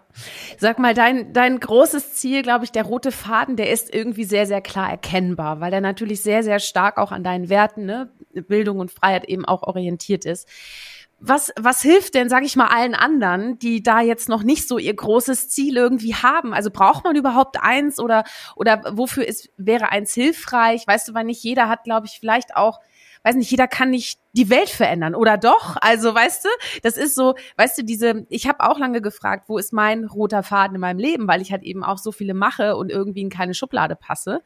Sag 0.58 0.78
mal, 0.80 0.92
dein, 0.92 1.32
dein 1.32 1.60
großes 1.60 2.14
Ziel, 2.14 2.42
glaube 2.42 2.64
ich, 2.64 2.72
der 2.72 2.82
rote 2.82 3.12
Faden, 3.12 3.56
der 3.56 3.70
ist 3.70 3.94
irgendwie 3.94 4.24
sehr, 4.24 4.46
sehr 4.46 4.60
klar 4.60 4.90
erkennbar, 4.90 5.60
weil 5.60 5.70
der 5.70 5.80
natürlich 5.80 6.22
sehr, 6.22 6.42
sehr 6.42 6.58
stark 6.58 6.98
auch 6.98 7.12
an 7.12 7.22
deinen 7.22 7.48
Werten, 7.48 7.86
ne, 7.86 8.10
Bildung 8.32 8.80
und 8.80 8.90
Freiheit 8.90 9.24
eben 9.26 9.44
auch 9.44 9.62
orientiert 9.62 10.24
ist. 10.24 10.48
Was, 11.22 11.52
was 11.60 11.82
hilft 11.82 12.14
denn, 12.14 12.30
sage 12.30 12.46
ich 12.46 12.56
mal, 12.56 12.68
allen 12.68 12.94
anderen, 12.94 13.58
die 13.58 13.82
da 13.82 14.00
jetzt 14.00 14.28
noch 14.30 14.42
nicht 14.42 14.66
so 14.66 14.78
ihr 14.78 14.94
großes 14.94 15.50
Ziel 15.50 15.76
irgendwie 15.76 16.14
haben? 16.14 16.54
Also 16.54 16.70
braucht 16.70 17.04
man 17.04 17.14
überhaupt 17.14 17.62
eins 17.62 18.00
oder, 18.00 18.24
oder 18.56 18.82
wofür 18.92 19.28
ist, 19.28 19.50
wäre 19.58 19.92
eins 19.92 20.14
hilfreich? 20.14 20.86
Weißt 20.86 21.06
du, 21.06 21.14
weil 21.14 21.24
nicht 21.24 21.44
jeder 21.44 21.68
hat, 21.68 21.84
glaube 21.84 22.06
ich, 22.06 22.18
vielleicht 22.18 22.56
auch 22.56 22.80
weiß 23.22 23.36
nicht, 23.36 23.50
jeder 23.50 23.68
kann 23.68 23.90
nicht 23.90 24.20
die 24.32 24.48
Welt 24.48 24.68
verändern 24.68 25.14
oder 25.14 25.36
doch? 25.36 25.76
Also, 25.80 26.14
weißt 26.14 26.44
du, 26.44 26.48
das 26.82 26.96
ist 26.96 27.14
so, 27.14 27.34
weißt 27.56 27.78
du, 27.78 27.84
diese, 27.84 28.26
ich 28.28 28.46
habe 28.48 28.60
auch 28.60 28.78
lange 28.78 29.02
gefragt, 29.02 29.48
wo 29.48 29.58
ist 29.58 29.72
mein 29.72 30.04
roter 30.04 30.42
Faden 30.42 30.76
in 30.76 30.80
meinem 30.80 30.98
Leben, 30.98 31.28
weil 31.28 31.42
ich 31.42 31.52
halt 31.52 31.62
eben 31.62 31.84
auch 31.84 31.98
so 31.98 32.12
viele 32.12 32.34
mache 32.34 32.76
und 32.76 32.90
irgendwie 32.90 33.22
in 33.22 33.30
keine 33.30 33.54
Schublade 33.54 33.96
passe 33.96 34.40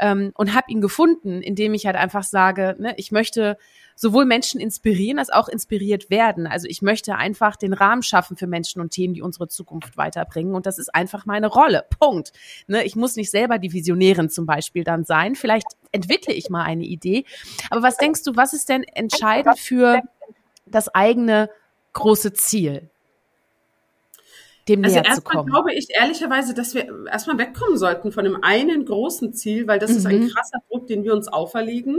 ähm, 0.00 0.32
und 0.34 0.54
habe 0.54 0.70
ihn 0.70 0.80
gefunden, 0.80 1.42
indem 1.42 1.74
ich 1.74 1.86
halt 1.86 1.96
einfach 1.96 2.22
sage, 2.22 2.76
ne, 2.78 2.94
ich 2.96 3.10
möchte 3.12 3.56
sowohl 4.02 4.24
Menschen 4.24 4.60
inspirieren 4.60 5.20
als 5.20 5.30
auch 5.30 5.46
inspiriert 5.46 6.10
werden. 6.10 6.48
Also 6.48 6.66
ich 6.68 6.82
möchte 6.82 7.14
einfach 7.14 7.54
den 7.54 7.72
Rahmen 7.72 8.02
schaffen 8.02 8.36
für 8.36 8.48
Menschen 8.48 8.82
und 8.82 8.90
Themen, 8.90 9.14
die 9.14 9.22
unsere 9.22 9.46
Zukunft 9.46 9.96
weiterbringen. 9.96 10.56
Und 10.56 10.66
das 10.66 10.78
ist 10.78 10.92
einfach 10.92 11.24
meine 11.24 11.46
Rolle. 11.46 11.84
Punkt. 12.00 12.32
Ne, 12.66 12.82
ich 12.82 12.96
muss 12.96 13.14
nicht 13.14 13.30
selber 13.30 13.58
die 13.58 13.72
Visionärin 13.72 14.28
zum 14.28 14.44
Beispiel 14.44 14.82
dann 14.82 15.04
sein. 15.04 15.36
Vielleicht 15.36 15.68
entwickle 15.92 16.34
ich 16.34 16.50
mal 16.50 16.64
eine 16.64 16.82
Idee. 16.82 17.24
Aber 17.70 17.84
was 17.84 17.96
denkst 17.96 18.24
du, 18.24 18.34
was 18.34 18.54
ist 18.54 18.68
denn 18.70 18.82
entscheidend 18.82 19.56
für 19.60 20.00
das 20.66 20.92
eigene 20.92 21.48
große 21.92 22.32
Ziel? 22.32 22.90
dem 24.68 24.84
also 24.84 25.20
kommen. 25.22 25.46
glaube 25.46 25.74
ich 25.74 25.88
ehrlicherweise, 25.90 26.54
dass 26.54 26.74
wir 26.74 27.06
erstmal 27.10 27.36
wegkommen 27.36 27.76
sollten 27.76 28.12
von 28.12 28.24
dem 28.24 28.44
einen 28.44 28.84
großen 28.84 29.32
Ziel, 29.32 29.66
weil 29.66 29.80
das 29.80 29.90
mhm. 29.90 29.96
ist 29.96 30.06
ein 30.06 30.20
mhm. 30.20 30.28
krasser 30.28 30.58
Druck, 30.68 30.86
den 30.86 31.02
wir 31.02 31.14
uns 31.14 31.26
auferlegen. 31.26 31.98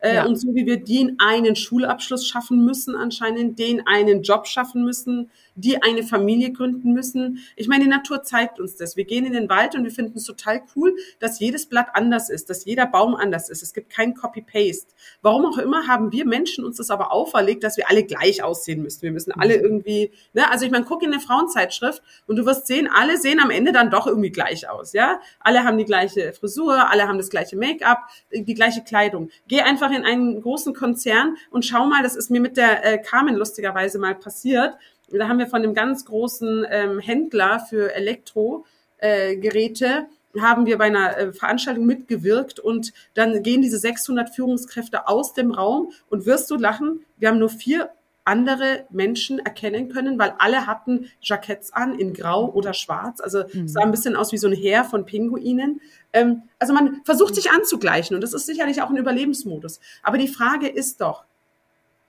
Äh, 0.00 0.16
ja. 0.16 0.24
Und 0.26 0.36
so 0.36 0.54
wie 0.54 0.66
wir 0.66 0.82
den 0.82 1.16
einen 1.18 1.56
Schulabschluss 1.56 2.26
schaffen 2.26 2.64
müssen, 2.64 2.94
anscheinend 2.94 3.58
den 3.58 3.86
einen 3.86 4.22
Job 4.22 4.46
schaffen 4.46 4.84
müssen, 4.84 5.30
die 5.58 5.82
eine 5.82 6.04
Familie 6.04 6.52
gründen 6.52 6.92
müssen. 6.92 7.40
Ich 7.56 7.66
meine, 7.66 7.84
die 7.84 7.90
Natur 7.90 8.22
zeigt 8.22 8.60
uns 8.60 8.76
das. 8.76 8.96
Wir 8.96 9.04
gehen 9.04 9.26
in 9.26 9.32
den 9.32 9.48
Wald 9.48 9.74
und 9.74 9.82
wir 9.82 9.90
finden 9.90 10.16
es 10.18 10.24
total 10.24 10.62
cool, 10.76 10.94
dass 11.18 11.40
jedes 11.40 11.66
Blatt 11.66 11.88
anders 11.94 12.30
ist, 12.30 12.48
dass 12.48 12.64
jeder 12.64 12.86
Baum 12.86 13.16
anders 13.16 13.48
ist. 13.48 13.62
Es 13.62 13.74
gibt 13.74 13.90
kein 13.90 14.14
Copy-Paste. 14.14 14.94
Warum 15.20 15.46
auch 15.46 15.58
immer 15.58 15.88
haben 15.88 16.12
wir 16.12 16.24
Menschen 16.26 16.64
uns 16.64 16.76
das 16.76 16.90
aber 16.90 17.12
auferlegt, 17.12 17.64
dass 17.64 17.76
wir 17.76 17.90
alle 17.90 18.04
gleich 18.04 18.42
aussehen 18.42 18.82
müssen. 18.82 19.02
Wir 19.02 19.10
müssen 19.10 19.32
alle 19.32 19.58
mhm. 19.58 19.64
irgendwie, 19.64 20.12
ne? 20.32 20.48
also 20.50 20.64
ich 20.64 20.70
meine, 20.70 20.84
guck 20.84 21.02
in 21.02 21.12
eine 21.12 21.20
Frauenzeitschrift 21.20 22.02
und 22.26 22.36
du 22.36 22.46
wirst 22.46 22.68
sehen, 22.68 22.88
alle 22.92 23.18
sehen 23.18 23.40
am 23.40 23.50
Ende 23.50 23.72
dann 23.72 23.90
doch 23.90 24.06
irgendwie 24.06 24.30
gleich 24.30 24.68
aus, 24.68 24.92
ja? 24.92 25.20
Alle 25.40 25.64
haben 25.64 25.78
die 25.78 25.84
gleiche 25.84 26.32
Frisur, 26.32 26.88
alle 26.88 27.08
haben 27.08 27.18
das 27.18 27.30
gleiche 27.30 27.56
Make-up, 27.56 28.08
die 28.32 28.54
gleiche 28.54 28.82
Kleidung. 28.82 29.30
Geh 29.48 29.60
einfach 29.62 29.87
in 29.96 30.04
einen 30.04 30.42
großen 30.42 30.74
Konzern 30.74 31.36
und 31.50 31.64
schau 31.64 31.86
mal, 31.86 32.02
das 32.02 32.16
ist 32.16 32.30
mir 32.30 32.40
mit 32.40 32.56
der 32.56 32.84
äh, 32.84 32.98
Carmen 32.98 33.36
lustigerweise 33.36 33.98
mal 33.98 34.14
passiert. 34.14 34.74
Da 35.10 35.28
haben 35.28 35.38
wir 35.38 35.46
von 35.46 35.62
einem 35.62 35.74
ganz 35.74 36.04
großen 36.04 36.66
ähm, 36.70 36.98
Händler 36.98 37.60
für 37.60 37.94
Elektrogeräte 37.94 39.86
äh, 39.86 40.02
haben 40.40 40.66
wir 40.66 40.78
bei 40.78 40.84
einer 40.84 41.16
äh, 41.16 41.32
Veranstaltung 41.32 41.86
mitgewirkt 41.86 42.60
und 42.60 42.92
dann 43.14 43.42
gehen 43.42 43.62
diese 43.62 43.78
600 43.78 44.34
Führungskräfte 44.34 45.08
aus 45.08 45.32
dem 45.32 45.50
Raum 45.50 45.92
und 46.10 46.26
wirst 46.26 46.50
du 46.50 46.56
lachen, 46.56 47.04
wir 47.16 47.28
haben 47.28 47.38
nur 47.38 47.48
vier 47.48 47.90
andere 48.28 48.84
Menschen 48.90 49.38
erkennen 49.38 49.88
können, 49.88 50.18
weil 50.18 50.34
alle 50.38 50.66
hatten 50.66 51.10
Jacketts 51.20 51.72
an 51.72 51.98
in 51.98 52.12
Grau 52.12 52.52
oder 52.52 52.74
Schwarz. 52.74 53.20
Also 53.20 53.44
mhm. 53.52 53.66
sah 53.66 53.80
ein 53.80 53.90
bisschen 53.90 54.14
aus 54.14 54.32
wie 54.32 54.38
so 54.38 54.46
ein 54.46 54.54
Heer 54.54 54.84
von 54.84 55.06
Pinguinen. 55.06 55.80
Ähm, 56.12 56.42
also 56.58 56.74
man 56.74 57.00
versucht 57.04 57.34
sich 57.34 57.50
anzugleichen 57.50 58.14
und 58.14 58.20
das 58.20 58.34
ist 58.34 58.46
sicherlich 58.46 58.82
auch 58.82 58.90
ein 58.90 58.96
Überlebensmodus. 58.96 59.80
Aber 60.02 60.18
die 60.18 60.28
Frage 60.28 60.68
ist 60.68 61.00
doch, 61.00 61.24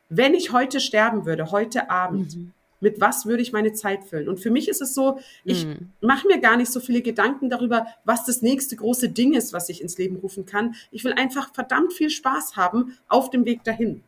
wenn 0.09 0.33
ich 0.33 0.51
heute 0.51 0.79
sterben 0.79 1.25
würde, 1.25 1.51
heute 1.51 1.89
Abend, 1.89 2.35
mhm 2.35 2.53
mit 2.81 3.01
was 3.01 3.25
würde 3.25 3.41
ich 3.41 3.51
meine 3.51 3.73
Zeit 3.73 4.05
füllen? 4.05 4.29
Und 4.29 4.39
für 4.39 4.51
mich 4.51 4.69
ist 4.69 4.81
es 4.81 4.93
so, 4.93 5.19
ich 5.43 5.65
mhm. 5.65 5.91
mache 6.01 6.27
mir 6.27 6.39
gar 6.39 6.57
nicht 6.57 6.71
so 6.71 6.79
viele 6.79 7.01
Gedanken 7.01 7.49
darüber, 7.49 7.87
was 8.05 8.25
das 8.25 8.41
nächste 8.41 8.75
große 8.75 9.09
Ding 9.09 9.33
ist, 9.33 9.53
was 9.53 9.67
ich 9.67 9.81
ins 9.81 9.97
Leben 9.97 10.15
rufen 10.15 10.45
kann. 10.45 10.75
Ich 10.89 11.03
will 11.03 11.13
einfach 11.13 11.53
verdammt 11.53 11.93
viel 11.93 12.09
Spaß 12.09 12.55
haben 12.55 12.97
auf 13.07 13.29
dem 13.29 13.45
Weg 13.45 13.65
dahin. 13.65 14.03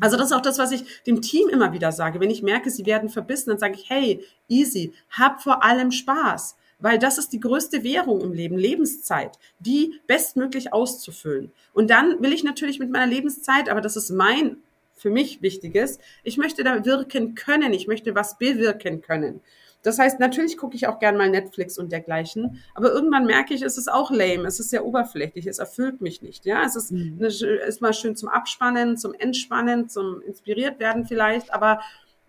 Also 0.00 0.16
das 0.16 0.26
ist 0.26 0.32
auch 0.32 0.42
das, 0.42 0.58
was 0.58 0.72
ich 0.72 0.84
dem 1.04 1.22
Team 1.22 1.48
immer 1.48 1.72
wieder 1.72 1.92
sage. 1.92 2.20
Wenn 2.20 2.30
ich 2.30 2.42
merke, 2.42 2.70
sie 2.70 2.86
werden 2.86 3.08
verbissen, 3.08 3.50
dann 3.50 3.58
sage 3.58 3.74
ich, 3.74 3.88
hey, 3.88 4.24
easy, 4.48 4.92
hab 5.10 5.42
vor 5.42 5.64
allem 5.64 5.90
Spaß. 5.90 6.56
Weil 6.80 6.98
das 6.98 7.18
ist 7.18 7.32
die 7.32 7.40
größte 7.40 7.82
Währung 7.82 8.20
im 8.20 8.32
Leben, 8.32 8.56
Lebenszeit, 8.56 9.38
die 9.58 10.00
bestmöglich 10.06 10.72
auszufüllen. 10.72 11.50
Und 11.72 11.90
dann 11.90 12.22
will 12.22 12.32
ich 12.32 12.44
natürlich 12.44 12.78
mit 12.78 12.90
meiner 12.90 13.06
Lebenszeit, 13.06 13.68
aber 13.68 13.80
das 13.80 13.96
ist 13.96 14.10
mein 14.10 14.58
für 14.98 15.10
mich 15.10 15.42
Wichtiges. 15.42 15.98
Ich 16.24 16.36
möchte 16.36 16.64
da 16.64 16.84
wirken 16.84 17.34
können. 17.34 17.72
Ich 17.72 17.86
möchte 17.86 18.14
was 18.14 18.38
bewirken 18.38 19.00
können. 19.00 19.40
Das 19.82 19.98
heißt, 19.98 20.18
natürlich 20.18 20.56
gucke 20.56 20.76
ich 20.76 20.86
auch 20.88 20.98
gern 20.98 21.16
mal 21.16 21.30
Netflix 21.30 21.78
und 21.78 21.92
dergleichen, 21.92 22.62
aber 22.74 22.90
irgendwann 22.90 23.26
merke 23.26 23.54
ich, 23.54 23.62
es 23.62 23.78
ist 23.78 23.90
auch 23.90 24.10
lame, 24.10 24.46
es 24.46 24.58
ist 24.58 24.70
sehr 24.70 24.84
oberflächlich, 24.84 25.46
es 25.46 25.58
erfüllt 25.58 26.00
mich 26.00 26.20
nicht. 26.20 26.44
Ja, 26.44 26.64
es 26.64 26.74
ist, 26.74 26.90
mhm. 26.90 27.16
eine, 27.18 27.28
ist 27.28 27.80
mal 27.80 27.94
schön 27.94 28.16
zum 28.16 28.28
Abspannen, 28.28 28.96
zum 28.96 29.14
Entspannen, 29.14 29.88
zum 29.88 30.20
inspiriert 30.22 30.80
werden 30.80 31.06
vielleicht, 31.06 31.52
aber 31.52 31.80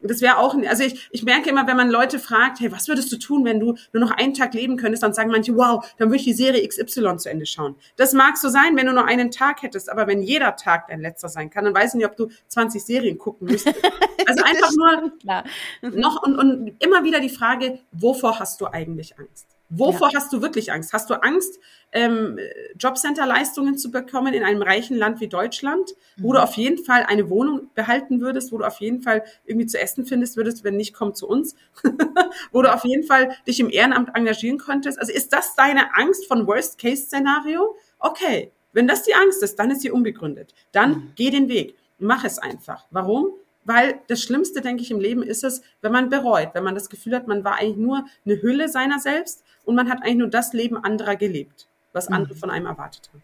das 0.02 0.22
wäre 0.22 0.38
auch, 0.38 0.56
also 0.68 0.84
ich, 0.84 1.10
ich 1.12 1.24
merke 1.24 1.50
immer, 1.50 1.68
wenn 1.68 1.78
man 1.78 1.90
Leute 1.90 2.20
fragt, 2.20 2.60
hey, 2.60 2.72
was 2.72 2.88
würdest 2.88 3.12
du 3.12 3.18
tun, 3.18 3.44
wenn 3.46 3.60
du 3.60 3.76
nur 3.92 4.02
noch 4.02 4.12
einen 4.12 4.34
Tag 4.34 4.54
leben 4.54 4.78
könntest, 4.78 5.04
dann 5.04 5.14
sagen 5.14 5.32
manche, 5.32 5.56
wow, 5.56 5.86
dann 5.98 6.10
würde 6.10 6.18
ich 6.18 6.24
die 6.24 6.34
Serie 6.34 6.66
XY 6.68 7.18
zu 7.18 7.30
Ende 7.30 7.46
schauen. 7.46 7.76
Das 7.98 8.14
mag 8.14 8.38
so 8.38 8.50
sein, 8.50 8.78
wenn 8.78 8.86
du 8.86 8.94
nur 8.94 9.06
einen 9.06 9.32
Tag 9.32 9.62
hättest, 9.62 9.90
aber 9.90 10.08
wenn 10.08 10.22
jeder 10.22 10.56
Tag 10.56 10.88
dein 10.88 11.02
letzter 11.02 11.30
sein 11.30 11.50
kann, 11.50 11.66
dann 11.66 11.76
weiß 11.76 11.94
ich 11.94 11.98
nicht, 11.98 12.08
ob 12.08 12.16
du 12.16 12.30
20 12.48 12.84
Serien 12.84 13.18
gucken 13.18 13.48
müsstest. 13.48 13.80
Also 14.28 14.44
einfach 14.44 14.70
nur 14.76 15.92
noch 15.96 16.22
und, 16.22 16.38
und 16.38 16.76
immer 16.84 17.04
wieder 17.04 17.20
die 17.20 17.30
Frage, 17.30 17.80
wovor 17.92 18.40
hast 18.40 18.62
du 18.62 18.68
eigentlich 18.68 19.18
Angst? 19.18 19.59
Wovor 19.70 20.10
ja. 20.12 20.18
hast 20.18 20.34
du 20.34 20.42
wirklich 20.42 20.72
Angst? 20.72 20.94
Hast 20.94 21.10
du 21.10 21.22
Angst, 21.22 21.60
ähm, 21.92 22.40
Jobcenter-Leistungen 22.78 23.78
zu 23.78 23.92
bekommen 23.92 24.34
in 24.34 24.44
einem 24.44 24.62
reichen 24.62 24.98
Land 24.98 25.20
wie 25.22 25.28
Deutschland, 25.28 25.96
wo 26.18 26.30
mhm. 26.30 26.34
du 26.34 26.44
auf 26.44 26.54
jeden 26.54 26.84
Fall 26.84 27.04
eine 27.04 27.30
Wohnung 27.30 27.70
behalten 27.76 28.20
würdest, 28.20 28.52
wo 28.52 28.58
du 28.58 28.66
auf 28.66 28.80
jeden 28.80 29.02
Fall 29.02 29.24
irgendwie 29.46 29.68
zu 29.68 29.80
essen 29.80 30.06
findest 30.06 30.38
würdest, 30.38 30.64
wenn 30.64 30.76
nicht, 30.76 30.94
komm 30.94 31.14
zu 31.14 31.28
uns, 31.28 31.56
wo 32.52 32.62
du 32.62 32.74
auf 32.74 32.84
jeden 32.84 33.04
Fall 33.04 33.36
dich 33.48 33.60
im 33.60 33.70
Ehrenamt 33.70 34.16
engagieren 34.16 34.58
könntest? 34.58 35.00
Also 35.00 35.14
ist 35.14 35.34
das 35.34 35.56
deine 35.56 35.96
Angst 35.96 36.28
von 36.28 36.48
Worst-Case-Szenario? 36.48 37.76
Okay, 38.00 38.52
wenn 38.74 38.88
das 38.88 39.04
die 39.04 39.14
Angst 39.14 39.44
ist, 39.44 39.58
dann 39.60 39.72
ist 39.72 39.82
sie 39.82 39.92
unbegründet. 39.92 40.54
Dann 40.72 40.92
mhm. 40.92 41.12
geh 41.16 41.30
den 41.30 41.48
Weg. 41.48 41.76
Mach 42.00 42.24
es 42.24 42.40
einfach. 42.40 42.86
Warum? 42.92 43.34
Weil 43.66 44.00
das 44.08 44.22
Schlimmste, 44.22 44.62
denke 44.62 44.82
ich, 44.82 44.92
im 44.92 45.00
Leben 45.00 45.22
ist 45.22 45.44
es, 45.44 45.62
wenn 45.82 45.92
man 45.92 46.10
bereut, 46.10 46.50
wenn 46.54 46.64
man 46.64 46.76
das 46.76 46.90
Gefühl 46.90 47.16
hat, 47.16 47.28
man 47.28 47.44
war 47.44 47.56
eigentlich 47.56 47.78
nur 47.78 48.06
eine 48.26 48.42
Hülle 48.42 48.70
seiner 48.70 49.00
selbst 49.00 49.44
und 49.66 49.76
man 49.76 49.90
hat 49.90 50.02
eigentlich 50.02 50.18
nur 50.18 50.30
das 50.30 50.54
Leben 50.54 50.78
anderer 50.78 51.16
gelebt, 51.16 51.68
was 51.94 52.10
mhm. 52.10 52.16
andere 52.16 52.36
von 52.36 52.50
einem 52.50 52.66
erwartet 52.66 53.10
haben. 53.14 53.24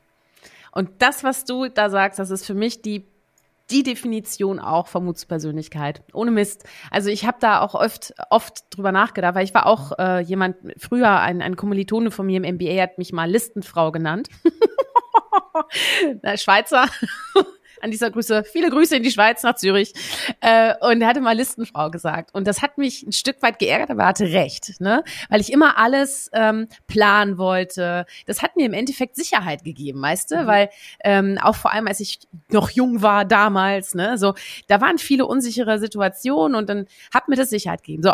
Und 0.72 0.90
das, 1.00 1.24
was 1.24 1.46
du 1.46 1.70
da 1.70 1.90
sagst, 1.90 2.20
das 2.20 2.32
ist 2.32 2.46
für 2.46 2.54
mich 2.54 2.82
die 2.82 3.06
die 3.72 3.84
Definition 3.84 4.60
auch 4.60 4.88
Vermutspersönlichkeit. 4.88 6.04
Ohne 6.14 6.32
Mist. 6.32 6.66
Also 6.92 7.10
ich 7.10 7.26
habe 7.26 7.38
da 7.40 7.62
auch 7.62 7.74
oft, 7.74 8.14
oft 8.30 8.64
drüber 8.70 8.92
nachgedacht, 8.92 9.36
weil 9.36 9.44
ich 9.44 9.54
war 9.54 9.66
auch 9.66 9.98
äh, 9.98 10.20
jemand, 10.20 10.58
früher 10.78 11.20
ein, 11.20 11.42
ein 11.42 11.56
Kommilitone 11.56 12.12
von 12.12 12.26
mir 12.26 12.44
im 12.44 12.56
MBA 12.56 12.82
hat 12.82 12.98
mich 12.98 13.12
mal 13.12 13.30
Listenfrau 13.30 13.92
genannt. 13.92 14.30
Schweizer. 16.36 16.88
An 17.82 17.92
dieser 17.92 18.12
Grüße, 18.12 18.44
viele 18.44 18.70
Grüße 18.70 18.96
in 18.96 19.04
die 19.04 19.12
Schweiz, 19.12 19.44
nach 19.44 19.56
Zürich. 19.56 19.94
Äh, 20.42 20.74
und 20.82 21.02
er 21.02 21.08
hatte 21.08 21.22
mal 21.22 21.36
Listenfrau 21.36 21.90
gesagt. 21.90 22.34
Und 22.34 22.48
das 22.48 22.62
hat 22.62 22.78
mich 22.78 23.04
ein 23.04 23.12
Stück 23.12 23.42
weit 23.42 23.60
geärgert, 23.60 23.90
aber 23.90 24.04
er 24.04 24.08
hatte 24.10 24.32
recht, 24.32 24.80
ne? 24.80 25.04
Weil 25.30 25.42
ich 25.42 25.52
immer 25.52 25.78
alles 25.78 26.30
ähm, 26.34 26.68
planen 26.88 27.38
wollte. 27.38 28.06
Das 28.26 28.42
hat 28.42 28.56
mir 28.56 28.66
im 28.66 28.74
Endeffekt 28.74 29.16
Sicherheit 29.16 29.64
gegeben, 29.64 30.02
weißt 30.02 30.32
du? 30.32 30.44
Mhm. 30.44 30.48
Weil 30.48 30.70
ähm, 31.04 31.38
auch 31.42 31.56
vor 31.56 31.74
allem, 31.74 31.88
als 31.88 32.00
ich 32.00 32.20
noch 32.50 32.70
jung 32.70 33.02
war 33.02 33.26
damals, 33.26 33.96
ne, 33.96 34.18
so, 34.18 34.34
da 34.68 34.82
waren 34.82 34.98
viele 34.98 35.26
unsichere 35.26 35.80
Situationen 35.80 36.56
und 36.56 36.70
dann 36.70 36.88
hat 37.14 37.28
mir 37.28 37.36
das 37.36 37.50
Sicherheit 37.50 37.84
gegeben. 37.84 38.04
So, 38.04 38.14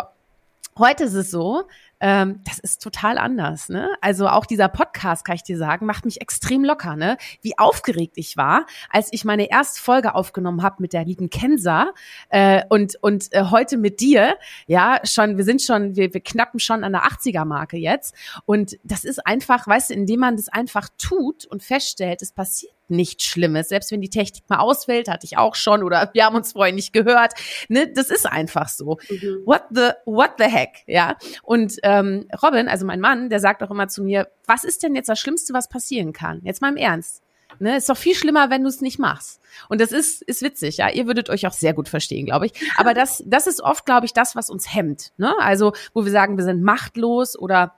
Heute 0.78 1.04
ist 1.04 1.12
es 1.12 1.30
so, 1.30 1.64
ähm, 2.02 2.40
das 2.44 2.58
ist 2.58 2.82
total 2.82 3.16
anders. 3.16 3.68
Ne? 3.68 3.88
Also 4.00 4.26
auch 4.26 4.44
dieser 4.44 4.68
Podcast, 4.68 5.24
kann 5.24 5.36
ich 5.36 5.44
dir 5.44 5.56
sagen, 5.56 5.86
macht 5.86 6.04
mich 6.04 6.20
extrem 6.20 6.64
locker. 6.64 6.96
Ne? 6.96 7.16
Wie 7.42 7.56
aufgeregt 7.58 8.14
ich 8.16 8.36
war, 8.36 8.66
als 8.90 9.08
ich 9.12 9.24
meine 9.24 9.48
erste 9.48 9.80
Folge 9.80 10.16
aufgenommen 10.16 10.62
habe 10.62 10.76
mit 10.80 10.92
der 10.92 11.04
lieben 11.04 11.30
Kensa 11.30 11.92
äh, 12.28 12.62
und 12.68 12.96
und 13.00 13.32
äh, 13.32 13.44
heute 13.44 13.76
mit 13.76 14.00
dir. 14.00 14.36
Ja, 14.66 15.00
schon, 15.04 15.36
wir 15.36 15.44
sind 15.44 15.62
schon, 15.62 15.94
wir, 15.94 16.12
wir 16.12 16.20
knappen 16.20 16.58
schon 16.58 16.82
an 16.82 16.92
der 16.92 17.04
80er-Marke 17.04 17.76
jetzt. 17.76 18.16
Und 18.46 18.76
das 18.82 19.04
ist 19.04 19.24
einfach, 19.24 19.68
weißt 19.68 19.90
du, 19.90 19.94
indem 19.94 20.20
man 20.20 20.36
das 20.36 20.48
einfach 20.48 20.88
tut 20.98 21.46
und 21.46 21.62
feststellt, 21.62 22.20
es 22.20 22.32
passiert 22.32 22.74
nichts 22.92 23.24
Schlimmes. 23.24 23.68
Selbst 23.68 23.90
wenn 23.90 24.00
die 24.00 24.10
Technik 24.10 24.48
mal 24.48 24.58
ausfällt, 24.58 25.08
hatte 25.08 25.26
ich 25.26 25.38
auch 25.38 25.54
schon 25.54 25.82
oder 25.82 26.10
wir 26.12 26.24
haben 26.24 26.36
uns 26.36 26.52
vorher 26.52 26.74
nicht 26.74 26.92
gehört. 26.92 27.32
Ne, 27.68 27.92
das 27.92 28.10
ist 28.10 28.26
einfach 28.26 28.68
so. 28.68 28.98
Mhm. 29.10 29.42
What 29.44 29.64
the 29.70 29.90
what 30.04 30.32
the 30.38 30.44
heck, 30.44 30.84
ja? 30.86 31.16
Und 31.42 31.76
ähm, 31.82 32.28
Robin, 32.42 32.68
also 32.68 32.86
mein 32.86 33.00
Mann, 33.00 33.28
der 33.28 33.40
sagt 33.40 33.62
auch 33.62 33.70
immer 33.70 33.88
zu 33.88 34.02
mir, 34.02 34.28
was 34.46 34.64
ist 34.64 34.82
denn 34.82 34.94
jetzt 34.94 35.08
das 35.08 35.18
Schlimmste, 35.18 35.52
was 35.52 35.68
passieren 35.68 36.12
kann? 36.12 36.40
Jetzt 36.44 36.60
mal 36.60 36.70
im 36.70 36.76
Ernst. 36.76 37.22
Ne, 37.58 37.76
ist 37.76 37.88
doch 37.88 37.96
viel 37.96 38.14
schlimmer, 38.14 38.50
wenn 38.50 38.62
du 38.62 38.68
es 38.68 38.80
nicht 38.80 38.98
machst. 38.98 39.40
Und 39.68 39.80
das 39.80 39.92
ist, 39.92 40.22
ist 40.22 40.42
witzig, 40.42 40.78
ja. 40.78 40.90
Ihr 40.90 41.06
würdet 41.06 41.28
euch 41.30 41.46
auch 41.46 41.52
sehr 41.52 41.74
gut 41.74 41.88
verstehen, 41.88 42.26
glaube 42.26 42.46
ich. 42.46 42.52
Aber 42.76 42.94
das, 42.94 43.22
das 43.26 43.46
ist 43.46 43.60
oft, 43.60 43.84
glaube 43.84 44.06
ich, 44.06 44.12
das, 44.12 44.34
was 44.34 44.50
uns 44.50 44.74
hemmt. 44.74 45.12
Ne? 45.16 45.34
Also, 45.38 45.72
wo 45.92 46.04
wir 46.04 46.12
sagen, 46.12 46.36
wir 46.36 46.44
sind 46.44 46.62
machtlos 46.62 47.38
oder 47.38 47.74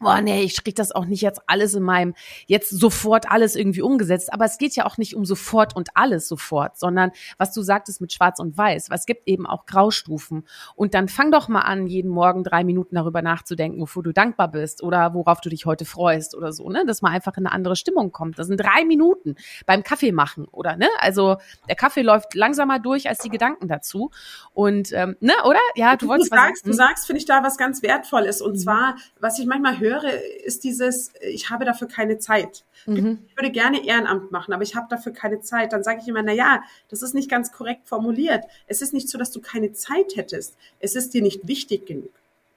boah, 0.00 0.20
nee, 0.20 0.42
ich 0.42 0.62
krieg 0.62 0.76
das 0.76 0.92
auch 0.92 1.06
nicht 1.06 1.22
jetzt 1.22 1.40
alles 1.46 1.74
in 1.74 1.82
meinem, 1.82 2.14
jetzt 2.46 2.70
sofort 2.70 3.30
alles 3.30 3.56
irgendwie 3.56 3.82
umgesetzt. 3.82 4.32
Aber 4.32 4.44
es 4.44 4.58
geht 4.58 4.76
ja 4.76 4.86
auch 4.86 4.98
nicht 4.98 5.14
um 5.14 5.24
sofort 5.24 5.74
und 5.74 5.90
alles 5.94 6.28
sofort, 6.28 6.78
sondern 6.78 7.10
was 7.36 7.52
du 7.52 7.62
sagtest 7.62 8.00
mit 8.00 8.12
Schwarz 8.12 8.38
und 8.38 8.56
Weiß, 8.56 8.90
was 8.90 9.06
gibt 9.06 9.26
eben 9.26 9.46
auch 9.46 9.66
Graustufen. 9.66 10.46
Und 10.74 10.94
dann 10.94 11.08
fang 11.08 11.30
doch 11.30 11.48
mal 11.48 11.62
an, 11.62 11.86
jeden 11.86 12.10
Morgen 12.10 12.44
drei 12.44 12.64
Minuten 12.64 12.94
darüber 12.94 13.22
nachzudenken, 13.22 13.80
wofür 13.80 14.02
du 14.02 14.12
dankbar 14.12 14.48
bist 14.48 14.82
oder 14.82 15.14
worauf 15.14 15.40
du 15.40 15.48
dich 15.48 15.66
heute 15.66 15.84
freust 15.84 16.34
oder 16.34 16.52
so, 16.52 16.68
ne? 16.70 16.84
Dass 16.86 17.02
man 17.02 17.12
einfach 17.12 17.36
in 17.36 17.46
eine 17.46 17.54
andere 17.54 17.76
Stimmung 17.76 18.12
kommt. 18.12 18.38
Das 18.38 18.46
sind 18.46 18.58
drei 18.58 18.84
Minuten 18.84 19.36
beim 19.66 19.82
Kaffee 19.82 20.12
machen, 20.12 20.46
oder, 20.50 20.76
ne? 20.76 20.88
Also 20.98 21.36
der 21.68 21.76
Kaffee 21.76 22.02
läuft 22.02 22.34
langsamer 22.34 22.78
durch 22.78 23.08
als 23.08 23.18
die 23.18 23.28
Gedanken 23.28 23.68
dazu. 23.68 24.10
Und, 24.52 24.92
ähm, 24.92 25.16
ne, 25.20 25.34
oder? 25.44 25.58
Ja, 25.74 25.96
du, 25.96 26.06
du 26.06 26.12
wolltest 26.12 26.32
du 26.32 26.36
sagst, 26.36 26.64
was. 26.64 26.70
Du 26.70 26.72
sagst, 26.72 27.06
finde 27.06 27.18
ich, 27.20 27.26
da 27.26 27.42
was 27.42 27.56
ganz 27.56 27.82
Wertvolles. 27.82 28.40
Und 28.40 28.52
mhm. 28.52 28.58
zwar, 28.58 28.96
was 29.20 29.38
ich 29.38 29.46
manchmal 29.46 29.78
höre, 29.78 29.87
höre, 29.88 30.12
ist 30.44 30.64
dieses, 30.64 31.12
ich 31.20 31.50
habe 31.50 31.64
dafür 31.64 31.88
keine 31.88 32.18
Zeit. 32.18 32.64
Mhm. 32.86 33.20
Ich 33.28 33.36
würde 33.36 33.50
gerne 33.50 33.84
Ehrenamt 33.86 34.30
machen, 34.30 34.52
aber 34.52 34.62
ich 34.62 34.76
habe 34.76 34.86
dafür 34.90 35.12
keine 35.12 35.40
Zeit. 35.40 35.72
Dann 35.72 35.82
sage 35.82 36.00
ich 36.02 36.08
immer, 36.08 36.22
na 36.22 36.32
ja, 36.32 36.62
das 36.88 37.02
ist 37.02 37.14
nicht 37.14 37.30
ganz 37.30 37.52
korrekt 37.52 37.88
formuliert. 37.88 38.44
Es 38.66 38.82
ist 38.82 38.92
nicht 38.92 39.08
so, 39.08 39.18
dass 39.18 39.30
du 39.30 39.40
keine 39.40 39.72
Zeit 39.72 40.16
hättest. 40.16 40.56
Es 40.80 40.96
ist 40.96 41.14
dir 41.14 41.22
nicht 41.22 41.46
wichtig 41.46 41.86
genug. 41.86 42.10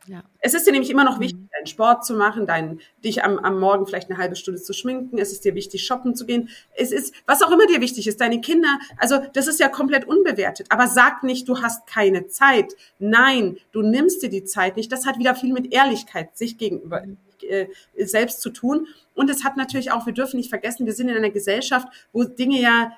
Ja. 0.07 0.23
Es 0.39 0.53
ist 0.53 0.65
dir 0.65 0.71
nämlich 0.71 0.89
immer 0.89 1.03
noch 1.03 1.17
mhm. 1.17 1.21
wichtig, 1.21 1.39
mhm. 1.39 1.49
deinen 1.53 1.67
Sport 1.67 2.05
zu 2.05 2.15
machen, 2.15 2.47
dein, 2.47 2.79
dich 3.03 3.23
am, 3.23 3.37
am 3.39 3.59
Morgen 3.59 3.85
vielleicht 3.85 4.09
eine 4.09 4.17
halbe 4.17 4.35
Stunde 4.35 4.61
zu 4.61 4.73
schminken. 4.73 5.17
Es 5.17 5.31
ist 5.31 5.45
dir 5.45 5.55
wichtig, 5.55 5.85
shoppen 5.85 6.15
zu 6.15 6.25
gehen. 6.25 6.49
Es 6.75 6.91
ist, 6.91 7.13
was 7.27 7.41
auch 7.41 7.51
immer 7.51 7.67
dir 7.67 7.81
wichtig 7.81 8.07
ist, 8.07 8.19
deine 8.19 8.41
Kinder. 8.41 8.79
Also, 8.97 9.19
das 9.33 9.47
ist 9.47 9.59
ja 9.59 9.69
komplett 9.69 10.05
unbewertet. 10.05 10.67
Aber 10.69 10.87
sag 10.87 11.23
nicht, 11.23 11.47
du 11.47 11.61
hast 11.61 11.85
keine 11.87 12.27
Zeit. 12.27 12.73
Nein, 12.99 13.57
du 13.71 13.81
nimmst 13.81 14.23
dir 14.23 14.29
die 14.29 14.43
Zeit 14.43 14.75
nicht. 14.75 14.91
Das 14.91 15.05
hat 15.05 15.19
wieder 15.19 15.35
viel 15.35 15.53
mit 15.53 15.71
Ehrlichkeit 15.71 16.35
sich 16.37 16.57
gegenüber 16.57 17.03
äh, 17.43 17.67
selbst 17.97 18.41
zu 18.41 18.49
tun. 18.49 18.87
Und 19.13 19.29
es 19.29 19.43
hat 19.43 19.57
natürlich 19.57 19.91
auch, 19.91 20.05
wir 20.05 20.13
dürfen 20.13 20.37
nicht 20.37 20.49
vergessen, 20.49 20.85
wir 20.85 20.93
sind 20.93 21.09
in 21.09 21.17
einer 21.17 21.29
Gesellschaft, 21.29 21.87
wo 22.13 22.23
Dinge 22.23 22.59
ja 22.59 22.93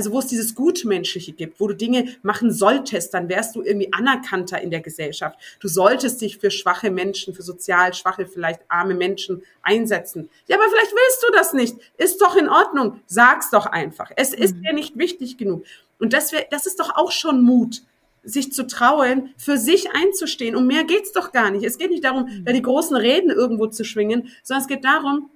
also 0.00 0.12
wo 0.12 0.18
es 0.18 0.28
dieses 0.28 0.54
Gutmenschliche 0.54 1.32
gibt, 1.32 1.60
wo 1.60 1.68
du 1.68 1.76
Dinge 1.76 2.16
machen 2.22 2.50
solltest, 2.50 3.12
dann 3.12 3.28
wärst 3.28 3.54
du 3.54 3.60
irgendwie 3.60 3.92
anerkannter 3.92 4.58
in 4.58 4.70
der 4.70 4.80
Gesellschaft. 4.80 5.38
Du 5.60 5.68
solltest 5.68 6.22
dich 6.22 6.38
für 6.38 6.50
schwache 6.50 6.90
Menschen, 6.90 7.34
für 7.34 7.42
sozial 7.42 7.92
schwache, 7.92 8.24
vielleicht 8.24 8.62
arme 8.68 8.94
Menschen 8.94 9.42
einsetzen. 9.60 10.30
Ja, 10.48 10.56
aber 10.56 10.64
vielleicht 10.70 10.92
willst 10.92 11.22
du 11.22 11.32
das 11.34 11.52
nicht. 11.52 11.76
Ist 11.98 12.22
doch 12.22 12.34
in 12.34 12.48
Ordnung. 12.48 12.98
Sag's 13.04 13.50
doch 13.50 13.66
einfach. 13.66 14.10
Es 14.16 14.32
ist 14.32 14.56
mhm. 14.56 14.62
dir 14.62 14.72
nicht 14.72 14.96
wichtig 14.96 15.36
genug. 15.36 15.64
Und 15.98 16.14
das, 16.14 16.32
wär, 16.32 16.46
das 16.50 16.64
ist 16.64 16.80
doch 16.80 16.96
auch 16.96 17.12
schon 17.12 17.42
Mut 17.42 17.82
sich 18.22 18.54
zu 18.54 18.66
trauen, 18.66 19.34
für 19.36 19.58
sich 19.58 19.92
einzustehen. 19.92 20.56
Um 20.56 20.66
mehr 20.66 20.84
geht's 20.84 21.12
doch 21.12 21.30
gar 21.30 21.50
nicht. 21.50 21.66
Es 21.66 21.76
geht 21.76 21.90
nicht 21.90 22.04
darum, 22.04 22.22
mhm. 22.24 22.46
da 22.46 22.52
die 22.54 22.62
großen 22.62 22.96
Reden 22.96 23.30
irgendwo 23.30 23.66
zu 23.66 23.84
schwingen, 23.84 24.28
sondern 24.42 24.62
es 24.62 24.68
geht 24.68 24.82
darum, 24.82 25.28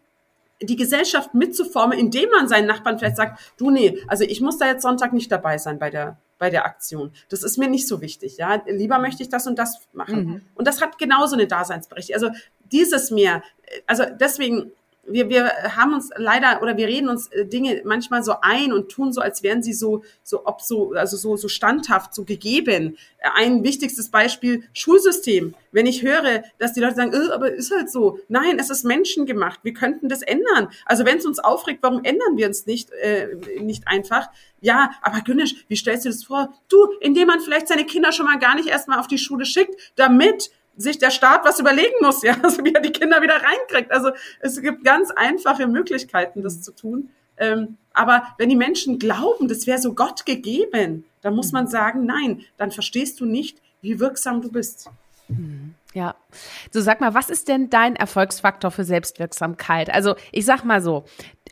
die 0.62 0.76
Gesellschaft 0.76 1.34
mitzuformen, 1.34 1.98
indem 1.98 2.30
man 2.30 2.48
seinen 2.48 2.66
Nachbarn 2.66 2.98
vielleicht 2.98 3.16
sagt, 3.16 3.54
du 3.56 3.70
nee, 3.70 3.98
also 4.06 4.24
ich 4.24 4.40
muss 4.40 4.58
da 4.58 4.66
jetzt 4.66 4.82
Sonntag 4.82 5.12
nicht 5.12 5.30
dabei 5.30 5.58
sein 5.58 5.78
bei 5.78 5.90
der 5.90 6.18
bei 6.38 6.50
der 6.50 6.66
Aktion. 6.66 7.12
Das 7.28 7.42
ist 7.42 7.58
mir 7.58 7.68
nicht 7.68 7.86
so 7.86 8.00
wichtig, 8.00 8.36
ja. 8.38 8.62
Lieber 8.66 8.98
möchte 8.98 9.22
ich 9.22 9.28
das 9.28 9.46
und 9.46 9.58
das 9.58 9.80
machen. 9.92 10.24
Mhm. 10.24 10.42
Und 10.54 10.66
das 10.66 10.82
hat 10.82 10.98
genauso 10.98 11.34
eine 11.34 11.46
Daseinsberechtigung. 11.46 12.22
Also 12.22 12.36
dieses 12.72 13.10
mehr, 13.10 13.42
also 13.86 14.04
deswegen 14.20 14.72
wir, 15.06 15.28
wir 15.28 15.50
haben 15.76 15.94
uns 15.94 16.10
leider 16.16 16.62
oder 16.62 16.76
wir 16.76 16.86
reden 16.86 17.08
uns 17.08 17.28
äh, 17.28 17.46
Dinge 17.46 17.82
manchmal 17.84 18.22
so 18.22 18.34
ein 18.40 18.72
und 18.72 18.90
tun 18.90 19.12
so, 19.12 19.20
als 19.20 19.42
wären 19.42 19.62
sie 19.62 19.72
so, 19.72 20.02
so, 20.22 20.46
ob 20.46 20.60
so, 20.60 20.92
also 20.92 21.16
so, 21.16 21.36
so 21.36 21.48
standhaft, 21.48 22.14
so 22.14 22.24
gegeben. 22.24 22.96
Ein 23.34 23.64
wichtigstes 23.64 24.10
Beispiel, 24.10 24.64
Schulsystem. 24.72 25.54
Wenn 25.72 25.86
ich 25.86 26.02
höre, 26.02 26.44
dass 26.58 26.72
die 26.72 26.80
Leute 26.80 26.96
sagen, 26.96 27.12
äh, 27.12 27.32
aber 27.32 27.52
ist 27.52 27.74
halt 27.74 27.90
so. 27.90 28.18
Nein, 28.28 28.58
es 28.58 28.70
ist 28.70 28.84
menschengemacht. 28.84 29.60
Wir 29.62 29.74
könnten 29.74 30.08
das 30.08 30.22
ändern. 30.22 30.68
Also 30.86 31.04
wenn 31.04 31.18
es 31.18 31.26
uns 31.26 31.38
aufregt, 31.38 31.82
warum 31.82 32.04
ändern 32.04 32.36
wir 32.36 32.46
uns 32.46 32.66
nicht, 32.66 32.90
äh, 32.90 33.36
nicht 33.60 33.88
einfach? 33.88 34.28
Ja, 34.60 34.92
aber 35.02 35.20
Günnisch, 35.20 35.64
wie 35.68 35.76
stellst 35.76 36.04
du 36.04 36.08
das 36.08 36.24
vor? 36.24 36.54
Du, 36.68 36.88
indem 37.00 37.28
man 37.28 37.40
vielleicht 37.40 37.68
seine 37.68 37.84
Kinder 37.84 38.12
schon 38.12 38.26
mal 38.26 38.38
gar 38.38 38.54
nicht 38.54 38.68
erstmal 38.68 38.98
auf 38.98 39.06
die 39.06 39.18
Schule 39.18 39.44
schickt, 39.44 39.74
damit 39.96 40.50
sich 40.76 40.98
der 40.98 41.10
Staat 41.10 41.44
was 41.44 41.60
überlegen 41.60 41.94
muss, 42.00 42.22
ja, 42.22 42.36
also 42.42 42.64
wie 42.64 42.74
er 42.74 42.80
die 42.80 42.92
Kinder 42.92 43.22
wieder 43.22 43.36
reinkriegt. 43.36 43.90
Also 43.92 44.10
es 44.40 44.60
gibt 44.60 44.84
ganz 44.84 45.10
einfache 45.10 45.66
Möglichkeiten, 45.66 46.42
das 46.42 46.62
zu 46.62 46.72
tun. 46.72 47.10
Ähm, 47.36 47.78
aber 47.92 48.22
wenn 48.38 48.48
die 48.48 48.56
Menschen 48.56 48.98
glauben, 48.98 49.48
das 49.48 49.66
wäre 49.66 49.78
so 49.78 49.94
Gott 49.94 50.26
gegeben, 50.26 51.04
dann 51.22 51.34
muss 51.34 51.52
man 51.52 51.66
sagen, 51.66 52.06
nein, 52.06 52.42
dann 52.56 52.70
verstehst 52.70 53.20
du 53.20 53.24
nicht, 53.24 53.58
wie 53.82 53.98
wirksam 54.00 54.42
du 54.42 54.50
bist. 54.50 54.90
Mhm. 55.28 55.74
Ja. 55.94 56.16
So 56.72 56.80
sag 56.80 57.00
mal, 57.00 57.14
was 57.14 57.30
ist 57.30 57.48
denn 57.48 57.70
dein 57.70 57.94
Erfolgsfaktor 57.94 58.70
für 58.70 58.84
Selbstwirksamkeit? 58.84 59.90
Also 59.90 60.16
ich 60.32 60.44
sag 60.44 60.64
mal 60.64 60.82
so, 60.82 61.04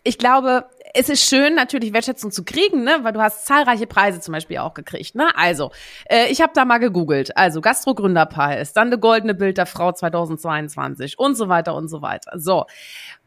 ich 0.03 0.19
glaube, 0.19 0.67
es 0.95 1.09
ist 1.09 1.29
schön, 1.29 1.55
natürlich 1.55 1.93
Wertschätzung 1.93 2.31
zu 2.31 2.45
kriegen, 2.45 2.85
ne? 2.85 2.99
weil 3.03 3.13
du 3.13 3.21
hast 3.21 3.47
zahlreiche 3.47 3.87
Preise 3.87 4.21
zum 4.21 4.33
Beispiel 4.33 4.59
auch 4.59 4.75
gekriegt. 4.75 5.15
Ne? 5.15 5.29
Also, 5.37 5.71
äh, 6.09 6.27
ich 6.31 6.41
habe 6.41 6.53
da 6.55 6.65
mal 6.65 6.79
gegoogelt. 6.79 7.37
Also 7.37 7.61
Gastro-Gründerpreis, 7.61 8.73
dann 8.73 8.91
der 8.91 8.99
Goldene 8.99 9.35
Bild 9.35 9.59
der 9.59 9.67
Frau 9.67 9.93
2022 9.93 11.19
und 11.19 11.37
so 11.37 11.49
weiter 11.49 11.75
und 11.75 11.89
so 11.89 12.03
weiter. 12.03 12.39
So, 12.39 12.67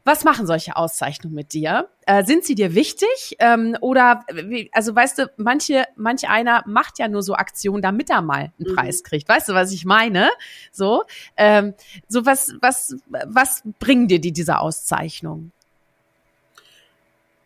was 0.04 0.24
machen 0.24 0.46
solche 0.46 0.76
Auszeichnungen 0.76 1.34
mit 1.34 1.54
dir? 1.54 1.90
Äh, 2.06 2.24
sind 2.26 2.44
sie 2.44 2.54
dir 2.54 2.76
wichtig? 2.76 3.36
Ähm, 3.40 3.76
oder, 3.82 4.24
wie, 4.32 4.70
also 4.72 4.96
weißt 4.96 5.18
du, 5.18 5.32
manche, 5.38 5.86
manch 5.96 6.30
einer 6.30 6.64
macht 6.68 7.00
ja 7.00 7.08
nur 7.08 7.24
so 7.24 7.34
Aktionen, 7.34 7.82
damit 7.82 8.12
er 8.12 8.22
mal 8.22 8.52
einen 8.60 8.72
mhm. 8.72 8.76
Preis 8.76 9.04
kriegt. 9.04 9.28
Weißt 9.28 9.50
du, 9.50 9.54
was 9.54 9.72
ich 9.72 9.84
meine? 9.84 10.30
So, 10.72 11.04
ähm, 11.38 11.74
so 12.08 12.26
was, 12.28 12.54
was, 12.62 12.96
was 13.26 13.64
bringen 13.80 14.08
dir 14.08 14.22
die 14.22 14.32
diese 14.32 14.60
Auszeichnungen? 14.60 15.52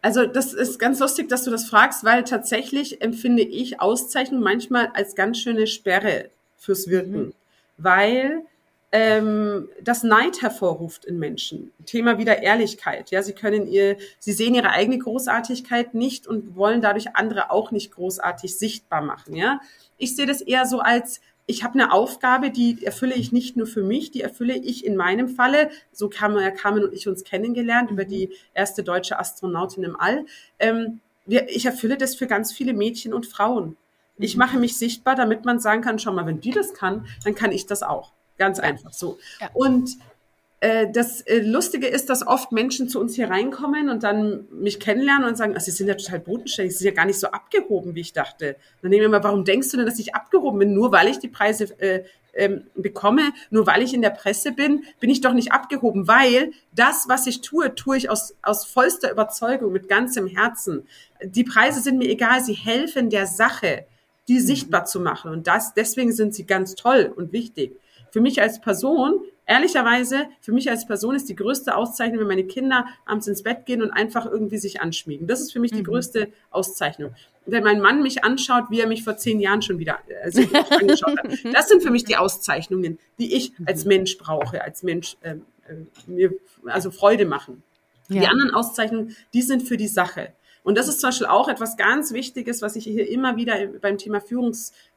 Also 0.01 0.25
das 0.25 0.53
ist 0.53 0.79
ganz 0.79 0.99
lustig, 0.99 1.27
dass 1.27 1.43
du 1.43 1.51
das 1.51 1.67
fragst, 1.67 2.03
weil 2.03 2.23
tatsächlich 2.23 3.01
empfinde 3.01 3.43
ich 3.43 3.81
Auszeichnung 3.81 4.41
manchmal 4.41 4.91
als 4.93 5.15
ganz 5.15 5.39
schöne 5.39 5.67
Sperre 5.67 6.29
fürs 6.57 6.87
Wirken, 6.87 7.19
mhm. 7.27 7.33
weil 7.77 8.43
ähm, 8.91 9.69
das 9.81 10.03
Neid 10.03 10.41
hervorruft 10.41 11.05
in 11.05 11.19
Menschen. 11.19 11.71
Thema 11.85 12.17
wieder 12.17 12.41
Ehrlichkeit. 12.41 13.11
Ja, 13.11 13.21
sie 13.21 13.33
können 13.33 13.67
ihr, 13.67 13.97
sie 14.19 14.31
sehen 14.31 14.55
ihre 14.55 14.71
eigene 14.71 14.97
Großartigkeit 14.97 15.93
nicht 15.93 16.27
und 16.27 16.55
wollen 16.55 16.81
dadurch 16.81 17.15
andere 17.15 17.51
auch 17.51 17.71
nicht 17.71 17.91
großartig 17.91 18.55
sichtbar 18.55 19.01
machen. 19.01 19.35
Ja, 19.35 19.59
ich 19.97 20.15
sehe 20.15 20.25
das 20.25 20.41
eher 20.41 20.65
so 20.65 20.79
als 20.79 21.21
ich 21.49 21.63
habe 21.63 21.73
eine 21.73 21.91
Aufgabe, 21.91 22.51
die 22.51 22.85
erfülle 22.85 23.15
ich 23.15 23.31
nicht 23.31 23.57
nur 23.57 23.65
für 23.65 23.81
mich, 23.81 24.11
die 24.11 24.21
erfülle 24.21 24.55
ich 24.55 24.85
in 24.85 24.95
meinem 24.95 25.27
Falle. 25.27 25.71
So 25.91 26.11
haben 26.19 26.35
wir 26.35 26.51
Carmen 26.51 26.83
und 26.83 26.93
ich 26.93 27.07
uns 27.07 27.23
kennengelernt 27.23 27.89
über 27.89 28.05
die 28.05 28.29
erste 28.53 28.83
deutsche 28.83 29.17
Astronautin 29.17 29.83
im 29.83 29.99
All. 29.99 30.27
Ähm, 30.59 30.99
wir, 31.25 31.49
ich 31.49 31.65
erfülle 31.65 31.97
das 31.97 32.13
für 32.13 32.27
ganz 32.27 32.53
viele 32.53 32.73
Mädchen 32.73 33.15
und 33.15 33.25
Frauen. 33.25 33.77
Ich 34.17 34.35
mhm. 34.35 34.39
mache 34.39 34.59
mich 34.59 34.77
sichtbar, 34.77 35.15
damit 35.15 35.43
man 35.43 35.59
sagen 35.59 35.81
kann, 35.81 35.97
schau 35.97 36.13
mal, 36.13 36.27
wenn 36.27 36.39
die 36.39 36.51
das 36.51 36.75
kann, 36.75 37.07
dann 37.23 37.33
kann 37.33 37.51
ich 37.51 37.65
das 37.65 37.81
auch. 37.81 38.13
Ganz 38.37 38.59
einfach 38.59 38.93
so. 38.93 39.17
Ja. 39.41 39.49
Und 39.55 39.89
äh, 39.89 39.97
das 40.91 41.22
äh, 41.22 41.39
Lustige 41.39 41.88
ist, 41.88 42.10
dass 42.10 42.28
oft 42.28 42.51
Menschen 42.51 42.89
zu 42.89 42.99
uns 42.99 43.16
hier 43.16 43.30
reinkommen 43.30 43.89
und 43.89 44.03
dann 44.03 44.45
mich 44.51 44.80
kennenlernen 44.80 45.28
und 45.28 45.38
sagen, 45.38 45.53
also 45.53 45.66
sie 45.66 45.72
sind 45.72 45.88
ja 45.88 45.95
total 45.95 46.20
bodenständig, 46.20 46.74
sie 46.74 46.80
sind 46.80 46.88
ja 46.88 46.95
gar 46.95 47.05
nicht 47.05 47.20
so 47.20 47.28
abgehoben, 47.28 47.95
wie 47.95 48.01
ich 48.01 48.12
dachte. 48.12 48.57
Dann 48.82 48.89
nehme 48.89 49.05
ich 49.05 49.10
mal, 49.10 49.24
warum 49.24 49.45
denkst 49.45 49.72
du 49.72 49.78
denn, 49.78 49.86
dass 49.86 49.99
ich 49.99 50.16
abgehoben 50.16 50.60
bin? 50.60 50.74
Nur 50.74 50.91
weil 50.91 51.07
ich 51.07 51.20
die 51.20 51.30
Preise 51.30 51.66
äh, 51.80 52.03
ähm, 52.34 52.64
bekomme, 52.76 53.32
nur 53.49 53.68
weil 53.68 53.82
ich 53.82 53.93
in 53.93 54.01
der 54.01 54.10
Presse 54.10 54.51
bin, 54.51 54.84
bin 54.99 55.10
ich 55.10 55.22
doch 55.22 55.34
nicht 55.34 55.53
abgehoben, 55.53 56.07
weil 56.10 56.51
das, 56.76 57.05
was 57.07 57.26
ich 57.26 57.39
tue, 57.39 57.74
tue 57.76 57.95
ich 57.95 58.10
aus, 58.10 58.36
aus 58.41 58.66
vollster 58.66 59.12
Überzeugung, 59.12 59.72
mit 59.72 59.88
ganzem 59.88 60.28
Herzen. 60.28 60.88
Die 61.24 61.45
Preise 61.45 61.80
sind 61.80 61.97
mir 61.97 62.10
egal, 62.10 62.43
sie 62.43 62.53
helfen 62.53 63.10
der 63.10 63.28
Sache, 63.28 63.86
die 64.28 64.39
sichtbar 64.39 64.86
zu 64.86 64.99
machen. 64.99 65.32
Und 65.32 65.47
das, 65.47 65.74
deswegen 65.74 66.12
sind 66.12 66.36
sie 66.36 66.45
ganz 66.45 66.76
toll 66.76 67.12
und 67.16 67.32
wichtig. 67.32 67.78
Für 68.12 68.22
mich 68.22 68.41
als 68.41 68.60
Person 68.62 69.22
ehrlicherweise, 69.49 70.28
für 70.41 70.51
mich 70.51 70.70
als 70.70 70.86
Person 70.86 71.16
ist 71.16 71.28
die 71.28 71.36
größte 71.36 71.76
Auszeichnung, 71.76 72.20
wenn 72.20 72.28
meine 72.28 72.45
Kinder 72.45 72.86
abends 73.05 73.28
ins 73.28 73.41
Bett 73.41 73.66
gehen 73.66 73.82
und 73.82 73.89
einfach 73.91 74.28
irgendwie 74.28 74.60
sich 74.60 74.80
anschmiegen. 74.80 75.28
Das 75.28 75.41
ist 75.41 75.51
für 75.51 75.60
mich 75.60 75.72
die 75.72 75.80
mhm. 75.80 75.86
größte 75.86 76.32
Auszeichnung. 76.51 77.16
Wenn 77.47 77.64
mein 77.64 77.82
Mann 77.82 78.03
mich 78.03 78.24
anschaut, 78.24 78.66
wie 78.70 78.80
er 78.80 78.88
mich 78.88 79.03
vor 79.03 79.18
zehn 79.18 79.39
Jahren 79.39 79.64
schon 79.64 79.80
wieder 79.80 79.97
äh, 80.07 80.47
angeschaut 80.70 81.18
hat. 81.18 81.30
Das 81.53 81.68
sind 81.68 81.82
für 81.82 81.89
mich 81.89 82.05
die 82.05 82.16
Auszeichnungen, 82.16 82.99
die 83.18 83.36
ich 83.36 83.53
als 83.66 83.86
mhm. 83.86 83.89
Mensch 83.89 84.18
brauche, 84.20 84.64
als 84.64 84.84
Mensch 84.84 85.18
äh, 85.22 85.32
äh, 85.32 85.38
mir 86.05 86.34
also 86.66 86.91
Freude 86.91 87.26
machen. 87.26 87.64
Ja. 88.07 88.22
Die 88.22 88.28
anderen 88.28 88.53
Auszeichnungen, 88.53 89.16
die 89.34 89.41
sind 89.41 89.64
für 89.64 89.78
die 89.78 89.88
Sache. 89.88 90.34
Und 90.64 90.78
das 90.78 90.88
ist 90.88 90.99
zum 90.99 91.10
Beispiel 91.10 91.28
auch 91.28 91.47
etwas 91.47 91.78
ganz 91.78 92.14
Wichtiges, 92.14 92.62
was 92.62 92.76
ich 92.76 92.84
hier 92.84 93.10
immer 93.10 93.38
wieder 93.38 93.55
beim 93.82 93.97
Thema 93.97 94.20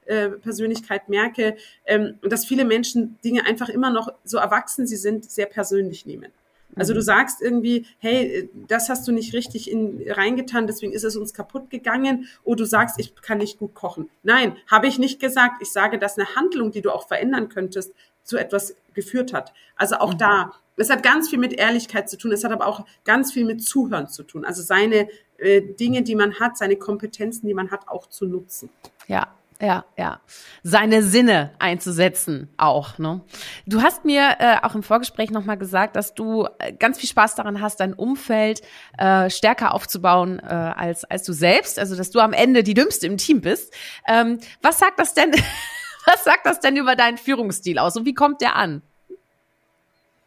Führungspersönlichkeit 0.07 1.09
merke, 1.09 1.57
ähm, 1.87 2.19
dass 2.23 2.45
viele 2.45 2.65
Menschen 2.65 3.19
Dinge 3.25 3.45
einfach 3.47 3.69
immer 3.69 3.91
noch 3.91 4.09
so 4.25 4.39
erwachsen 4.39 4.87
sie 4.87 4.97
sind, 4.97 5.31
sehr 5.31 5.47
persönlich 5.47 6.07
nehmen. 6.07 6.33
Also 6.75 6.95
du 6.95 7.01
mhm. 7.01 7.05
sagst 7.05 7.43
irgendwie, 7.43 7.87
hey, 7.99 8.49
das 8.67 8.89
hast 8.89 9.07
du 9.07 9.13
nicht 9.13 9.35
richtig 9.35 9.71
in, 9.71 10.03
reingetan, 10.09 10.67
deswegen 10.67 10.93
ist 10.93 11.05
es 11.05 11.17
uns 11.17 11.35
kaputt 11.35 11.69
gegangen. 11.69 12.29
Oder 12.45 12.59
du 12.59 12.65
sagst, 12.65 12.99
ich 12.99 13.15
kann 13.17 13.39
nicht 13.39 13.59
gut 13.59 13.75
kochen. 13.75 14.09
Nein, 14.23 14.57
habe 14.71 14.87
ich 14.87 14.99
nicht 14.99 15.21
gesagt. 15.21 15.61
Ich 15.61 15.71
sage, 15.71 15.99
dass 15.99 16.19
eine 16.19 16.35
Handlung, 16.35 16.71
die 16.71 16.81
du 16.81 16.91
auch 16.91 17.09
verändern 17.09 17.51
könntest, 17.51 17.93
zu 18.23 18.39
etwas 18.39 18.75
geführt 18.95 19.35
hat. 19.35 19.53
Also 19.77 19.97
auch 19.97 20.15
mhm. 20.15 20.19
da, 20.19 20.53
es 20.77 20.89
hat 20.89 21.03
ganz 21.03 21.29
viel 21.29 21.39
mit 21.39 21.53
Ehrlichkeit 21.53 22.09
zu 22.09 22.17
tun. 22.17 22.33
Es 22.33 22.43
hat 22.43 22.53
aber 22.53 22.67
auch 22.67 22.87
ganz 23.05 23.33
viel 23.33 23.45
mit 23.45 23.63
Zuhören 23.63 24.09
zu 24.09 24.23
tun. 24.23 24.47
Also 24.47 24.63
seine 24.63 25.09
äh, 25.37 25.61
Dinge, 25.61 26.03
die 26.03 26.15
man 26.15 26.41
hat, 26.41 26.57
seine 26.57 26.77
Kompetenzen, 26.77 27.47
die 27.47 27.55
man 27.55 27.71
hat, 27.71 27.89
auch 27.89 28.09
zu 28.09 28.27
nutzen. 28.27 28.71
Ja, 29.09 29.29
ja, 29.63 29.85
ja. 29.97 30.21
Seine 30.65 31.05
Sinne 31.05 31.53
einzusetzen 31.61 32.53
auch. 32.57 32.99
Ne? 32.99 33.21
Du 33.65 33.81
hast 33.81 34.05
mir 34.05 34.37
äh, 34.41 34.57
auch 34.63 34.75
im 34.75 34.83
Vorgespräch 34.83 35.31
nochmal 35.31 35.57
gesagt, 35.57 35.95
dass 35.95 36.15
du 36.15 36.49
äh, 36.59 36.73
ganz 36.73 36.99
viel 36.99 37.09
Spaß 37.09 37.37
daran 37.37 37.61
hast, 37.61 37.79
dein 37.79 37.95
Umfeld 37.95 38.61
äh, 38.99 39.31
stärker 39.31 39.73
aufzubauen 39.73 40.41
äh, 40.41 40.53
als, 40.53 41.05
als 41.05 41.23
du 41.23 41.33
selbst. 41.33 41.79
Also, 41.79 41.95
dass 41.95 42.11
du 42.11 42.19
am 42.19 42.33
Ende 42.33 42.65
die 42.65 42.75
Dümmste 42.75 43.07
im 43.07 43.19
Team 43.19 43.41
bist. 43.41 43.73
Ähm, 44.09 44.39
was 44.63 44.81
sagt 44.81 44.99
das 44.99 45.15
denn, 45.15 45.31
was 46.07 46.25
sagt 46.25 46.45
das 46.45 46.59
denn 46.59 46.77
über 46.77 46.97
deinen 46.97 47.17
Führungsstil 47.17 47.79
aus 47.79 47.97
und 47.97 48.05
wie 48.05 48.15
kommt 48.15 48.41
der 48.41 48.57
an? 48.57 48.83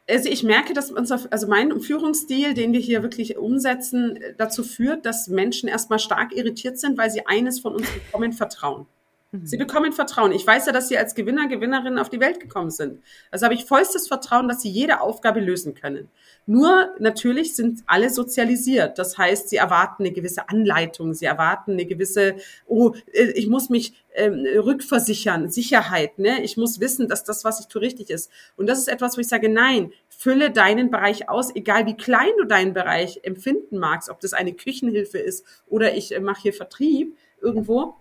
also 0.07 0.29
ich 0.29 0.43
merke, 0.43 0.73
dass 0.73 0.91
unser, 0.91 1.19
also 1.31 1.47
mein 1.47 1.79
Führungsstil, 1.81 2.53
den 2.53 2.73
wir 2.73 2.79
hier 2.79 3.01
wirklich 3.01 3.37
umsetzen, 3.37 4.19
dazu 4.37 4.63
führt, 4.63 5.03
dass 5.05 5.27
Menschen 5.27 5.67
erstmal 5.67 5.97
stark 5.97 6.31
irritiert 6.31 6.79
sind, 6.79 6.95
weil 6.95 7.09
sie 7.09 7.25
eines 7.25 7.59
von 7.59 7.73
uns 7.73 7.89
bekommen, 7.89 8.31
Vertrauen. 8.31 8.85
Sie 9.43 9.57
bekommen 9.57 9.93
Vertrauen. 9.93 10.31
Ich 10.31 10.45
weiß 10.45 10.67
ja, 10.67 10.71
dass 10.71 10.87
Sie 10.87 10.97
als 10.97 11.15
Gewinner, 11.15 11.47
Gewinnerin 11.47 11.97
auf 11.97 12.09
die 12.09 12.19
Welt 12.19 12.39
gekommen 12.39 12.71
sind. 12.71 13.01
Also 13.31 13.45
habe 13.45 13.55
ich 13.55 13.65
vollstes 13.65 14.07
Vertrauen, 14.07 14.47
dass 14.47 14.61
Sie 14.61 14.69
jede 14.69 15.01
Aufgabe 15.01 15.39
lösen 15.39 15.73
können. 15.73 16.09
Nur 16.47 16.91
natürlich 16.99 17.55
sind 17.55 17.81
alle 17.87 18.11
sozialisiert. 18.11 18.99
Das 18.99 19.17
heißt, 19.17 19.49
sie 19.49 19.55
erwarten 19.55 20.03
eine 20.03 20.11
gewisse 20.11 20.47
Anleitung, 20.47 21.15
sie 21.15 21.25
erwarten 21.25 21.71
eine 21.71 21.85
gewisse, 21.85 22.35
oh, 22.67 22.93
äh, 23.13 23.31
ich 23.31 23.47
muss 23.47 23.69
mich 23.69 23.93
ähm, 24.13 24.45
rückversichern, 24.45 25.49
Sicherheit. 25.49 26.19
Ne? 26.19 26.43
Ich 26.43 26.55
muss 26.55 26.79
wissen, 26.79 27.07
dass 27.07 27.23
das, 27.23 27.45
was 27.45 27.61
ich 27.61 27.67
tue, 27.67 27.81
richtig 27.81 28.11
ist. 28.11 28.29
Und 28.57 28.67
das 28.67 28.77
ist 28.77 28.87
etwas, 28.87 29.17
wo 29.17 29.21
ich 29.21 29.27
sage, 29.27 29.49
nein, 29.49 29.91
fülle 30.07 30.51
deinen 30.51 30.91
Bereich 30.91 31.29
aus, 31.29 31.53
egal 31.55 31.87
wie 31.87 31.97
klein 31.97 32.31
du 32.37 32.45
deinen 32.45 32.73
Bereich 32.73 33.21
empfinden 33.23 33.79
magst, 33.79 34.09
ob 34.09 34.19
das 34.19 34.33
eine 34.33 34.53
Küchenhilfe 34.53 35.17
ist 35.17 35.45
oder 35.67 35.95
ich 35.95 36.15
äh, 36.15 36.19
mache 36.19 36.43
hier 36.43 36.53
Vertrieb 36.53 37.17
irgendwo 37.41 37.95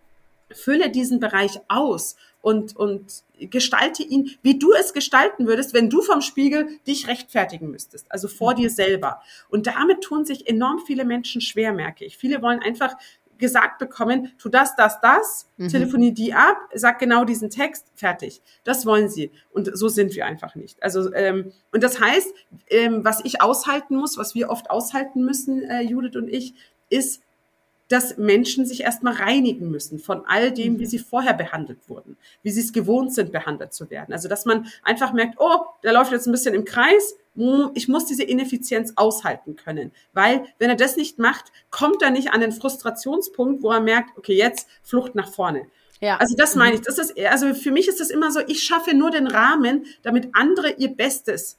fülle 0.55 0.90
diesen 0.90 1.20
Bereich 1.20 1.61
aus 1.68 2.16
und, 2.40 2.76
und 2.76 3.24
gestalte 3.38 4.02
ihn, 4.02 4.30
wie 4.42 4.59
du 4.59 4.72
es 4.74 4.92
gestalten 4.92 5.46
würdest, 5.46 5.72
wenn 5.74 5.90
du 5.90 6.02
vom 6.02 6.20
Spiegel 6.20 6.68
dich 6.86 7.09
rechtfertigen 7.09 7.70
müsstest, 7.70 8.11
also 8.11 8.28
vor 8.28 8.52
mhm. 8.52 8.57
dir 8.57 8.70
selber. 8.70 9.22
Und 9.48 9.66
damit 9.66 10.02
tun 10.02 10.24
sich 10.24 10.46
enorm 10.46 10.80
viele 10.86 11.05
Menschen 11.05 11.40
schwer, 11.40 11.72
merke 11.72 12.05
ich. 12.05 12.18
Viele 12.18 12.42
wollen 12.42 12.61
einfach 12.61 12.96
gesagt 13.38 13.78
bekommen, 13.78 14.32
tu 14.38 14.48
das, 14.48 14.76
das, 14.76 15.00
das, 15.00 15.48
mhm. 15.57 15.68
telefonier 15.68 16.12
die 16.12 16.34
ab, 16.34 16.57
sag 16.74 16.98
genau 16.98 17.24
diesen 17.24 17.50
Text, 17.50 17.86
fertig. 17.94 18.42
Das 18.62 18.86
wollen 18.86 19.09
sie. 19.09 19.30
Und 19.52 19.76
so 19.76 19.88
sind 19.88 20.14
wir 20.14 20.26
einfach 20.26 20.55
nicht. 20.55 20.82
Also, 20.82 21.12
ähm, 21.14 21.52
und 21.72 21.82
das 21.82 22.00
heißt, 22.00 22.32
ähm, 22.68 23.05
was 23.05 23.24
ich 23.24 23.42
aushalten 23.42 23.96
muss, 23.96 24.18
was 24.18 24.34
wir 24.34 24.50
oft 24.50 24.70
aushalten 24.70 25.24
müssen, 25.24 25.62
äh, 25.62 25.80
Judith 25.80 26.16
und 26.16 26.28
ich, 26.28 26.55
ist, 26.90 27.22
dass 27.95 28.18
Menschen 28.18 28.66
sich 28.66 28.82
erstmal 28.82 29.14
reinigen 29.14 29.70
müssen 29.70 30.01
von 30.01 30.26
all 30.26 30.51
dem, 30.51 30.80
wie 30.80 30.84
mhm. 30.84 30.88
sie 30.88 30.99
vorher 30.99 31.32
behandelt 31.32 31.88
wurden, 31.88 32.16
wie 32.42 32.51
sie 32.51 32.61
es 32.61 32.72
gewohnt 32.72 33.14
sind, 33.14 33.30
behandelt 33.30 33.72
zu 33.72 33.88
werden. 33.88 34.12
Also, 34.12 34.28
dass 34.28 34.45
man 34.45 34.66
einfach 34.82 35.12
merkt, 35.12 35.36
oh, 35.38 35.61
der 35.84 35.92
läuft 35.92 36.11
jetzt 36.11 36.26
ein 36.26 36.32
bisschen 36.32 36.55
im 36.55 36.64
Kreis, 36.64 37.14
hm, 37.36 37.70
ich 37.74 37.86
muss 37.86 38.07
diese 38.07 38.24
Ineffizienz 38.24 38.95
aushalten 38.97 39.55
können. 39.55 39.92
Weil, 40.12 40.45
wenn 40.59 40.70
er 40.70 40.76
das 40.76 40.97
nicht 40.97 41.20
macht, 41.20 41.53
kommt 41.70 42.03
er 42.03 42.11
nicht 42.11 42.32
an 42.32 42.40
den 42.40 42.51
Frustrationspunkt, 42.51 43.62
wo 43.62 43.70
er 43.70 43.80
merkt, 43.80 44.18
okay, 44.18 44.36
jetzt 44.36 44.68
Flucht 44.82 45.14
nach 45.14 45.30
vorne. 45.30 45.66
Ja. 46.01 46.16
Also 46.16 46.34
das 46.36 46.57
meine 46.57 46.74
ich. 46.74 46.80
Mhm. 46.80 46.84
Das 46.86 46.99
ist, 46.99 47.18
also 47.18 47.55
für 47.55 47.70
mich 47.70 47.86
ist 47.86 48.01
das 48.01 48.11
immer 48.11 48.32
so, 48.32 48.40
ich 48.47 48.64
schaffe 48.64 48.95
nur 48.95 49.12
den 49.12 49.28
Rahmen, 49.28 49.86
damit 50.03 50.30
andere 50.32 50.72
ihr 50.72 50.88
Bestes 50.88 51.59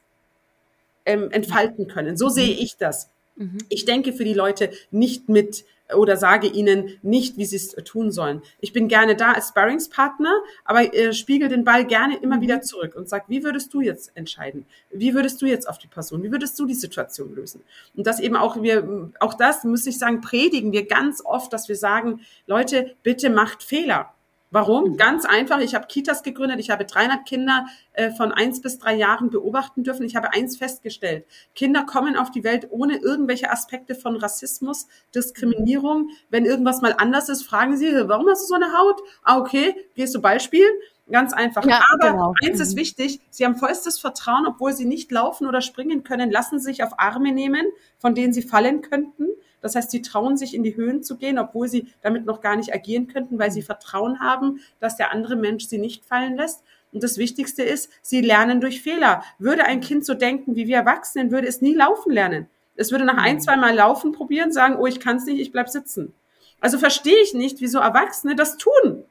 ähm, 1.06 1.32
entfalten 1.32 1.88
können. 1.88 2.18
So 2.18 2.28
sehe 2.28 2.54
mhm. 2.54 2.62
ich 2.62 2.78
das. 2.78 3.10
Mhm. 3.38 3.58
Ich 3.70 3.86
denke 3.86 4.14
für 4.14 4.26
die 4.26 4.34
Leute 4.34 4.72
nicht 4.92 5.30
mit, 5.30 5.66
oder 5.94 6.18
sage 6.18 6.48
ihnen 6.48 6.98
nicht, 7.04 7.38
wie 7.38 7.46
sie 7.46 7.58
es 7.58 7.70
tun 7.84 8.12
sollen. 8.12 8.42
Ich 8.60 8.74
bin 8.74 8.88
gerne 8.88 9.16
da 9.16 9.34
als 9.34 9.50
Sparringspartner, 9.50 10.34
aber 10.64 10.94
äh, 10.94 11.14
spiegel 11.14 11.48
den 11.48 11.64
Ball 11.64 11.86
gerne 11.86 12.18
immer 12.18 12.42
wieder 12.42 12.62
zurück 12.62 12.96
und 12.96 13.08
sag, 13.08 13.30
wie 13.30 13.44
würdest 13.44 13.74
du 13.74 13.82
jetzt 13.82 14.12
entscheiden? 14.16 14.66
Wie 14.92 15.14
würdest 15.14 15.42
du 15.42 15.46
jetzt 15.46 15.70
auf 15.70 15.78
die 15.78 15.88
Person? 15.88 16.24
Wie 16.24 16.32
würdest 16.32 16.58
du 16.60 16.66
die 16.66 16.74
Situation 16.74 17.36
lösen? 17.36 17.62
Und 17.96 18.08
das 18.08 18.20
eben 18.20 18.36
auch 18.36 18.62
wir, 18.62 19.12
auch 19.20 19.36
das 19.36 19.64
muss 19.64 19.86
ich 19.86 20.00
sagen, 20.00 20.22
predigen 20.22 20.72
wir 20.72 20.88
ganz 20.88 21.22
oft, 21.24 21.54
dass 21.54 21.70
wir 21.70 21.76
sagen, 21.76 22.22
Leute, 22.48 22.96
bitte 23.04 23.30
macht 23.30 23.64
Fehler. 23.64 24.12
Warum? 24.52 24.92
Mhm. 24.92 24.98
Ganz 24.98 25.26
einfach. 25.26 25.60
Ich 25.60 25.76
habe 25.76 25.88
Kitas 25.88 26.24
gegründet. 26.24 26.60
Ich 26.60 26.70
habe 26.70 26.86
300 26.86 27.26
Kinder 27.26 27.66
äh, 27.94 28.12
von 28.12 28.32
eins 28.32 28.62
bis 28.62 28.80
drei 28.80 28.96
Jahren 28.96 29.30
beobachten 29.30 29.84
dürfen. 29.84 30.06
Ich 30.06 30.16
habe 30.16 30.34
eins 30.34 30.58
festgestellt. 30.58 31.26
Kinder 31.56 31.84
kommen 31.84 32.16
auf 32.16 32.32
die 32.32 32.44
Welt 32.44 32.68
ohne 32.70 32.98
irgendwelche 32.98 33.52
Aspekte 33.52 33.96
von 33.96 34.16
Rassismus, 34.16 34.88
Diskriminierung. 35.14 36.10
Wenn 36.30 36.46
irgendwas 36.46 36.82
mal 36.82 36.96
anders 36.98 37.30
ist, 37.30 37.44
fragen 37.44 37.78
sie, 37.78 37.92
warum 38.08 38.30
hast 38.30 38.44
du 38.44 38.48
so 38.48 38.56
eine 38.56 38.72
Haut? 38.78 39.02
Ah, 39.24 39.40
okay. 39.40 39.76
Gehst 39.96 40.16
du 40.16 40.22
Ball 40.22 40.40
spielen? 40.40 40.72
Ganz 41.12 41.34
einfach. 41.34 41.64
Ja, 41.66 41.84
Aber 41.94 42.12
genau. 42.12 42.34
eins 42.44 42.60
ist 42.60 42.74
mhm. 42.74 42.80
wichtig, 42.80 43.22
sie 43.30 43.46
haben 43.46 43.56
vollstes 43.56 44.00
Vertrauen, 44.00 44.48
obwohl 44.48 44.74
sie 44.74 44.86
nicht 44.86 45.12
laufen 45.12 45.48
oder 45.48 45.62
springen 45.62 46.04
können, 46.04 46.32
lassen 46.32 46.60
sich 46.60 46.84
auf 46.84 47.00
Arme 47.00 47.32
nehmen, 47.32 47.68
von 48.00 48.16
denen 48.16 48.34
sie 48.34 48.42
fallen 48.42 48.82
könnten. 48.82 49.28
Das 49.66 49.74
heißt, 49.74 49.90
sie 49.90 50.04
trauen 50.04 50.38
sich 50.38 50.54
in 50.54 50.62
die 50.62 50.76
Höhen 50.76 51.02
zu 51.02 51.18
gehen, 51.18 51.40
obwohl 51.40 51.68
sie 51.68 51.88
damit 52.04 52.24
noch 52.26 52.40
gar 52.40 52.56
nicht 52.56 52.72
agieren 52.72 53.08
könnten, 53.08 53.40
weil 53.40 53.50
sie. 53.50 53.64
Vertrauen 53.64 54.20
haben, 54.20 54.60
dass 54.80 54.96
der 54.96 55.12
andere 55.12 55.36
Mensch 55.36 55.66
sie 55.66 55.80
nicht 55.80 56.06
fallen 56.06 56.36
lässt. 56.36 56.64
Und 56.92 57.02
das 57.02 57.18
Wichtigste 57.18 57.64
ist, 57.64 57.90
sie 58.04 58.22
lernen 58.22 58.62
durch 58.62 58.84
Fehler. 58.84 59.24
Würde 59.40 59.66
ein 59.66 59.82
Kind 59.82 60.06
so 60.06 60.14
denken 60.14 60.56
wie 60.56 60.68
wir 60.68 60.78
Erwachsenen, 60.78 61.32
würde 61.32 61.48
es 61.48 61.62
nie 61.62 61.74
laufen 61.74 62.12
lernen. 62.12 62.48
Es 62.76 62.92
würde 62.92 63.06
nach 63.06 63.18
ein, 63.18 63.38
mhm. 63.38 63.40
zwei 63.40 63.56
Mal 63.56 63.74
laufen 63.74 64.12
probieren, 64.12 64.52
sagen, 64.52 64.76
oh, 64.78 64.86
ich 64.86 65.00
kann 65.00 65.18
es 65.18 65.26
nicht, 65.26 65.40
ich 65.40 65.52
bleib 65.52 65.70
sitzen. 65.70 66.14
Also 66.62 66.78
verstehe 66.78 67.24
ich 67.24 67.34
nicht, 67.34 67.60
wieso 67.60 67.80
Erwachsene 67.80 68.36
das 68.36 68.58
tun. 68.58 69.04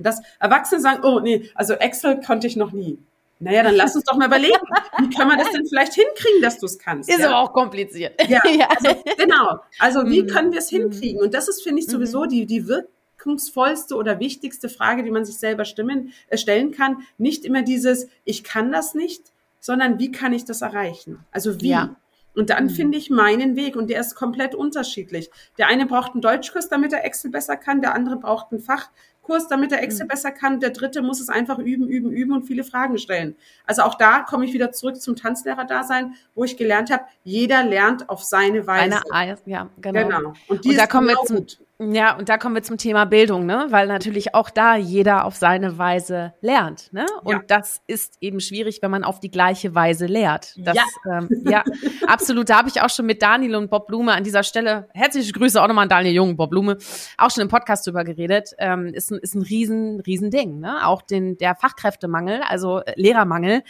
Dass 0.00 0.20
Erwachsene 0.40 0.80
sagen, 0.80 1.04
oh 1.04 1.20
nee, 1.20 1.48
also 1.54 1.74
Excel 1.74 2.20
konnte 2.20 2.48
ich 2.48 2.56
noch 2.56 2.72
nie. 2.72 2.98
Naja, 3.42 3.64
dann 3.64 3.74
lass 3.74 3.96
uns 3.96 4.04
doch 4.04 4.16
mal 4.16 4.28
überlegen, 4.28 4.56
wie 5.00 5.10
kann 5.10 5.26
man 5.26 5.36
das 5.36 5.50
denn 5.50 5.66
vielleicht 5.66 5.94
hinkriegen, 5.94 6.40
dass 6.42 6.58
du 6.58 6.66
es 6.66 6.78
kannst? 6.78 7.10
Ist 7.10 7.18
ja? 7.18 7.26
aber 7.26 7.38
auch 7.38 7.52
kompliziert. 7.52 8.14
Ja. 8.28 8.40
Also, 8.68 9.02
genau. 9.18 9.58
Also 9.78 10.06
wie 10.06 10.22
mhm. 10.22 10.26
können 10.28 10.52
wir 10.52 10.60
es 10.60 10.68
hinkriegen? 10.68 11.20
Und 11.20 11.34
das 11.34 11.48
ist, 11.48 11.62
finde 11.62 11.80
ich, 11.80 11.86
sowieso 11.86 12.24
mhm. 12.24 12.28
die, 12.28 12.46
die 12.46 12.66
wirkungsvollste 12.68 13.96
oder 13.96 14.20
wichtigste 14.20 14.68
Frage, 14.68 15.02
die 15.02 15.10
man 15.10 15.24
sich 15.24 15.38
selber 15.38 15.64
stimmen, 15.64 16.12
äh, 16.28 16.36
stellen 16.36 16.70
kann. 16.70 16.98
Nicht 17.18 17.44
immer 17.44 17.62
dieses, 17.62 18.08
ich 18.24 18.44
kann 18.44 18.70
das 18.70 18.94
nicht, 18.94 19.32
sondern 19.60 19.98
wie 19.98 20.12
kann 20.12 20.32
ich 20.32 20.44
das 20.44 20.62
erreichen? 20.62 21.24
Also 21.32 21.60
wie? 21.60 21.70
Ja. 21.70 21.96
Und 22.34 22.50
dann 22.50 22.64
mhm. 22.64 22.70
finde 22.70 22.98
ich 22.98 23.10
meinen 23.10 23.56
Weg 23.56 23.76
und 23.76 23.90
der 23.90 24.00
ist 24.00 24.14
komplett 24.14 24.54
unterschiedlich. 24.54 25.30
Der 25.58 25.66
eine 25.66 25.86
braucht 25.86 26.12
einen 26.12 26.22
Deutschkurs, 26.22 26.68
damit 26.68 26.92
er 26.92 27.04
Excel 27.04 27.30
besser 27.30 27.56
kann, 27.56 27.80
der 27.80 27.94
andere 27.94 28.16
braucht 28.16 28.52
ein 28.52 28.60
Fach, 28.60 28.90
Kurs, 29.22 29.48
damit 29.48 29.70
der 29.70 29.82
Excel 29.82 30.04
mhm. 30.04 30.08
besser 30.08 30.30
kann. 30.30 30.60
Der 30.60 30.70
dritte 30.70 31.00
muss 31.00 31.20
es 31.20 31.28
einfach 31.28 31.58
üben, 31.58 31.88
üben, 31.88 32.10
üben 32.10 32.32
und 32.32 32.42
viele 32.42 32.64
Fragen 32.64 32.98
stellen. 32.98 33.36
Also 33.66 33.82
auch 33.82 33.94
da 33.94 34.20
komme 34.20 34.44
ich 34.44 34.52
wieder 34.52 34.72
zurück 34.72 35.00
zum 35.00 35.16
Tanzlehrer-Dasein, 35.16 36.14
wo 36.34 36.44
ich 36.44 36.56
gelernt 36.56 36.90
habe, 36.90 37.04
jeder 37.24 37.64
lernt 37.64 38.08
auf 38.08 38.22
seine 38.22 38.66
Weise. 38.66 39.00
Eine, 39.10 39.38
ja, 39.46 39.68
genau. 39.80 40.08
genau. 40.08 40.32
Und, 40.48 40.66
und 40.66 40.76
da 40.76 40.86
kommen 40.86 41.08
genau 41.08 41.22
wir 41.22 41.46
zum. 41.46 41.46
Ja, 41.90 42.16
und 42.16 42.28
da 42.28 42.38
kommen 42.38 42.54
wir 42.54 42.62
zum 42.62 42.78
Thema 42.78 43.04
Bildung, 43.06 43.44
ne? 43.46 43.66
Weil 43.70 43.88
natürlich 43.88 44.34
auch 44.34 44.50
da 44.50 44.76
jeder 44.76 45.24
auf 45.24 45.34
seine 45.34 45.78
Weise 45.78 46.34
lernt, 46.40 46.92
ne? 46.92 47.06
Und 47.24 47.32
ja. 47.32 47.40
das 47.46 47.82
ist 47.86 48.16
eben 48.20 48.40
schwierig, 48.40 48.80
wenn 48.82 48.90
man 48.90 49.04
auf 49.04 49.18
die 49.20 49.30
gleiche 49.30 49.74
Weise 49.74 50.06
lehrt. 50.06 50.54
Das, 50.58 50.76
ja, 50.76 50.84
ähm, 51.10 51.28
ja 51.44 51.64
absolut. 52.06 52.48
Da 52.48 52.58
habe 52.58 52.68
ich 52.68 52.80
auch 52.80 52.90
schon 52.90 53.06
mit 53.06 53.22
Daniel 53.22 53.56
und 53.56 53.70
Bob 53.70 53.86
Blume 53.88 54.12
an 54.12 54.22
dieser 54.22 54.42
Stelle 54.42 54.88
herzliche 54.92 55.32
Grüße 55.32 55.60
auch 55.60 55.66
nochmal 55.66 55.84
an 55.84 55.88
Daniel 55.88 56.14
Jung, 56.14 56.36
Bob 56.36 56.50
Blume, 56.50 56.78
auch 57.18 57.30
schon 57.30 57.42
im 57.42 57.48
Podcast 57.48 57.86
drüber 57.86 58.04
geredet. 58.04 58.50
Ähm, 58.58 58.88
ist 58.94 59.10
ein 59.10 59.18
ist 59.18 59.34
ein 59.34 59.42
riesen 59.42 60.00
riesen 60.00 60.30
Ding, 60.30 60.60
ne? 60.60 60.86
Auch 60.86 61.02
den 61.02 61.36
der 61.36 61.56
Fachkräftemangel, 61.56 62.42
also 62.48 62.80
äh, 62.80 62.92
Lehrermangel, 62.96 63.62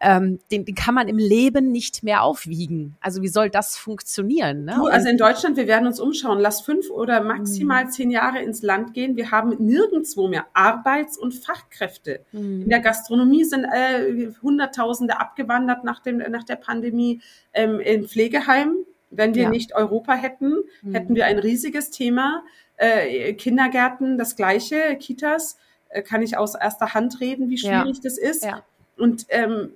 ähm, 0.00 0.40
den, 0.50 0.64
den 0.64 0.74
kann 0.74 0.94
man 0.94 1.06
im 1.06 1.18
Leben 1.18 1.70
nicht 1.70 2.02
mehr 2.02 2.22
aufwiegen. 2.22 2.96
Also 3.00 3.22
wie 3.22 3.28
soll 3.28 3.50
das 3.50 3.76
funktionieren? 3.76 4.64
Ne? 4.64 4.74
Du, 4.76 4.86
also 4.86 5.08
in 5.08 5.16
Deutschland, 5.16 5.56
wir 5.56 5.66
werden 5.66 5.86
uns 5.86 6.00
umschauen. 6.00 6.40
Lass 6.40 6.62
fünf 6.62 6.90
oder 6.90 7.22
max 7.22 7.51
maximal 7.52 7.90
zehn 7.90 8.10
Jahre 8.10 8.42
ins 8.42 8.62
Land 8.62 8.94
gehen. 8.94 9.16
Wir 9.16 9.30
haben 9.30 9.54
nirgendwo 9.58 10.28
mehr 10.28 10.46
Arbeits- 10.52 11.18
und 11.18 11.32
Fachkräfte. 11.34 12.20
Mhm. 12.32 12.62
In 12.62 12.68
der 12.68 12.80
Gastronomie 12.80 13.44
sind 13.44 13.64
äh, 13.64 14.30
Hunderttausende 14.42 15.20
abgewandert 15.20 15.84
nach, 15.84 16.00
dem, 16.00 16.18
nach 16.18 16.44
der 16.44 16.56
Pandemie. 16.56 17.20
Ähm, 17.52 17.80
in 17.80 18.08
Pflegeheimen, 18.08 18.84
wenn 19.10 19.34
wir 19.34 19.44
ja. 19.44 19.50
nicht 19.50 19.74
Europa 19.74 20.14
hätten, 20.14 20.54
mhm. 20.82 20.94
hätten 20.94 21.14
wir 21.14 21.26
ein 21.26 21.38
riesiges 21.38 21.90
Thema. 21.90 22.42
Äh, 22.76 23.34
Kindergärten, 23.34 24.18
das 24.18 24.36
Gleiche, 24.36 24.96
Kitas, 24.98 25.58
äh, 25.90 26.02
kann 26.02 26.22
ich 26.22 26.36
aus 26.36 26.54
erster 26.54 26.94
Hand 26.94 27.20
reden, 27.20 27.50
wie 27.50 27.58
schwierig 27.58 27.96
ja. 27.96 28.02
das 28.02 28.18
ist. 28.18 28.44
Ja. 28.44 28.62
Und 28.96 29.26
ähm, 29.28 29.72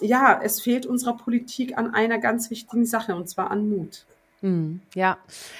ja, 0.00 0.40
es 0.42 0.60
fehlt 0.60 0.86
unserer 0.86 1.16
Politik 1.16 1.76
an 1.76 1.92
einer 1.92 2.18
ganz 2.18 2.50
wichtigen 2.50 2.86
Sache, 2.86 3.16
und 3.16 3.28
zwar 3.28 3.50
an 3.50 3.68
Mut. 3.68 4.04
Hm, 4.40 4.80
ja, 4.94 5.18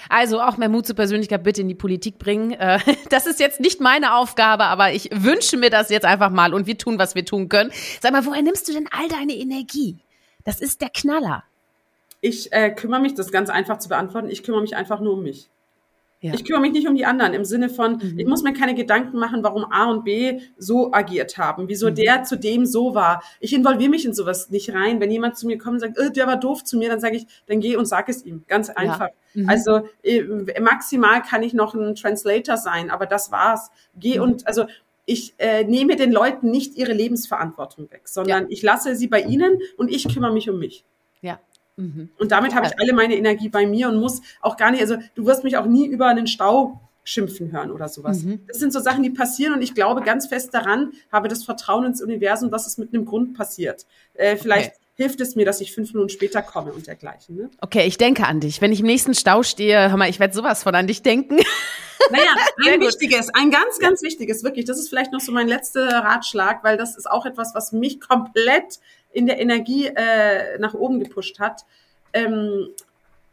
also 0.09 0.41
auch 0.41 0.57
mehr 0.57 0.69
Mut 0.69 0.87
zur 0.87 0.95
Persönlichkeit 0.95 1.43
bitte 1.43 1.61
in 1.61 1.69
die 1.69 1.75
Politik 1.75 2.19
bringen. 2.19 2.53
Äh, 2.53 2.79
das 3.11 3.27
ist 3.27 3.41
jetzt 3.41 3.61
nicht 3.61 3.81
meine 3.81 4.15
Aufgabe, 4.15 4.65
aber 4.65 4.93
ich 4.93 5.11
wünsche 5.13 5.57
mir 5.57 5.71
das 5.71 5.91
jetzt 5.91 6.05
einfach 6.05 6.31
mal 6.31 6.55
und 6.55 6.67
wir 6.67 6.79
tun, 6.79 6.99
was 6.99 7.15
wir 7.15 7.25
tun 7.25 7.49
können. 7.49 7.73
Sag 8.01 8.13
mal, 8.13 8.25
woher 8.25 8.43
nimmst 8.43 8.69
du 8.69 8.73
denn 8.73 8.89
all 8.91 9.09
deine 9.09 9.35
Energie? 9.35 9.99
Das 10.45 10.61
ist 10.61 10.81
der 10.81 10.91
Knaller. 10.91 11.43
Ich 12.21 12.53
äh, 12.53 12.71
kümmere 12.71 13.01
mich, 13.01 13.15
das 13.15 13.33
ganz 13.33 13.51
einfach 13.51 13.79
zu 13.79 13.89
beantworten, 13.89 14.29
ich 14.29 14.43
kümmere 14.43 14.63
mich 14.63 14.77
einfach 14.77 15.01
nur 15.01 15.15
um 15.15 15.23
mich. 15.23 15.49
Ja. 16.21 16.35
Ich 16.35 16.45
kümmere 16.45 16.63
mich 16.63 16.73
nicht 16.73 16.89
um 16.89 16.97
die 16.97 17.05
anderen 17.05 17.33
im 17.33 17.45
Sinne 17.45 17.69
von, 17.69 17.99
mhm. 17.99 18.19
ich 18.19 18.27
muss 18.27 18.43
mir 18.43 18.53
keine 18.53 18.75
Gedanken 18.75 19.19
machen, 19.19 19.45
warum 19.45 19.65
A 19.71 19.89
und 19.89 20.05
B 20.05 20.41
so 20.57 20.93
agiert 20.93 21.39
haben, 21.39 21.69
wieso 21.69 21.91
mhm. 21.91 21.95
der 21.95 22.25
zu 22.25 22.37
dem 22.37 22.67
so 22.67 22.95
war. 22.95 23.23
Ich 23.39 23.53
involviere 23.53 23.91
mich 23.91 24.05
in 24.05 24.15
sowas 24.15 24.51
nicht 24.51 24.75
rein. 24.75 25.01
Wenn 25.01 25.13
jemand 25.13 25.37
zu 25.37 25.47
mir 25.47 25.59
kommt 25.59 25.75
und 25.75 25.81
sagt, 25.81 25.99
äh, 25.99 26.11
der 26.11 26.27
war 26.27 26.37
doof 26.37 26.65
zu 26.65 26.77
mir, 26.77 26.89
dann 26.89 26.99
sage 26.99 27.17
ich, 27.17 27.27
dann 27.47 27.61
geh 27.61 27.77
und 27.77 27.87
sag 27.87 28.09
es 28.09 28.25
ihm. 28.25 28.43
Ganz 28.49 28.69
einfach. 28.69 29.09
Ja. 29.35 29.43
Mhm. 29.43 29.49
Also 29.49 29.81
äh, 30.03 30.25
maximal 30.61 31.23
kann 31.23 31.45
ich 31.45 31.55
noch 31.55 31.75
ein 31.75 31.95
Translator 31.95 32.57
sein, 32.57 32.91
aber 32.91 33.07
das 33.07 33.31
war's. 33.31 33.71
Geh 33.95 34.17
mhm. 34.17 34.23
und 34.23 34.47
also 34.49 34.65
ich 35.07 35.35
äh, 35.39 35.65
nehme 35.65 35.97
den 35.97 36.13
Leuten 36.13 36.51
nicht 36.51 36.77
ihre 36.77 36.93
Lebensverantwortung 36.93 37.91
weg, 37.91 38.09
sondern 38.09 38.45
ja. 38.45 38.49
ich 38.51 38.63
lasse 38.63 38.95
sie 38.95 39.07
bei 39.07 39.23
ihnen 39.23 39.59
und 39.77 39.91
ich 39.91 40.13
kümmere 40.13 40.33
mich 40.33 40.51
um 40.51 40.59
mich. 40.59 40.85
Mhm. 41.79 42.11
Und 42.19 42.33
damit 42.33 42.55
habe 42.55 42.67
ich 42.67 42.79
alle 42.79 42.93
meine 42.93 43.17
Energie 43.17 43.49
bei 43.49 43.67
mir 43.67 43.89
und 43.89 43.99
muss 43.99 44.21
auch 44.41 44.57
gar 44.57 44.71
nicht, 44.71 44.81
also 44.81 44.97
du 45.15 45.27
wirst 45.27 45.45
mich 45.45 45.57
auch 45.57 45.67
nie 45.67 45.87
über 45.87 46.07
einen 46.07 46.27
Stau 46.27 46.81
schimpfen 47.05 47.53
hören 47.53 47.71
oder 47.71 47.89
sowas. 47.89 48.23
Mhm. 48.23 48.41
Das 48.47 48.59
sind 48.59 48.73
so 48.73 48.81
Sachen, 48.81 49.03
die 49.03 49.11
passieren 49.11 49.55
und 49.55 49.63
ich 49.63 49.75
glaube 49.75 50.03
ganz 50.03 50.27
fest 50.27 50.53
daran, 50.53 50.93
habe 51.11 51.29
das 51.29 51.45
Vertrauen 51.45 51.87
ins 51.87 52.03
Universum, 52.03 52.51
dass 52.51 52.67
es 52.67 52.77
mit 52.77 52.93
einem 52.93 53.07
Grund 53.07 53.35
passiert. 53.35 53.87
Äh, 54.13 54.37
vielleicht 54.37 54.73
okay. 54.73 54.79
hilft 54.97 55.21
es 55.23 55.35
mir, 55.35 55.47
dass 55.47 55.63
ich 55.63 55.73
fünf 55.73 55.95
Minuten 55.95 56.11
später 56.11 56.43
komme 56.43 56.73
und 56.73 56.87
dergleichen. 56.87 57.37
Ne? 57.37 57.51
Okay, 57.63 57.87
ich 57.87 57.97
denke 57.97 58.27
an 58.27 58.41
dich. 58.41 58.61
Wenn 58.61 58.73
ich 58.73 58.81
im 58.81 58.87
nächsten 58.87 59.15
Stau 59.15 59.43
stehe, 59.43 59.89
hör 59.89 59.97
mal, 59.97 60.11
ich 60.11 60.21
werde 60.21 60.35
sowas 60.35 60.63
von 60.63 60.75
an 60.75 60.87
dich 60.87 61.03
denken. 61.03 61.39
Naja, 62.11 62.31
ein 62.67 62.81
wichtiges, 62.81 63.29
ein 63.35 63.51
ganz, 63.51 63.79
ganz 63.81 64.03
wichtiges, 64.03 64.43
wirklich. 64.43 64.65
Das 64.65 64.79
ist 64.79 64.89
vielleicht 64.89 65.13
noch 65.13 65.21
so 65.21 65.33
mein 65.33 65.49
letzter 65.49 65.87
Ratschlag, 65.89 66.65
weil 66.65 66.77
das 66.77 66.97
ist 66.97 67.11
auch 67.11 67.27
etwas, 67.27 67.55
was 67.55 67.73
mich 67.73 68.01
komplett 68.01 68.79
in 69.13 69.27
der 69.27 69.41
Energie 69.41 69.87
äh, 69.87 70.59
nach 70.59 70.75
oben 70.75 71.01
gepusht 71.01 71.39
hat. 71.39 71.65
Ähm, 72.13 72.69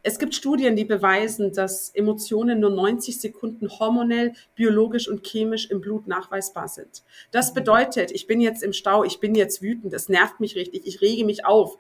es 0.08 0.20
gibt 0.20 0.36
Studien, 0.36 0.76
die 0.76 0.86
beweisen, 0.86 1.52
dass 1.52 1.90
Emotionen 1.90 2.60
nur 2.60 2.70
90 2.70 3.20
Sekunden 3.20 3.68
hormonell, 3.80 4.34
biologisch 4.54 5.08
und 5.08 5.26
chemisch 5.26 5.72
im 5.72 5.82
Blut 5.82 6.08
nachweisbar 6.08 6.68
sind. 6.68 7.02
Das 7.32 7.56
bedeutet, 7.56 8.12
ich 8.12 8.28
bin 8.28 8.40
jetzt 8.40 8.62
im 8.62 8.72
Stau, 8.72 9.04
ich 9.04 9.20
bin 9.20 9.34
jetzt 9.34 9.64
wütend, 9.64 9.96
es 9.96 10.08
nervt 10.08 10.40
mich 10.40 10.56
richtig, 10.56 10.86
ich 10.86 11.02
rege 11.02 11.26
mich 11.26 11.44
auf. 11.44 11.80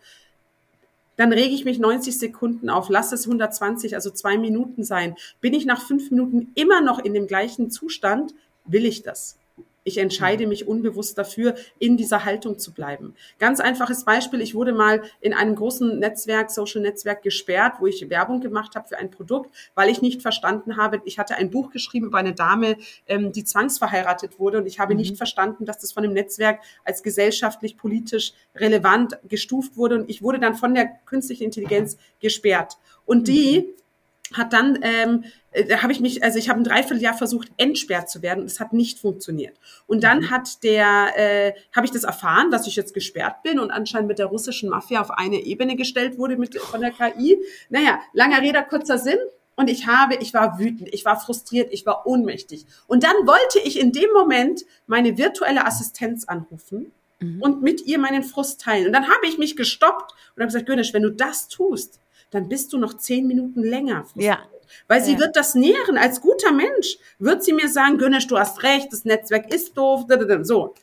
Dann 1.17 1.31
rege 1.31 1.53
ich 1.53 1.65
mich 1.65 1.77
90 1.77 2.17
Sekunden 2.17 2.71
auf, 2.71 2.89
lass 2.89 3.11
es 3.11 3.27
120, 3.27 3.93
also 3.93 4.09
zwei 4.09 4.39
Minuten 4.39 4.83
sein. 4.83 5.15
Bin 5.39 5.53
ich 5.53 5.67
nach 5.67 5.85
fünf 5.85 6.09
Minuten 6.09 6.51
immer 6.55 6.81
noch 6.81 6.97
in 6.97 7.13
dem 7.13 7.27
gleichen 7.27 7.69
Zustand, 7.69 8.33
will 8.65 8.85
ich 8.87 9.03
das. 9.03 9.37
Ich 9.85 9.99
entscheide 9.99 10.43
mhm. 10.43 10.49
mich 10.49 10.67
unbewusst 10.67 11.17
dafür, 11.17 11.55
in 11.79 11.95
dieser 11.95 12.25
Haltung 12.25 12.57
zu 12.57 12.73
bleiben. 12.73 13.13
Ganz 13.37 13.59
einfaches 13.59 14.03
Beispiel. 14.03 14.41
Ich 14.41 14.55
wurde 14.55 14.73
mal 14.73 15.03
in 15.21 15.33
einem 15.33 15.55
großen 15.55 15.99
Netzwerk, 15.99 16.49
Social 16.49 16.81
Netzwerk 16.81 17.21
gesperrt, 17.21 17.75
wo 17.79 17.85
ich 17.85 18.09
Werbung 18.09 18.41
gemacht 18.41 18.75
habe 18.75 18.87
für 18.87 18.97
ein 18.97 19.11
Produkt, 19.11 19.55
weil 19.75 19.89
ich 19.89 20.01
nicht 20.01 20.23
verstanden 20.23 20.75
habe. 20.75 21.01
Ich 21.05 21.19
hatte 21.19 21.35
ein 21.35 21.51
Buch 21.51 21.69
geschrieben 21.69 22.07
über 22.07 22.17
eine 22.17 22.33
Dame, 22.33 22.77
ähm, 23.07 23.31
die 23.31 23.43
zwangsverheiratet 23.43 24.39
wurde 24.39 24.57
und 24.57 24.65
ich 24.65 24.79
habe 24.79 24.95
mhm. 24.95 25.01
nicht 25.01 25.17
verstanden, 25.17 25.65
dass 25.65 25.77
das 25.77 25.91
von 25.91 26.01
dem 26.01 26.13
Netzwerk 26.13 26.61
als 26.83 27.03
gesellschaftlich, 27.03 27.77
politisch 27.77 28.33
relevant 28.55 29.19
gestuft 29.29 29.77
wurde 29.77 29.95
und 29.95 30.09
ich 30.09 30.23
wurde 30.23 30.39
dann 30.39 30.55
von 30.55 30.73
der 30.73 30.87
künstlichen 31.05 31.43
Intelligenz 31.43 31.97
gesperrt. 32.19 32.77
Und 33.05 33.27
die 33.27 33.67
mhm 33.67 33.84
hat 34.33 34.53
dann, 34.53 34.79
ähm, 34.81 35.23
äh, 35.51 35.65
da 35.65 35.83
habe 35.83 35.93
ich 35.93 35.99
mich, 35.99 36.23
also 36.23 36.39
ich 36.39 36.49
habe 36.49 36.59
ein 36.59 36.63
Dreivierteljahr 36.63 37.13
versucht, 37.13 37.49
entsperrt 37.57 38.09
zu 38.09 38.21
werden 38.21 38.41
und 38.41 38.47
es 38.47 38.59
hat 38.59 38.73
nicht 38.73 38.99
funktioniert. 38.99 39.57
Und 39.87 40.03
dann 40.03 40.21
mhm. 40.21 40.29
hat 40.31 40.63
der, 40.63 41.13
äh, 41.15 41.53
habe 41.75 41.85
ich 41.85 41.91
das 41.91 42.03
erfahren, 42.03 42.51
dass 42.51 42.67
ich 42.67 42.75
jetzt 42.75 42.93
gesperrt 42.93 43.43
bin 43.43 43.59
und 43.59 43.71
anscheinend 43.71 44.07
mit 44.07 44.19
der 44.19 44.27
russischen 44.27 44.69
Mafia 44.69 45.01
auf 45.01 45.11
eine 45.11 45.41
Ebene 45.41 45.75
gestellt 45.75 46.17
wurde 46.17 46.37
mit, 46.37 46.57
von 46.57 46.81
der 46.81 46.91
KI. 46.91 47.37
Naja, 47.69 47.99
langer 48.13 48.41
Rede, 48.41 48.65
kurzer 48.67 48.97
Sinn. 48.97 49.19
Und 49.57 49.69
ich 49.69 49.87
habe, 49.87 50.15
ich 50.15 50.33
war 50.33 50.59
wütend, 50.59 50.93
ich 50.93 51.05
war 51.05 51.17
frustriert, 51.17 51.71
ich 51.71 51.85
war 51.85 52.05
ohnmächtig. 52.05 52.65
Und 52.87 53.03
dann 53.03 53.15
wollte 53.25 53.59
ich 53.63 53.79
in 53.79 53.93
dem 53.93 54.11
Moment 54.11 54.65
meine 54.85 55.17
virtuelle 55.17 55.65
Assistenz 55.65 56.25
anrufen 56.25 56.91
mhm. 57.21 57.41
und 57.41 57.61
mit 57.61 57.85
ihr 57.85 57.97
meinen 57.97 58.23
Frust 58.23 58.59
teilen. 58.59 58.87
Und 58.87 58.93
dann 58.93 59.07
habe 59.07 59.27
ich 59.27 59.37
mich 59.37 59.55
gestoppt 59.55 60.11
und 60.35 60.41
habe 60.41 60.47
gesagt, 60.47 60.65
Gönisch, 60.65 60.93
wenn 60.93 61.03
du 61.03 61.11
das 61.11 61.47
tust, 61.47 61.99
dann 62.31 62.49
bist 62.49 62.73
du 62.73 62.77
noch 62.77 62.95
zehn 62.95 63.27
Minuten 63.27 63.63
länger 63.63 64.03
frustriert. 64.03 64.39
Ja. 64.39 64.45
Weil 64.87 65.03
sie 65.03 65.13
ja. 65.13 65.19
wird 65.19 65.35
das 65.35 65.55
nähren. 65.55 65.97
Als 65.97 66.21
guter 66.21 66.51
Mensch 66.51 66.97
wird 67.19 67.43
sie 67.43 67.53
mir 67.53 67.69
sagen, 67.69 67.97
Gönnisch, 67.97 68.27
du 68.27 68.37
hast 68.37 68.63
recht, 68.63 68.91
das 68.91 69.05
Netzwerk 69.05 69.53
ist 69.53 69.77
doof. 69.77 70.05
So. 70.41 70.73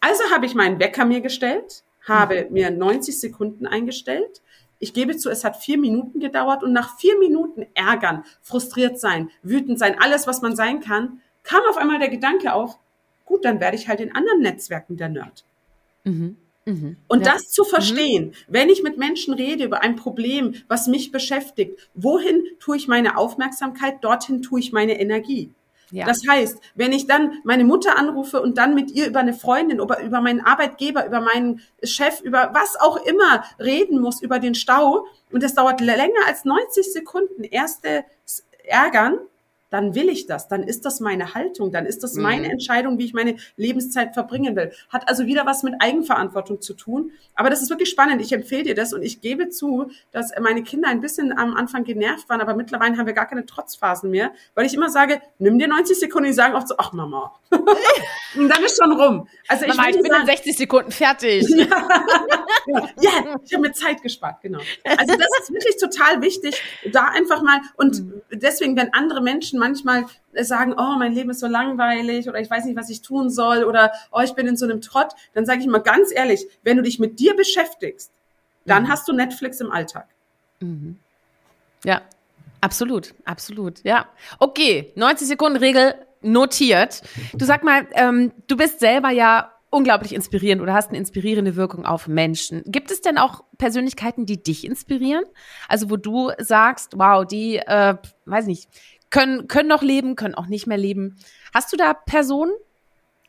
Also 0.00 0.22
habe 0.32 0.46
ich 0.46 0.54
meinen 0.54 0.80
Wecker 0.80 1.04
mir 1.04 1.20
gestellt, 1.20 1.82
habe 2.06 2.46
mhm. 2.46 2.52
mir 2.52 2.70
90 2.70 3.20
Sekunden 3.20 3.66
eingestellt. 3.66 4.42
Ich 4.78 4.94
gebe 4.94 5.16
zu, 5.16 5.28
es 5.28 5.44
hat 5.44 5.56
vier 5.56 5.76
Minuten 5.76 6.20
gedauert 6.20 6.62
und 6.62 6.72
nach 6.72 6.98
vier 6.98 7.18
Minuten 7.18 7.66
ärgern, 7.74 8.24
frustriert 8.40 8.98
sein, 8.98 9.30
wütend 9.42 9.78
sein, 9.78 9.96
alles, 10.00 10.26
was 10.26 10.40
man 10.40 10.56
sein 10.56 10.80
kann, 10.80 11.20
kam 11.42 11.60
auf 11.68 11.76
einmal 11.76 11.98
der 11.98 12.08
Gedanke 12.08 12.54
auf, 12.54 12.78
gut, 13.26 13.44
dann 13.44 13.60
werde 13.60 13.76
ich 13.76 13.88
halt 13.88 14.00
in 14.00 14.14
anderen 14.14 14.40
Netzwerken 14.40 14.96
der 14.96 15.10
Nerd. 15.10 15.44
Mhm. 16.04 16.38
Mhm. 16.66 16.96
Und 17.08 17.24
ja. 17.24 17.32
das 17.32 17.50
zu 17.50 17.64
verstehen, 17.64 18.26
mhm. 18.26 18.34
wenn 18.48 18.68
ich 18.68 18.82
mit 18.82 18.98
Menschen 18.98 19.34
rede 19.34 19.64
über 19.64 19.82
ein 19.82 19.96
Problem, 19.96 20.54
was 20.68 20.86
mich 20.86 21.10
beschäftigt, 21.10 21.90
wohin 21.94 22.42
tue 22.58 22.76
ich 22.76 22.88
meine 22.88 23.16
Aufmerksamkeit, 23.16 24.04
dorthin 24.04 24.42
tue 24.42 24.60
ich 24.60 24.72
meine 24.72 25.00
Energie. 25.00 25.52
Ja. 25.90 26.06
Das 26.06 26.22
heißt, 26.28 26.60
wenn 26.76 26.92
ich 26.92 27.06
dann 27.06 27.40
meine 27.42 27.64
Mutter 27.64 27.96
anrufe 27.96 28.40
und 28.40 28.58
dann 28.58 28.74
mit 28.74 28.92
ihr 28.92 29.08
über 29.08 29.20
eine 29.20 29.34
Freundin, 29.34 29.80
über, 29.80 30.00
über 30.02 30.20
meinen 30.20 30.40
Arbeitgeber, 30.40 31.04
über 31.06 31.20
meinen 31.20 31.62
Chef, 31.82 32.20
über 32.20 32.50
was 32.52 32.76
auch 32.78 33.04
immer 33.04 33.44
reden 33.58 34.00
muss, 34.00 34.22
über 34.22 34.38
den 34.38 34.54
Stau, 34.54 35.06
und 35.32 35.42
das 35.42 35.54
dauert 35.54 35.80
länger 35.80 36.26
als 36.26 36.44
90 36.44 36.92
Sekunden, 36.92 37.42
erste 37.42 38.04
Ärgern, 38.64 39.18
dann 39.70 39.94
will 39.94 40.08
ich 40.08 40.26
das, 40.26 40.48
dann 40.48 40.62
ist 40.62 40.84
das 40.84 41.00
meine 41.00 41.34
Haltung, 41.34 41.72
dann 41.72 41.86
ist 41.86 42.02
das 42.02 42.14
meine 42.14 42.46
mhm. 42.46 42.52
Entscheidung, 42.52 42.98
wie 42.98 43.04
ich 43.04 43.14
meine 43.14 43.36
Lebenszeit 43.56 44.14
verbringen 44.14 44.56
will. 44.56 44.72
Hat 44.88 45.08
also 45.08 45.26
wieder 45.26 45.46
was 45.46 45.62
mit 45.62 45.74
Eigenverantwortung 45.78 46.60
zu 46.60 46.74
tun. 46.74 47.12
Aber 47.34 47.50
das 47.50 47.62
ist 47.62 47.70
wirklich 47.70 47.88
spannend. 47.88 48.20
Ich 48.20 48.32
empfehle 48.32 48.64
dir 48.64 48.74
das 48.74 48.92
und 48.92 49.02
ich 49.02 49.20
gebe 49.20 49.48
zu, 49.48 49.90
dass 50.10 50.32
meine 50.40 50.62
Kinder 50.62 50.88
ein 50.88 51.00
bisschen 51.00 51.36
am 51.36 51.54
Anfang 51.54 51.84
genervt 51.84 52.28
waren, 52.28 52.40
aber 52.40 52.54
mittlerweile 52.54 52.96
haben 52.96 53.06
wir 53.06 53.12
gar 53.12 53.26
keine 53.26 53.46
Trotzphasen 53.46 54.10
mehr, 54.10 54.32
weil 54.54 54.66
ich 54.66 54.74
immer 54.74 54.90
sage, 54.90 55.22
nimm 55.38 55.58
dir 55.58 55.68
90 55.68 55.98
Sekunden, 55.98 56.28
die 56.28 56.34
sagen 56.34 56.54
oft 56.54 56.68
so, 56.68 56.74
ach 56.76 56.92
Mama. 56.92 57.32
und 58.36 58.48
dann 58.48 58.64
ist 58.64 58.78
schon 58.82 58.92
rum. 58.92 59.28
Also 59.48 59.66
ich, 59.66 59.76
Mama, 59.76 59.88
ich 59.88 59.96
bin 59.96 60.10
sagen, 60.10 60.22
in 60.22 60.26
60 60.26 60.56
Sekunden 60.56 60.90
fertig. 60.90 61.48
ja, 61.56 61.66
ja, 63.00 63.40
ich 63.44 63.52
habe 63.52 63.62
mir 63.62 63.72
Zeit 63.72 64.02
gespart, 64.02 64.40
genau. 64.42 64.58
Also 64.84 65.16
das 65.16 65.28
ist 65.40 65.52
wirklich 65.52 65.76
total 65.76 66.20
wichtig, 66.22 66.60
da 66.92 67.04
einfach 67.04 67.42
mal 67.42 67.60
und 67.76 68.00
mhm. 68.00 68.22
deswegen, 68.32 68.76
wenn 68.76 68.92
andere 68.92 69.20
Menschen 69.20 69.59
manchmal 69.60 70.06
sagen, 70.34 70.74
oh, 70.76 70.96
mein 70.98 71.12
Leben 71.12 71.30
ist 71.30 71.40
so 71.40 71.46
langweilig 71.46 72.28
oder 72.28 72.40
ich 72.40 72.50
weiß 72.50 72.64
nicht, 72.64 72.76
was 72.76 72.90
ich 72.90 73.02
tun 73.02 73.30
soll 73.30 73.62
oder 73.62 73.92
oh, 74.10 74.20
ich 74.20 74.34
bin 74.34 74.48
in 74.48 74.56
so 74.56 74.64
einem 74.64 74.80
Trott, 74.80 75.12
dann 75.34 75.46
sage 75.46 75.60
ich 75.60 75.66
mal 75.68 75.78
ganz 75.78 76.10
ehrlich, 76.12 76.46
wenn 76.64 76.76
du 76.76 76.82
dich 76.82 76.98
mit 76.98 77.20
dir 77.20 77.36
beschäftigst, 77.36 78.10
dann 78.66 78.84
mhm. 78.84 78.88
hast 78.88 79.06
du 79.06 79.12
Netflix 79.12 79.60
im 79.60 79.70
Alltag. 79.70 80.08
Mhm. 80.60 80.98
Ja, 81.84 82.02
absolut, 82.60 83.14
absolut, 83.24 83.84
ja. 83.84 84.06
Okay, 84.38 84.92
90 84.96 85.28
Sekunden 85.28 85.58
Regel 85.58 85.94
notiert. 86.22 87.02
Du 87.34 87.44
sag 87.44 87.64
mal, 87.64 87.86
ähm, 87.92 88.32
du 88.46 88.56
bist 88.56 88.80
selber 88.80 89.10
ja 89.10 89.52
unglaublich 89.70 90.14
inspirierend 90.14 90.60
oder 90.60 90.74
hast 90.74 90.88
eine 90.88 90.98
inspirierende 90.98 91.56
Wirkung 91.56 91.86
auf 91.86 92.08
Menschen. 92.08 92.62
Gibt 92.66 92.90
es 92.90 93.00
denn 93.00 93.18
auch 93.18 93.44
Persönlichkeiten, 93.56 94.26
die 94.26 94.42
dich 94.42 94.64
inspirieren? 94.64 95.24
Also 95.68 95.90
wo 95.90 95.96
du 95.96 96.32
sagst, 96.38 96.94
wow, 96.96 97.24
die, 97.24 97.56
äh, 97.56 97.94
weiß 98.26 98.46
nicht, 98.46 98.68
können, 99.10 99.48
können 99.48 99.68
noch 99.68 99.82
leben, 99.82 100.16
können 100.16 100.34
auch 100.34 100.46
nicht 100.46 100.66
mehr 100.66 100.78
leben. 100.78 101.18
Hast 101.52 101.72
du 101.72 101.76
da 101.76 101.94
Personen? 101.94 102.52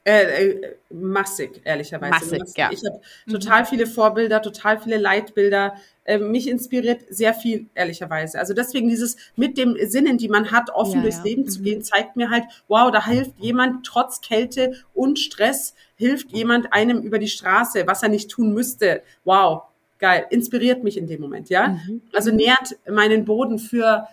Äh, 0.03 0.49
äh, 0.49 0.75
massig, 0.89 1.61
ehrlicherweise. 1.63 2.11
Massig, 2.11 2.39
massig. 2.39 2.57
ja. 2.57 2.69
Ich 2.71 2.79
habe 2.83 3.01
mhm. 3.27 3.33
total 3.33 3.65
viele 3.65 3.85
Vorbilder, 3.85 4.41
total 4.41 4.79
viele 4.79 4.97
Leitbilder. 4.97 5.75
Äh, 6.05 6.17
mich 6.17 6.49
inspiriert 6.49 7.03
sehr 7.09 7.35
viel, 7.35 7.67
ehrlicherweise. 7.75 8.39
Also 8.39 8.55
deswegen 8.55 8.89
dieses 8.89 9.15
mit 9.35 9.59
dem 9.59 9.77
Sinnen, 9.87 10.17
die 10.17 10.27
man 10.27 10.51
hat, 10.51 10.71
offen 10.71 10.95
ja, 10.95 11.01
durchs 11.03 11.17
ja. 11.17 11.25
Leben 11.25 11.43
mhm. 11.43 11.49
zu 11.49 11.61
gehen, 11.61 11.83
zeigt 11.83 12.15
mir 12.15 12.31
halt, 12.31 12.45
wow, 12.67 12.91
da 12.91 13.05
hilft 13.05 13.37
jemand 13.37 13.85
trotz 13.85 14.21
Kälte 14.21 14.73
und 14.95 15.19
Stress, 15.19 15.75
hilft 15.95 16.31
jemand 16.31 16.73
einem 16.73 17.03
über 17.03 17.19
die 17.19 17.27
Straße, 17.27 17.85
was 17.85 18.01
er 18.01 18.09
nicht 18.09 18.31
tun 18.31 18.55
müsste. 18.55 19.03
Wow, 19.23 19.65
geil, 19.99 20.25
inspiriert 20.31 20.83
mich 20.83 20.97
in 20.97 21.05
dem 21.05 21.21
Moment, 21.21 21.49
ja. 21.49 21.67
Mhm. 21.67 22.01
Also 22.11 22.31
nährt 22.31 22.75
meinen 22.89 23.23
Boden 23.23 23.59
für 23.59 24.07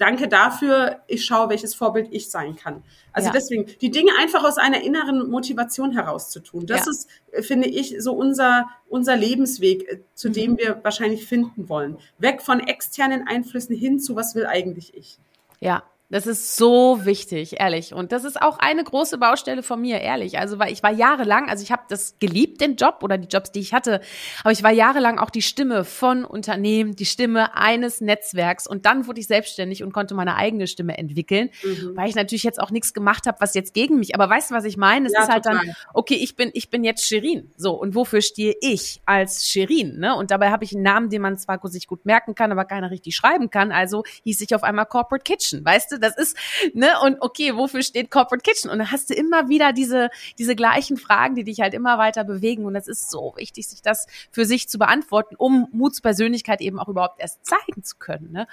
danke 0.00 0.28
dafür, 0.28 1.00
ich 1.06 1.24
schaue, 1.24 1.50
welches 1.50 1.74
Vorbild 1.74 2.08
ich 2.10 2.30
sein 2.30 2.56
kann. 2.56 2.82
Also 3.12 3.28
ja. 3.28 3.32
deswegen, 3.32 3.66
die 3.80 3.90
Dinge 3.90 4.12
einfach 4.18 4.44
aus 4.44 4.56
einer 4.56 4.82
inneren 4.82 5.30
Motivation 5.30 5.92
heraus 5.92 6.30
zu 6.30 6.40
tun. 6.40 6.66
Das 6.66 6.86
ja. 6.86 6.90
ist, 6.90 7.08
äh, 7.32 7.42
finde 7.42 7.68
ich, 7.68 7.96
so 8.00 8.12
unser, 8.12 8.68
unser 8.88 9.16
Lebensweg, 9.16 9.88
äh, 9.88 10.00
zu 10.14 10.28
mhm. 10.28 10.32
dem 10.32 10.58
wir 10.58 10.80
wahrscheinlich 10.82 11.26
finden 11.26 11.68
wollen. 11.68 11.98
Weg 12.18 12.40
von 12.40 12.60
externen 12.60 13.28
Einflüssen 13.28 13.76
hin 13.76 14.00
zu, 14.00 14.16
was 14.16 14.34
will 14.34 14.46
eigentlich 14.46 14.94
ich? 14.94 15.18
Ja, 15.60 15.82
das 16.10 16.26
ist 16.26 16.56
so 16.56 17.04
wichtig, 17.04 17.60
ehrlich. 17.60 17.94
Und 17.94 18.10
das 18.10 18.24
ist 18.24 18.42
auch 18.42 18.58
eine 18.58 18.82
große 18.82 19.16
Baustelle 19.18 19.62
von 19.62 19.80
mir, 19.80 20.00
ehrlich. 20.00 20.38
Also, 20.38 20.58
weil 20.58 20.72
ich 20.72 20.82
war 20.82 20.90
jahrelang, 20.90 21.48
also 21.48 21.62
ich 21.62 21.70
habe 21.70 21.82
das 21.88 22.18
geliebt, 22.18 22.60
den 22.60 22.74
Job 22.74 22.98
oder 23.02 23.16
die 23.16 23.28
Jobs, 23.28 23.52
die 23.52 23.60
ich 23.60 23.72
hatte, 23.72 24.00
aber 24.42 24.50
ich 24.50 24.64
war 24.64 24.72
jahrelang 24.72 25.20
auch 25.20 25.30
die 25.30 25.42
Stimme 25.42 25.84
von 25.84 26.24
Unternehmen, 26.24 26.96
die 26.96 27.06
Stimme 27.06 27.54
eines 27.56 28.00
Netzwerks. 28.00 28.66
Und 28.66 28.86
dann 28.86 29.06
wurde 29.06 29.20
ich 29.20 29.28
selbstständig 29.28 29.84
und 29.84 29.92
konnte 29.92 30.14
meine 30.14 30.34
eigene 30.34 30.66
Stimme 30.66 30.98
entwickeln, 30.98 31.50
mhm. 31.62 31.96
weil 31.96 32.08
ich 32.08 32.16
natürlich 32.16 32.42
jetzt 32.42 32.60
auch 32.60 32.72
nichts 32.72 32.92
gemacht 32.92 33.26
habe, 33.28 33.38
was 33.40 33.54
jetzt 33.54 33.72
gegen 33.72 34.00
mich. 34.00 34.16
Aber 34.16 34.28
weißt 34.28 34.50
du, 34.50 34.54
was 34.56 34.64
ich 34.64 34.76
meine? 34.76 35.06
Es 35.06 35.12
ja, 35.12 35.22
ist 35.22 35.28
halt 35.28 35.44
total. 35.44 35.64
dann, 35.64 35.74
okay, 35.94 36.16
ich 36.16 36.34
bin, 36.34 36.50
ich 36.54 36.70
bin 36.70 36.82
jetzt 36.82 37.06
Shirin. 37.06 37.52
So, 37.56 37.74
und 37.74 37.94
wofür 37.94 38.20
stehe 38.20 38.56
ich 38.60 39.00
als 39.06 39.46
Shirin? 39.46 40.00
Ne? 40.00 40.16
Und 40.16 40.32
dabei 40.32 40.50
habe 40.50 40.64
ich 40.64 40.74
einen 40.74 40.82
Namen, 40.82 41.08
den 41.08 41.22
man 41.22 41.38
zwar 41.38 41.60
sich 41.68 41.86
gut 41.86 42.04
merken 42.04 42.34
kann, 42.34 42.50
aber 42.50 42.64
keiner 42.64 42.90
richtig 42.90 43.14
schreiben 43.14 43.48
kann. 43.50 43.70
Also 43.70 44.02
hieß 44.24 44.40
ich 44.40 44.56
auf 44.56 44.64
einmal 44.64 44.86
Corporate 44.86 45.22
Kitchen, 45.22 45.64
weißt 45.64 45.92
du? 45.92 45.99
Das 46.00 46.16
ist, 46.16 46.36
ne, 46.74 46.88
und 47.02 47.18
okay, 47.20 47.56
wofür 47.56 47.82
steht 47.82 48.10
Corporate 48.10 48.42
Kitchen? 48.42 48.70
Und 48.70 48.78
dann 48.78 48.90
hast 48.90 49.10
du 49.10 49.14
immer 49.14 49.48
wieder 49.48 49.72
diese, 49.72 50.10
diese 50.38 50.56
gleichen 50.56 50.96
Fragen, 50.96 51.34
die 51.34 51.44
dich 51.44 51.60
halt 51.60 51.74
immer 51.74 51.98
weiter 51.98 52.24
bewegen. 52.24 52.64
Und 52.64 52.76
es 52.76 52.88
ist 52.88 53.10
so 53.10 53.34
wichtig, 53.36 53.68
sich 53.68 53.82
das 53.82 54.06
für 54.30 54.44
sich 54.44 54.68
zu 54.68 54.78
beantworten, 54.78 55.36
um 55.36 55.68
Mutspersönlichkeit 55.72 56.60
eben 56.60 56.78
auch 56.78 56.88
überhaupt 56.88 57.20
erst 57.20 57.44
zeigen 57.44 57.82
zu 57.82 57.96
können. 57.98 58.32
Ne? 58.32 58.46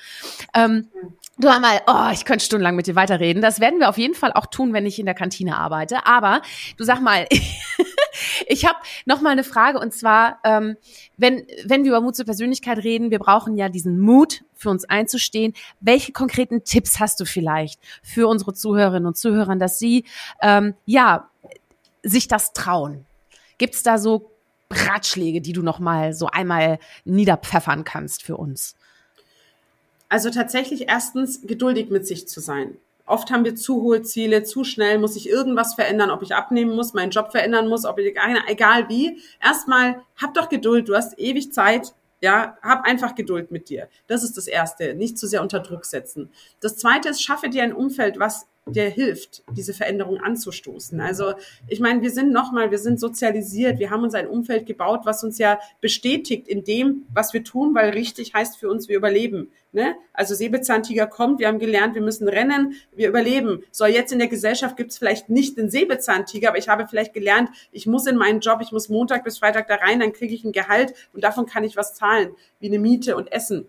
Ähm, 0.53 0.87
du 1.37 1.47
einmal, 1.49 1.81
oh, 1.87 2.09
ich 2.11 2.25
könnte 2.25 2.45
stundenlang 2.45 2.75
mit 2.75 2.87
dir 2.87 2.95
weiterreden. 2.95 3.41
Das 3.41 3.59
werden 3.59 3.79
wir 3.79 3.89
auf 3.89 3.97
jeden 3.97 4.15
Fall 4.15 4.33
auch 4.33 4.47
tun, 4.47 4.73
wenn 4.73 4.85
ich 4.85 4.99
in 4.99 5.05
der 5.05 5.15
Kantine 5.15 5.57
arbeite. 5.57 6.05
Aber 6.05 6.41
du 6.77 6.83
sag 6.83 7.01
mal, 7.01 7.27
ich 8.47 8.65
habe 8.65 8.77
noch 9.05 9.21
mal 9.21 9.31
eine 9.31 9.43
Frage 9.43 9.79
und 9.79 9.93
zwar, 9.93 10.39
ähm, 10.43 10.77
wenn, 11.17 11.45
wenn 11.65 11.83
wir 11.83 11.91
über 11.91 12.01
Mut 12.01 12.15
zur 12.15 12.25
Persönlichkeit 12.25 12.79
reden, 12.79 13.11
wir 13.11 13.19
brauchen 13.19 13.57
ja 13.57 13.69
diesen 13.69 13.99
Mut, 13.99 14.43
für 14.57 14.69
uns 14.69 14.85
einzustehen. 14.85 15.53
Welche 15.79 16.11
konkreten 16.11 16.63
Tipps 16.63 16.99
hast 16.99 17.19
du 17.19 17.25
vielleicht 17.25 17.79
für 18.03 18.27
unsere 18.27 18.53
Zuhörerinnen 18.53 19.07
und 19.07 19.17
Zuhörer, 19.17 19.55
dass 19.55 19.79
sie 19.79 20.05
ähm, 20.41 20.73
ja 20.85 21.29
sich 22.03 22.27
das 22.27 22.53
trauen? 22.53 23.05
Gibt 23.57 23.75
es 23.75 23.83
da 23.83 23.97
so 23.97 24.31
Ratschläge, 24.71 25.41
die 25.41 25.53
du 25.53 25.61
noch 25.61 25.79
mal 25.79 26.13
so 26.13 26.27
einmal 26.27 26.79
niederpfeffern 27.05 27.83
kannst 27.83 28.23
für 28.23 28.37
uns? 28.37 28.75
Also 30.09 30.29
tatsächlich 30.29 30.87
erstens 30.87 31.41
geduldig 31.41 31.89
mit 31.89 32.07
sich 32.07 32.27
zu 32.27 32.39
sein. 32.39 32.77
Oft 33.05 33.31
haben 33.31 33.45
wir 33.45 33.55
zu 33.55 33.81
hohe 33.81 34.01
Ziele, 34.01 34.43
zu 34.43 34.65
schnell 34.65 34.99
muss 34.99 35.15
ich 35.15 35.29
irgendwas 35.29 35.75
verändern, 35.75 36.11
ob 36.11 36.21
ich 36.23 36.35
abnehmen 36.35 36.75
muss, 36.75 36.93
meinen 36.93 37.11
Job 37.11 37.31
verändern 37.31 37.69
muss, 37.69 37.85
ob 37.85 37.99
ich, 37.99 38.13
egal 38.47 38.89
wie. 38.89 39.21
Erstmal, 39.41 40.01
hab 40.21 40.33
doch 40.33 40.49
Geduld, 40.49 40.89
du 40.89 40.95
hast 40.95 41.17
ewig 41.17 41.53
Zeit, 41.53 41.93
ja, 42.21 42.57
hab 42.61 42.85
einfach 42.85 43.15
Geduld 43.15 43.51
mit 43.51 43.69
dir. 43.69 43.89
Das 44.07 44.23
ist 44.23 44.37
das 44.37 44.47
Erste. 44.47 44.93
Nicht 44.93 45.17
zu 45.17 45.27
sehr 45.27 45.41
unter 45.41 45.59
Druck 45.59 45.85
setzen. 45.85 46.31
Das 46.59 46.77
Zweite 46.77 47.09
ist, 47.09 47.21
schaffe 47.21 47.49
dir 47.49 47.63
ein 47.63 47.73
Umfeld, 47.73 48.19
was 48.19 48.47
dir 48.73 48.89
hilft, 48.89 49.43
diese 49.51 49.73
Veränderung 49.73 50.19
anzustoßen. 50.19 50.99
Also 51.01 51.33
ich 51.67 51.79
meine, 51.79 52.01
wir 52.01 52.11
sind 52.11 52.31
nochmal, 52.31 52.71
wir 52.71 52.79
sind 52.79 52.99
sozialisiert, 52.99 53.79
wir 53.79 53.89
haben 53.89 54.03
uns 54.03 54.13
ein 54.13 54.27
Umfeld 54.27 54.65
gebaut, 54.65 55.01
was 55.03 55.23
uns 55.23 55.37
ja 55.37 55.59
bestätigt 55.81 56.47
in 56.47 56.63
dem, 56.63 57.05
was 57.13 57.33
wir 57.33 57.43
tun, 57.43 57.73
weil 57.75 57.91
richtig 57.91 58.33
heißt 58.33 58.57
für 58.57 58.69
uns, 58.69 58.87
wir 58.89 58.97
überleben. 58.97 59.51
Ne? 59.71 59.95
Also 60.13 60.33
Säbelzahntiger 60.33 61.07
kommt, 61.07 61.39
wir 61.39 61.47
haben 61.47 61.59
gelernt, 61.59 61.95
wir 61.95 62.01
müssen 62.01 62.27
rennen, 62.27 62.75
wir 62.95 63.09
überleben. 63.09 63.63
So, 63.71 63.85
jetzt 63.85 64.11
in 64.11 64.19
der 64.19 64.27
Gesellschaft 64.27 64.77
gibt 64.77 64.91
es 64.91 64.97
vielleicht 64.97 65.29
nicht 65.29 65.57
den 65.57 65.69
Säbelzahntiger, 65.69 66.49
aber 66.49 66.57
ich 66.57 66.69
habe 66.69 66.87
vielleicht 66.87 67.13
gelernt, 67.13 67.49
ich 67.71 67.85
muss 67.85 68.07
in 68.07 68.17
meinen 68.17 68.39
Job, 68.39 68.59
ich 68.61 68.71
muss 68.71 68.89
Montag 68.89 69.23
bis 69.23 69.37
Freitag 69.39 69.67
da 69.67 69.75
rein, 69.75 69.99
dann 69.99 70.13
kriege 70.13 70.33
ich 70.33 70.43
ein 70.43 70.51
Gehalt 70.51 70.93
und 71.13 71.23
davon 71.23 71.45
kann 71.45 71.63
ich 71.63 71.75
was 71.75 71.93
zahlen, 71.93 72.31
wie 72.59 72.67
eine 72.67 72.79
Miete 72.79 73.15
und 73.15 73.31
Essen. 73.31 73.67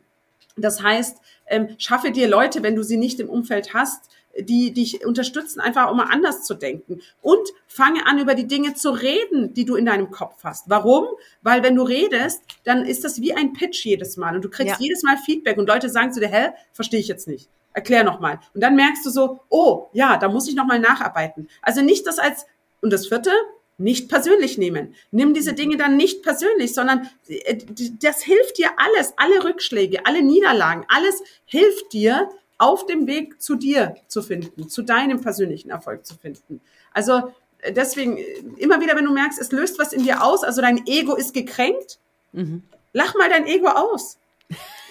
Das 0.57 0.83
heißt, 0.83 1.19
ähm, 1.47 1.69
schaffe 1.79 2.11
dir 2.11 2.29
Leute, 2.29 2.63
wenn 2.63 2.77
du 2.77 2.83
sie 2.83 2.97
nicht 2.97 3.21
im 3.21 3.29
Umfeld 3.29 3.75
hast, 3.75 4.11
die 4.39 4.73
dich 4.73 5.05
unterstützen, 5.05 5.61
einfach 5.61 5.87
auch 5.87 5.95
mal 5.95 6.09
anders 6.11 6.45
zu 6.45 6.55
denken. 6.55 7.01
Und 7.23 7.49
fange 7.67 8.07
an, 8.07 8.19
über 8.19 8.35
die 8.35 8.47
Dinge 8.47 8.75
zu 8.75 8.91
reden, 8.91 9.55
die 9.55 9.65
du 9.65 9.77
in 9.77 9.87
deinem 9.87 10.11
Kopf 10.11 10.45
hast. 10.45 10.69
Warum? 10.69 11.07
Weil 11.43 11.63
wenn 11.63 11.75
du 11.75 11.83
redest, 11.83 12.43
dann 12.65 12.85
ist 12.85 13.05
das 13.05 13.21
wie 13.21 13.35
ein 13.35 13.53
Pitch 13.53 13.85
jedes 13.85 14.17
Mal 14.17 14.37
und 14.37 14.43
du 14.43 14.49
kriegst 14.49 14.75
ja. 14.75 14.77
jedes 14.79 15.03
Mal 15.03 15.17
Feedback 15.17 15.59
und 15.59 15.69
Leute 15.69 15.89
sagen 15.89 16.13
zu 16.13 16.21
dir, 16.21 16.29
hä, 16.29 16.51
verstehe 16.73 17.01
ich 17.01 17.09
jetzt 17.09 17.29
nicht. 17.29 17.49
Erklär 17.73 18.05
nochmal. 18.05 18.41
Und 18.55 18.63
dann 18.63 18.77
merkst 18.77 19.05
du 19.07 19.11
so, 19.11 19.41
oh, 19.49 19.89
ja, 19.93 20.17
da 20.17 20.29
muss 20.29 20.49
ich 20.49 20.55
nochmal 20.55 20.79
nacharbeiten. 20.79 21.49
Also 21.63 21.83
nicht 21.83 22.07
das 22.07 22.19
als, 22.19 22.47
und 22.81 22.93
das 22.93 23.07
vierte, 23.07 23.31
nicht 23.79 24.09
persönlich 24.09 24.59
nehmen. 24.59 24.95
Nimm 25.13 25.35
diese 25.35 25.53
Dinge 25.53 25.77
dann 25.77 25.97
nicht 25.97 26.23
persönlich, 26.23 26.75
sondern 26.75 27.09
äh, 27.29 27.59
das 28.01 28.23
hilft 28.23 28.59
dir 28.59 28.71
alles, 28.77 29.15
alle 29.17 29.45
Rückschläge, 29.45 30.05
alle 30.05 30.23
Niederlagen, 30.23 30.85
alles 30.89 31.23
hilft 31.45 31.93
dir, 31.93 32.29
auf 32.59 32.87
dem 32.87 33.07
Weg 33.07 33.41
zu 33.41 33.55
dir 33.55 33.95
zu 34.09 34.23
finden, 34.23 34.69
zu 34.69 34.83
deinem 34.83 35.21
persönlichen 35.21 35.71
Erfolg 35.71 36.05
zu 36.05 36.17
finden. 36.17 36.61
Also 36.93 37.33
äh, 37.61 37.73
deswegen, 37.73 38.19
äh, 38.19 38.25
immer 38.59 38.81
wieder, 38.81 38.97
wenn 38.97 39.05
du 39.05 39.13
merkst, 39.13 39.41
es 39.41 39.53
löst 39.53 39.79
was 39.79 39.93
in 39.93 40.03
dir 40.03 40.23
aus, 40.23 40.45
also 40.45 40.61
dein 40.61 40.87
Ego 40.87 41.15
ist 41.15 41.35
gekränkt, 41.35 41.99
mhm. 42.33 42.65
lach 42.93 43.15
mal 43.15 43.31
dein 43.31 43.47
Ego 43.47 43.69
aus. 43.69 44.19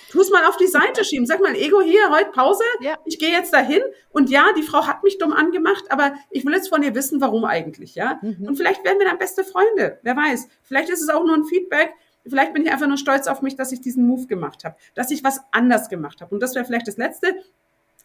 Tu 0.10 0.22
es 0.22 0.30
mal 0.30 0.46
auf 0.46 0.56
die 0.56 0.68
Seite 0.68 1.04
schieben. 1.04 1.26
Sag 1.26 1.42
mal, 1.42 1.54
Ego 1.54 1.82
hier, 1.82 2.10
heute 2.10 2.32
Pause. 2.32 2.64
Ja. 2.80 2.98
Ich 3.04 3.20
gehe 3.20 3.32
jetzt 3.32 3.54
dahin. 3.54 3.82
Und 4.10 4.30
ja, 4.30 4.54
die 4.56 4.64
Frau 4.64 4.88
hat 4.88 5.04
mich 5.04 5.18
dumm 5.18 5.34
angemacht, 5.34 5.84
aber 5.90 6.14
ich 6.32 6.46
will 6.46 6.54
jetzt 6.54 6.70
von 6.70 6.82
ihr 6.82 6.96
wissen, 6.96 7.20
warum 7.20 7.44
eigentlich, 7.44 7.96
ja. 7.96 8.18
Mhm. 8.22 8.48
Und 8.48 8.56
vielleicht 8.56 8.86
werden 8.86 9.00
wir 9.00 9.08
dann 9.08 9.18
beste 9.18 9.44
Freunde. 9.44 10.00
Wer 10.04 10.16
weiß. 10.16 10.48
Vielleicht 10.64 10.90
ist 10.90 11.02
es 11.02 11.10
auch 11.10 11.26
nur 11.26 11.36
ein 11.36 11.44
Feedback. 11.44 11.92
Vielleicht 12.30 12.54
bin 12.54 12.66
ich 12.66 12.72
einfach 12.72 12.88
nur 12.88 12.98
stolz 12.98 13.28
auf 13.28 13.42
mich, 13.42 13.56
dass 13.56 13.72
ich 13.72 13.82
diesen 13.82 14.06
Move 14.08 14.28
gemacht 14.28 14.64
habe, 14.64 14.76
dass 14.96 15.12
ich 15.12 15.24
was 15.24 15.42
anders 15.52 15.90
gemacht 15.90 16.22
habe. 16.22 16.34
Und 16.34 16.42
das 16.42 16.56
wäre 16.56 16.66
vielleicht 16.66 16.88
das 16.88 16.98
Letzte. 16.98 17.36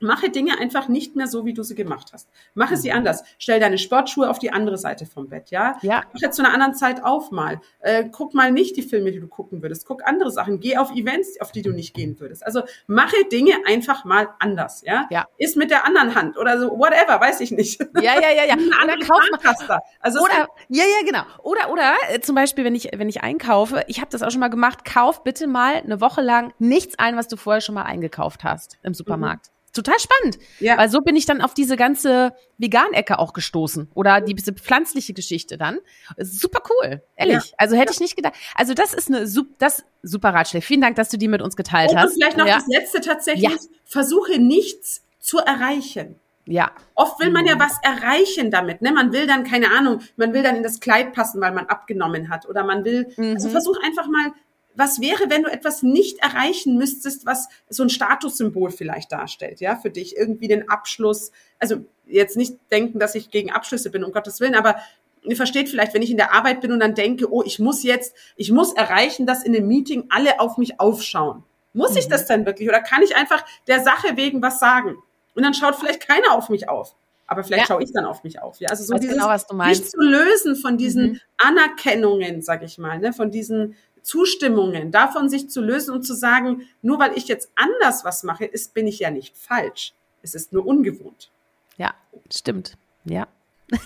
Mache 0.03 0.31
Dinge 0.31 0.59
einfach 0.59 0.89
nicht 0.89 1.17
mehr 1.17 1.27
so, 1.27 1.45
wie 1.45 1.55
du 1.55 1.63
sie 1.63 1.75
gemacht 1.75 2.11
hast. 2.13 2.29
Mache 2.55 2.77
sie 2.77 2.91
mhm. 2.91 2.99
anders. 2.99 3.25
Stell 3.39 3.61
deine 3.61 3.79
Sportschuhe 3.79 4.29
auf 4.29 4.39
die 4.39 4.53
andere 4.53 4.77
Seite 4.77 5.07
vom 5.07 5.29
Bett, 5.29 5.51
ja? 5.51 5.79
Ja. 5.83 6.03
Mach 6.13 6.21
jetzt 6.21 6.37
zu 6.37 6.43
einer 6.43 6.53
anderen 6.53 6.75
Zeit 6.75 7.05
auf 7.05 7.31
mal. 7.31 7.61
Äh, 7.81 8.05
guck 8.11 8.35
mal 8.35 8.51
nicht 8.51 8.77
die 8.77 8.83
Filme, 8.83 9.13
die 9.13 9.21
du 9.21 9.29
gucken 9.29 9.63
würdest. 9.63 9.87
Guck 9.87 10.07
andere 10.07 10.31
Sachen. 10.31 10.61
Geh 10.61 10.77
auf 10.77 10.91
Events, 10.93 11.41
auf 11.41 11.53
die 11.53 11.63
du 11.63 11.73
nicht 11.73 11.95
gehen 11.95 12.19
würdest. 12.21 12.45
Also 12.45 12.63
mache 12.87 13.17
Dinge 13.31 13.55
einfach 13.67 14.05
mal 14.05 14.29
anders, 14.39 14.83
ja? 14.85 15.07
Ja. 15.11 15.27
Ist 15.39 15.57
mit 15.57 15.71
der 15.71 15.87
anderen 15.87 16.15
Hand 16.15 16.37
oder 16.37 16.59
so, 16.59 16.71
whatever, 16.71 17.21
weiß 17.21 17.41
ich 17.41 17.53
nicht. 17.53 17.81
Ja, 18.01 18.21
ja, 18.21 18.31
ja, 18.35 18.45
ja. 18.45 18.55
oder 18.85 18.99
kauf 18.99 19.69
mal. 19.69 19.81
Also 20.01 20.21
oder, 20.21 20.49
ja, 20.69 20.85
ja, 20.85 21.07
genau. 21.07 21.23
Oder, 21.43 21.71
oder, 21.71 21.95
äh, 22.11 22.21
zum 22.21 22.35
Beispiel, 22.35 22.65
wenn 22.65 22.75
ich, 22.75 22.91
wenn 22.95 23.09
ich 23.09 23.23
einkaufe, 23.23 23.85
ich 23.87 24.01
habe 24.01 24.11
das 24.11 24.23
auch 24.23 24.31
schon 24.31 24.41
mal 24.41 24.49
gemacht, 24.49 24.85
kauf 24.85 25.23
bitte 25.23 25.47
mal 25.47 25.77
eine 25.77 26.01
Woche 26.01 26.23
lang 26.23 26.53
nichts 26.59 26.99
ein, 26.99 27.17
was 27.17 27.29
du 27.29 27.37
vorher 27.37 27.61
schon 27.61 27.75
mal 27.75 27.85
eingekauft 27.85 28.45
hast 28.45 28.79
im 28.83 28.95
Supermarkt. 28.95 29.47
Mhm. 29.47 29.62
Total 29.73 29.99
spannend. 29.99 30.39
Ja. 30.61 30.79
Weil 30.79 30.91
so 30.91 31.01
bin 31.01 31.17
ich 31.17 31.27
dann 31.27 31.41
auf 31.41 31.55
diese 31.55 31.77
ganze 31.77 32.35
Vegan-Ecke 32.59 33.19
auch 33.19 33.33
gestoßen. 33.33 33.91
Oder 33.95 34.21
die, 34.21 34.35
diese 34.35 34.53
pflanzliche 34.53 35.15
Geschichte 35.15 35.59
dann. 35.59 35.79
Super 36.19 36.63
cool, 36.71 37.03
ehrlich. 37.17 37.35
Ja. 37.35 37.55
Also 37.59 37.77
hätte 37.77 37.91
ja. 37.91 37.93
ich 37.93 38.01
nicht 38.01 38.17
gedacht. 38.17 38.35
Also 38.55 38.75
das 38.75 38.95
ist 38.95 39.09
eine 39.09 39.27
das 39.59 39.85
super 40.03 40.31
Ratschläge. 40.31 40.65
Vielen 40.65 40.81
Dank, 40.81 40.97
dass 40.97 41.09
du 41.09 41.17
die 41.17 41.29
mit 41.29 41.43
uns 41.43 41.57
geteilt 41.57 41.91
und 41.91 41.99
hast. 41.99 42.13
Und 42.13 42.15
vielleicht 42.15 42.37
noch 42.37 42.47
das 42.47 42.67
letzte 42.67 43.01
tatsächlich. 43.01 43.53
Versuche 43.85 44.39
nichts 44.39 45.03
zu 45.19 45.39
erreichen. 45.39 46.17
Ja. 46.47 46.73
Oft 46.95 47.21
will 47.21 47.31
man 47.31 47.47
ja 47.47 47.55
mhm. 47.55 47.61
was 47.61 47.79
erreichen 47.83 48.51
damit. 48.51 48.83
Ne? 48.83 48.93
Man 48.93 49.13
will 49.13 49.27
dann, 49.27 49.45
keine 49.45 49.71
Ahnung, 49.71 50.01
man 50.17 50.33
will 50.33 50.43
dann 50.43 50.57
in 50.57 50.63
das 50.63 50.81
Kleid 50.81 51.13
passen, 51.13 51.41
weil 51.41 51.53
man 51.53 51.67
abgenommen 51.67 52.29
hat. 52.31 52.49
Oder 52.49 52.65
man 52.65 52.85
will, 52.85 53.07
also 53.07 53.23
mhm. 53.23 53.35
also 53.35 53.49
versuch 53.51 53.77
einfach 53.85 54.09
mal 54.09 54.33
was 54.75 55.01
wäre, 55.01 55.29
wenn 55.29 55.43
du 55.43 55.51
etwas 55.51 55.83
nicht 55.83 56.19
erreichen 56.19 56.77
müsstest, 56.77 57.27
was 57.27 57.49
so 57.69 57.83
ein 57.83 57.91
Statussymbol 57.91 58.71
vielleicht 58.71 59.13
darstellt, 59.13 59.61
ja, 59.61 59.77
für 59.77 59.91
dich, 59.91 60.17
irgendwie 60.17 60.49
den 60.49 60.69
Abschluss, 60.69 61.31
also 61.59 61.85
jetzt 62.07 62.37
nicht 62.37 62.57
denken, 62.71 62.99
dass 62.99 63.15
ich 63.15 63.31
gegen 63.31 63.51
Abschlüsse 63.51 63.91
bin, 63.91 64.05
um 64.05 64.13
Gottes 64.13 64.41
Willen, 64.41 64.55
aber 64.55 64.77
ihr 65.25 65.37
versteht 65.37 65.69
vielleicht, 65.69 65.95
wenn 65.95 66.03
ich 66.03 66.11
in 66.11 66.17
der 66.17 66.33
Arbeit 66.33 66.61
bin 66.61 66.73
und 66.73 66.81
dann 66.81 66.95
denke, 66.95 67.33
oh, 67.33 67.43
ich 67.45 67.59
muss 67.59 67.83
jetzt, 67.83 68.15
ich 68.37 68.51
muss 68.51 68.73
erreichen, 68.73 69.27
dass 69.27 69.45
in 69.45 69.55
einem 69.55 69.69
Meeting 69.69 70.07
alle 70.09 70.41
auf 70.41 70.59
mich 70.59 70.81
aufschauen. 70.81 71.45
Muss 71.73 71.93
mhm. 71.93 71.99
ich 71.99 72.09
das 72.09 72.27
dann 72.27 72.45
wirklich 72.45 72.69
oder 72.69 72.81
kann 72.81 73.03
ich 73.03 73.17
einfach 73.17 73.45
der 73.67 73.83
Sache 73.83 74.17
wegen 74.17 74.43
was 74.43 74.59
sagen? 74.59 74.97
Und 75.35 75.43
dann 75.43 75.55
schaut 75.55 75.77
vielleicht 75.77 76.07
keiner 76.07 76.33
auf 76.33 76.49
mich 76.49 76.69
auf. 76.69 76.95
Aber 77.27 77.45
vielleicht 77.45 77.63
ja. 77.63 77.67
schaue 77.67 77.83
ich 77.83 77.93
dann 77.93 78.05
auf 78.05 78.25
mich 78.25 78.43
auf. 78.43 78.61
Ja, 78.61 78.69
also 78.69 78.85
so 78.85 78.95
dieses, 78.95 79.15
genau, 79.17 79.29
was 79.29 79.47
du 79.47 79.55
meinst. 79.55 79.81
nicht 79.81 79.91
zu 79.91 80.01
lösen 80.01 80.55
von 80.55 80.77
diesen 80.77 81.13
mhm. 81.13 81.21
Anerkennungen, 81.39 82.43
sag 82.43 82.63
ich 82.63 82.77
mal, 82.77 82.99
ne, 82.99 83.15
von 83.15 83.31
diesen 83.31 83.75
Zustimmungen, 84.03 84.91
davon 84.91 85.29
sich 85.29 85.49
zu 85.51 85.61
lösen 85.61 85.95
und 85.95 86.03
zu 86.03 86.15
sagen, 86.15 86.69
nur 86.83 86.99
weil 86.99 87.17
ich 87.17 87.29
jetzt 87.29 87.51
anders 87.55 88.05
was 88.05 88.23
mache, 88.23 88.45
ist, 88.45 88.75
bin 88.75 88.87
ich 88.87 88.99
ja 88.99 89.11
nicht 89.11 89.37
falsch. 89.37 89.95
Es 90.23 90.35
ist 90.35 90.53
nur 90.53 90.67
ungewohnt. 90.67 91.31
Ja, 91.77 91.95
stimmt. 92.31 92.77
Ja. 93.05 93.27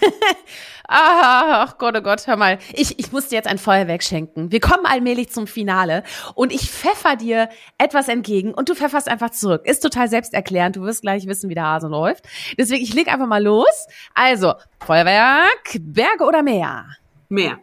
Ach 0.88 1.78
Gott, 1.78 1.96
oh 1.96 2.00
Gott, 2.00 2.26
hör 2.26 2.36
mal. 2.36 2.58
Ich, 2.72 2.98
ich 2.98 3.12
muss 3.12 3.28
dir 3.28 3.36
jetzt 3.36 3.46
ein 3.46 3.58
Feuerwerk 3.58 4.02
schenken. 4.02 4.50
Wir 4.50 4.60
kommen 4.60 4.86
allmählich 4.86 5.30
zum 5.30 5.46
Finale 5.46 6.02
und 6.34 6.52
ich 6.52 6.70
pfeffer 6.70 7.16
dir 7.16 7.48
etwas 7.78 8.08
entgegen 8.08 8.52
und 8.52 8.68
du 8.68 8.74
pfefferst 8.74 9.08
einfach 9.08 9.30
zurück. 9.30 9.64
Ist 9.64 9.80
total 9.80 10.08
selbsterklärend. 10.08 10.76
Du 10.76 10.82
wirst 10.82 11.02
gleich 11.02 11.26
wissen, 11.26 11.50
wie 11.50 11.54
der 11.54 11.64
Hase 11.64 11.88
läuft. 11.88 12.26
Deswegen, 12.58 12.82
ich 12.82 12.94
leg 12.94 13.08
einfach 13.08 13.26
mal 13.26 13.42
los. 13.42 13.86
Also, 14.14 14.54
Feuerwerk, 14.84 15.78
Berge 15.80 16.24
oder 16.24 16.42
Meer? 16.42 16.86
Meer. 17.28 17.58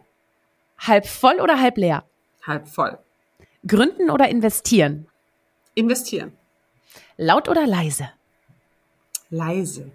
Halb 0.78 1.06
voll 1.06 1.40
oder 1.40 1.60
halb 1.60 1.76
leer? 1.76 2.04
Halb 2.46 2.68
voll. 2.68 2.98
Gründen 3.66 4.10
oder 4.10 4.28
investieren? 4.28 5.06
Investieren. 5.74 6.32
Laut 7.16 7.48
oder 7.48 7.66
leise? 7.66 8.10
Leise. 9.30 9.90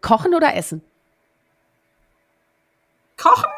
Kochen 0.00 0.34
oder 0.34 0.54
essen? 0.54 0.82
Kochen 3.16 3.50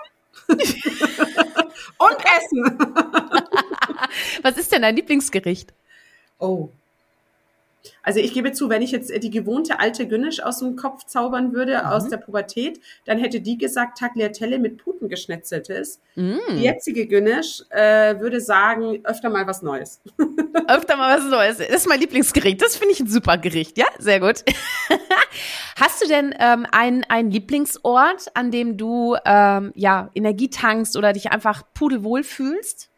und 0.49 2.19
essen. 2.39 2.79
Was 4.43 4.57
ist 4.57 4.73
denn 4.73 4.83
dein 4.83 4.97
Lieblingsgericht? 4.97 5.75
Oh, 6.39 6.71
also 8.03 8.21
ich 8.21 8.33
gebe 8.33 8.53
zu, 8.53 8.69
wenn 8.69 8.83
ich 8.83 8.91
jetzt 8.91 9.11
die 9.23 9.31
gewohnte 9.31 9.81
alte 9.81 10.07
Günnisch 10.07 10.43
aus 10.43 10.59
dem 10.59 10.77
Kopf 10.77 11.05
zaubern 11.05 11.53
würde, 11.53 11.79
mhm. 11.79 11.89
aus 11.89 12.09
der 12.09 12.19
Pubertät, 12.19 12.81
dann 13.05 13.19
hätte 13.19 13.41
die 13.41 13.59
gesagt 13.59 13.99
Tagliatelle 13.99 14.59
mit 14.59 14.79
Puten 14.79 15.09
geschnetzeltes. 15.09 16.01
Mhm. 16.15 16.41
Die 16.51 16.63
jetzige 16.63 17.07
Günnisch 17.07 17.63
äh, 17.71 18.19
würde 18.21 18.41
sagen, 18.41 19.01
öfter 19.05 19.31
mal 19.31 19.47
was 19.47 19.63
Neues. 19.63 20.01
öfter 20.69 20.97
mal 20.97 21.19
was 21.19 21.31
Neues. 21.31 21.59
Das 21.59 21.69
ist 21.69 21.89
mein 21.89 22.01
Lieblingsgericht. 22.01 22.61
Das 22.61 22.77
finde 22.77 22.93
ich 22.93 23.01
ein 23.01 23.09
super 23.09 23.39
Gericht. 23.39 23.79
Ja, 23.79 23.87
sehr 23.99 24.21
gut. 24.21 24.45
Hast 25.81 26.03
du 26.03 26.09
denn 26.09 26.35
ähm, 26.39 26.67
einen, 26.71 27.05
einen 27.05 27.31
Lieblingsort, 27.31 28.29
an 28.35 28.51
dem 28.51 28.77
du 28.77 29.17
ähm, 29.25 29.73
ja 29.75 30.11
Energie 30.15 30.51
tankst 30.51 30.97
oder 30.97 31.13
dich 31.13 31.31
einfach 31.31 31.63
pudelwohl 31.75 32.23
fühlst? 32.23 32.90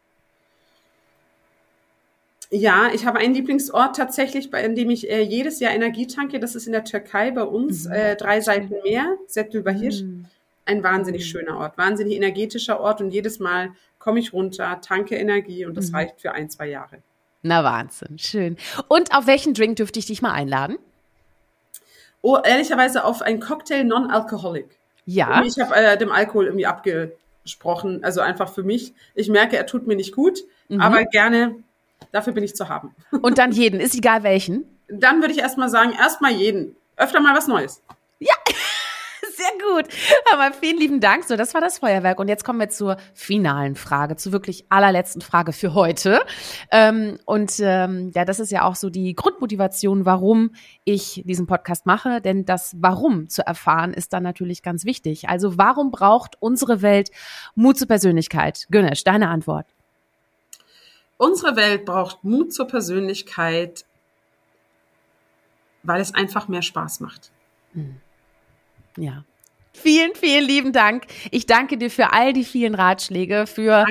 Ja, 2.55 2.90
ich 2.92 3.07
habe 3.07 3.18
einen 3.18 3.32
Lieblingsort 3.32 3.96
tatsächlich, 3.96 4.50
bei 4.50 4.68
dem 4.68 4.90
ich 4.90 5.11
äh, 5.11 5.22
jedes 5.22 5.59
Jahr 5.59 5.72
Energie 5.72 6.07
tanke. 6.07 6.38
Das 6.38 6.55
ist 6.55 6.66
in 6.66 6.72
der 6.72 6.84
Türkei 6.84 7.30
bei 7.30 7.44
uns, 7.44 7.86
mhm. 7.86 7.92
äh, 7.92 8.14
drei 8.14 8.42
Seiten 8.42 8.74
Meer, 8.84 9.16
Settülbahir. 9.26 9.90
Mhm. 9.90 10.26
Ein 10.66 10.84
wahnsinnig 10.84 11.22
mhm. 11.22 11.28
schöner 11.28 11.57
Ort, 11.57 11.78
wahnsinnig 11.78 12.14
energetischer 12.14 12.78
Ort 12.78 13.00
und 13.00 13.11
jedes 13.11 13.40
Mal 13.40 13.70
komme 13.98 14.20
ich 14.20 14.34
runter, 14.34 14.82
tanke 14.82 15.16
Energie 15.16 15.64
und 15.64 15.78
das 15.78 15.88
mhm. 15.88 15.96
reicht 15.96 16.20
für 16.20 16.32
ein, 16.32 16.50
zwei 16.50 16.68
Jahre. 16.68 16.98
Na 17.40 17.64
Wahnsinn, 17.64 18.18
schön. 18.18 18.59
Und 18.86 19.16
auf 19.16 19.26
welchen 19.26 19.55
Drink 19.55 19.76
dürfte 19.76 19.98
ich 19.98 20.07
dich 20.07 20.20
mal 20.20 20.32
einladen? 20.32 20.76
Oh, 22.20 22.36
ehrlicherweise 22.44 23.05
auf 23.05 23.22
einen 23.22 23.40
Cocktail 23.40 23.84
Non-Alcoholic. 23.84 24.68
Ja. 25.07 25.40
Und 25.40 25.46
ich 25.46 25.59
habe 25.59 25.74
äh, 25.74 25.96
dem 25.96 26.12
Alkohol 26.12 26.44
irgendwie 26.44 26.66
abgesprochen, 26.66 28.05
also 28.05 28.20
einfach 28.20 28.53
für 28.53 28.62
mich. 28.62 28.92
Ich 29.14 29.30
merke, 29.30 29.57
er 29.57 29.64
tut 29.64 29.86
mir 29.86 29.96
nicht 29.96 30.14
gut, 30.14 30.40
mhm. 30.68 30.82
aber 30.82 31.07
gerne 31.07 31.57
Dafür 32.12 32.34
bin 32.34 32.44
ich 32.44 32.54
zu 32.54 32.68
haben. 32.68 32.94
Und 33.22 33.38
dann 33.38 33.52
jeden, 33.52 33.80
ist 33.80 33.94
egal 33.94 34.22
welchen? 34.22 34.64
Dann 34.88 35.20
würde 35.20 35.32
ich 35.32 35.40
erstmal 35.40 35.70
sagen, 35.70 35.92
erstmal 35.98 36.32
jeden. 36.32 36.76
Öfter 36.96 37.20
mal 37.20 37.34
was 37.34 37.48
Neues. 37.48 37.82
Ja, 38.18 38.34
sehr 39.34 39.46
gut. 39.66 39.88
Aber 40.32 40.52
vielen 40.52 40.78
lieben 40.78 41.00
Dank. 41.00 41.24
So, 41.24 41.36
das 41.36 41.54
war 41.54 41.62
das 41.62 41.78
Feuerwerk. 41.78 42.20
Und 42.20 42.28
jetzt 42.28 42.44
kommen 42.44 42.60
wir 42.60 42.68
zur 42.68 42.98
finalen 43.14 43.74
Frage, 43.74 44.16
zur 44.16 44.32
wirklich 44.32 44.66
allerletzten 44.68 45.22
Frage 45.22 45.52
für 45.52 45.72
heute. 45.72 46.20
Ähm, 46.70 47.18
und 47.24 47.54
ähm, 47.60 48.12
ja, 48.14 48.26
das 48.26 48.40
ist 48.40 48.52
ja 48.52 48.64
auch 48.64 48.76
so 48.76 48.90
die 48.90 49.14
Grundmotivation, 49.14 50.04
warum 50.04 50.50
ich 50.84 51.22
diesen 51.24 51.46
Podcast 51.46 51.86
mache. 51.86 52.20
Denn 52.20 52.44
das 52.44 52.76
Warum 52.78 53.30
zu 53.30 53.46
erfahren, 53.46 53.94
ist 53.94 54.12
dann 54.12 54.22
natürlich 54.22 54.62
ganz 54.62 54.84
wichtig. 54.84 55.30
Also, 55.30 55.56
warum 55.56 55.90
braucht 55.90 56.36
unsere 56.40 56.82
Welt 56.82 57.10
Mut 57.54 57.78
zur 57.78 57.88
Persönlichkeit? 57.88 58.66
Gönesch, 58.70 59.02
deine 59.02 59.28
Antwort. 59.28 59.66
Unsere 61.22 61.54
Welt 61.54 61.84
braucht 61.84 62.24
Mut 62.24 62.52
zur 62.52 62.66
Persönlichkeit, 62.66 63.84
weil 65.84 66.00
es 66.00 66.12
einfach 66.12 66.48
mehr 66.48 66.62
Spaß 66.62 66.98
macht. 66.98 67.30
Hm. 67.74 68.00
Ja. 68.96 69.22
Vielen, 69.74 70.14
vielen 70.14 70.44
lieben 70.44 70.72
Dank. 70.72 71.06
Ich 71.30 71.46
danke 71.46 71.78
dir 71.78 71.90
für 71.90 72.12
all 72.12 72.34
die 72.34 72.44
vielen 72.44 72.74
Ratschläge, 72.74 73.46
für 73.46 73.86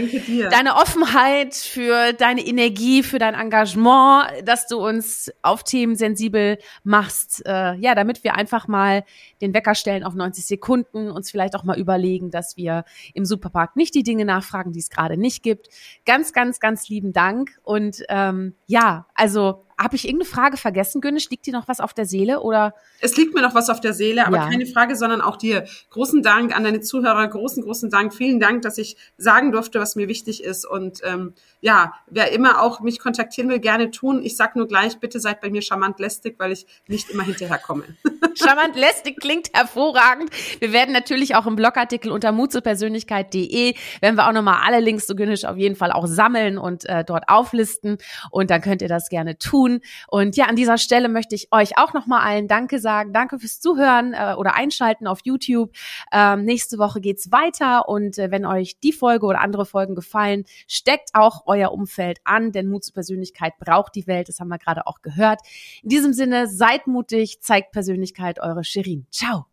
deine 0.51 0.75
Offenheit, 0.75 1.55
für 1.55 2.13
deine 2.13 2.45
Energie, 2.45 3.01
für 3.01 3.17
dein 3.17 3.33
Engagement, 3.33 4.27
dass 4.45 4.67
du 4.67 4.77
uns 4.77 5.31
auf 5.41 5.63
Themen 5.63 5.95
sensibel 5.95 6.59
machst. 6.83 7.43
Äh, 7.47 7.73
ja, 7.75 7.95
damit 7.95 8.23
wir 8.23 8.35
einfach 8.35 8.67
mal 8.67 9.03
den 9.41 9.55
Wecker 9.55 9.73
stellen 9.73 10.03
auf 10.03 10.13
90 10.13 10.45
Sekunden, 10.45 11.09
uns 11.09 11.31
vielleicht 11.31 11.55
auch 11.55 11.63
mal 11.63 11.79
überlegen, 11.79 12.29
dass 12.29 12.57
wir 12.57 12.85
im 13.15 13.25
Supermarkt 13.25 13.75
nicht 13.75 13.95
die 13.95 14.03
Dinge 14.03 14.23
nachfragen, 14.23 14.73
die 14.73 14.79
es 14.79 14.91
gerade 14.91 15.17
nicht 15.17 15.41
gibt. 15.41 15.67
Ganz, 16.05 16.31
ganz, 16.31 16.59
ganz 16.59 16.89
lieben 16.89 17.11
Dank. 17.11 17.57
Und 17.63 18.03
ähm, 18.09 18.55
ja, 18.67 19.07
also 19.15 19.65
habe 19.81 19.95
ich 19.95 20.05
irgendeine 20.05 20.29
Frage 20.29 20.57
vergessen, 20.57 21.01
Günnisch? 21.01 21.29
Liegt 21.29 21.45
dir 21.45 21.53
noch 21.53 21.67
was 21.67 21.79
auf 21.79 21.93
der 21.93 22.05
Seele 22.05 22.41
oder? 22.41 22.73
Es 22.99 23.17
liegt 23.17 23.33
mir 23.33 23.41
noch 23.41 23.55
was 23.55 23.69
auf 23.69 23.81
der 23.81 23.93
Seele, 23.93 24.25
aber 24.27 24.37
ja. 24.37 24.49
keine 24.49 24.65
Frage, 24.65 24.95
sondern 24.95 25.21
auch 25.21 25.37
dir. 25.37 25.65
Großen 25.89 26.21
Dank 26.21 26.55
an 26.55 26.63
deine 26.63 26.81
Zuhörer, 26.81 27.27
großen, 27.27 27.63
großen 27.63 27.89
Dank. 27.89 28.13
Vielen 28.13 28.39
Dank, 28.39 28.61
dass 28.61 28.77
ich 28.77 28.97
sagen 29.17 29.51
durfte, 29.51 29.79
was 29.79 29.95
mir 29.95 30.07
wichtig 30.07 30.43
ist. 30.43 30.65
Und 30.65 30.99
ähm, 31.03 31.33
ja, 31.61 31.93
wer 32.07 32.31
immer 32.31 32.61
auch 32.61 32.81
mich 32.81 32.99
kontaktieren 32.99 33.49
will, 33.49 33.59
gerne 33.59 33.91
tun. 33.91 34.21
Ich 34.23 34.35
sag 34.35 34.55
nur 34.55 34.67
gleich, 34.67 34.99
bitte 34.99 35.19
seid 35.19 35.41
bei 35.41 35.49
mir 35.49 35.61
charmant 35.61 35.99
lästig, 35.99 36.35
weil 36.37 36.51
ich 36.51 36.65
nicht 36.87 37.09
immer 37.09 37.23
hinterherkomme. 37.23 37.83
charmant 38.35 38.75
lästig 38.75 39.19
klingt 39.19 39.49
hervorragend. 39.53 40.29
Wir 40.59 40.73
werden 40.73 40.93
natürlich 40.93 41.35
auch 41.35 41.47
im 41.47 41.55
Blogartikel 41.55 42.11
unter 42.11 42.31
mutzupersönlichkeit.de, 42.31 43.75
werden 44.01 44.15
wir 44.15 44.27
auch 44.27 44.33
nochmal 44.33 44.61
alle 44.65 44.79
Links 44.79 45.07
zu 45.07 45.15
Günnisch 45.15 45.45
auf 45.45 45.57
jeden 45.57 45.75
Fall 45.75 45.91
auch 45.91 46.07
sammeln 46.07 46.57
und 46.57 46.85
äh, 46.85 47.03
dort 47.03 47.25
auflisten. 47.27 47.97
Und 48.31 48.49
dann 48.49 48.61
könnt 48.61 48.81
ihr 48.81 48.87
das 48.87 49.09
gerne 49.09 49.37
tun. 49.71 49.81
Und 50.07 50.35
ja, 50.35 50.45
an 50.45 50.55
dieser 50.55 50.77
Stelle 50.77 51.09
möchte 51.09 51.35
ich 51.35 51.47
euch 51.51 51.77
auch 51.77 51.93
nochmal 51.93 52.21
allen 52.21 52.47
Danke 52.47 52.79
sagen. 52.79 53.13
Danke 53.13 53.39
fürs 53.39 53.59
Zuhören 53.59 54.13
äh, 54.13 54.35
oder 54.37 54.55
Einschalten 54.55 55.07
auf 55.07 55.19
YouTube. 55.23 55.71
Ähm, 56.11 56.43
nächste 56.43 56.77
Woche 56.77 57.01
geht's 57.01 57.31
weiter. 57.31 57.87
Und 57.87 58.17
äh, 58.17 58.31
wenn 58.31 58.45
euch 58.45 58.79
die 58.79 58.93
Folge 58.93 59.25
oder 59.25 59.41
andere 59.41 59.65
Folgen 59.65 59.95
gefallen, 59.95 60.45
steckt 60.67 61.11
auch 61.13 61.43
euer 61.45 61.71
Umfeld 61.71 62.19
an, 62.23 62.51
denn 62.51 62.67
Mut 62.67 62.83
zur 62.83 62.93
Persönlichkeit 62.93 63.53
braucht 63.59 63.95
die 63.95 64.07
Welt. 64.07 64.29
Das 64.29 64.39
haben 64.39 64.49
wir 64.49 64.57
gerade 64.57 64.87
auch 64.87 65.01
gehört. 65.01 65.41
In 65.83 65.89
diesem 65.89 66.13
Sinne, 66.13 66.47
seid 66.47 66.87
mutig, 66.87 67.41
zeigt 67.41 67.71
Persönlichkeit, 67.71 68.39
eure 68.39 68.63
Shirin. 68.63 69.05
Ciao. 69.11 69.45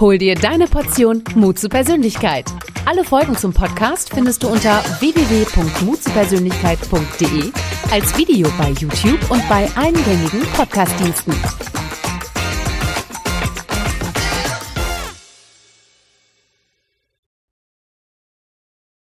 Hol 0.00 0.18
dir 0.18 0.34
deine 0.34 0.66
Portion 0.66 1.22
Mut 1.36 1.58
zur 1.58 1.70
Persönlichkeit. 1.70 2.52
Alle 2.84 3.04
Folgen 3.04 3.36
zum 3.36 3.52
Podcast 3.52 4.12
findest 4.12 4.42
du 4.42 4.48
unter 4.48 4.82
www.mutzupersönlichkeit.de 5.00 7.52
als 7.92 8.18
Video 8.18 8.48
bei 8.58 8.70
YouTube 8.70 9.20
und 9.30 9.48
bei 9.48 9.70
allen 9.76 10.04
gängigen 10.04 10.42
Podcastdiensten. 10.56 11.32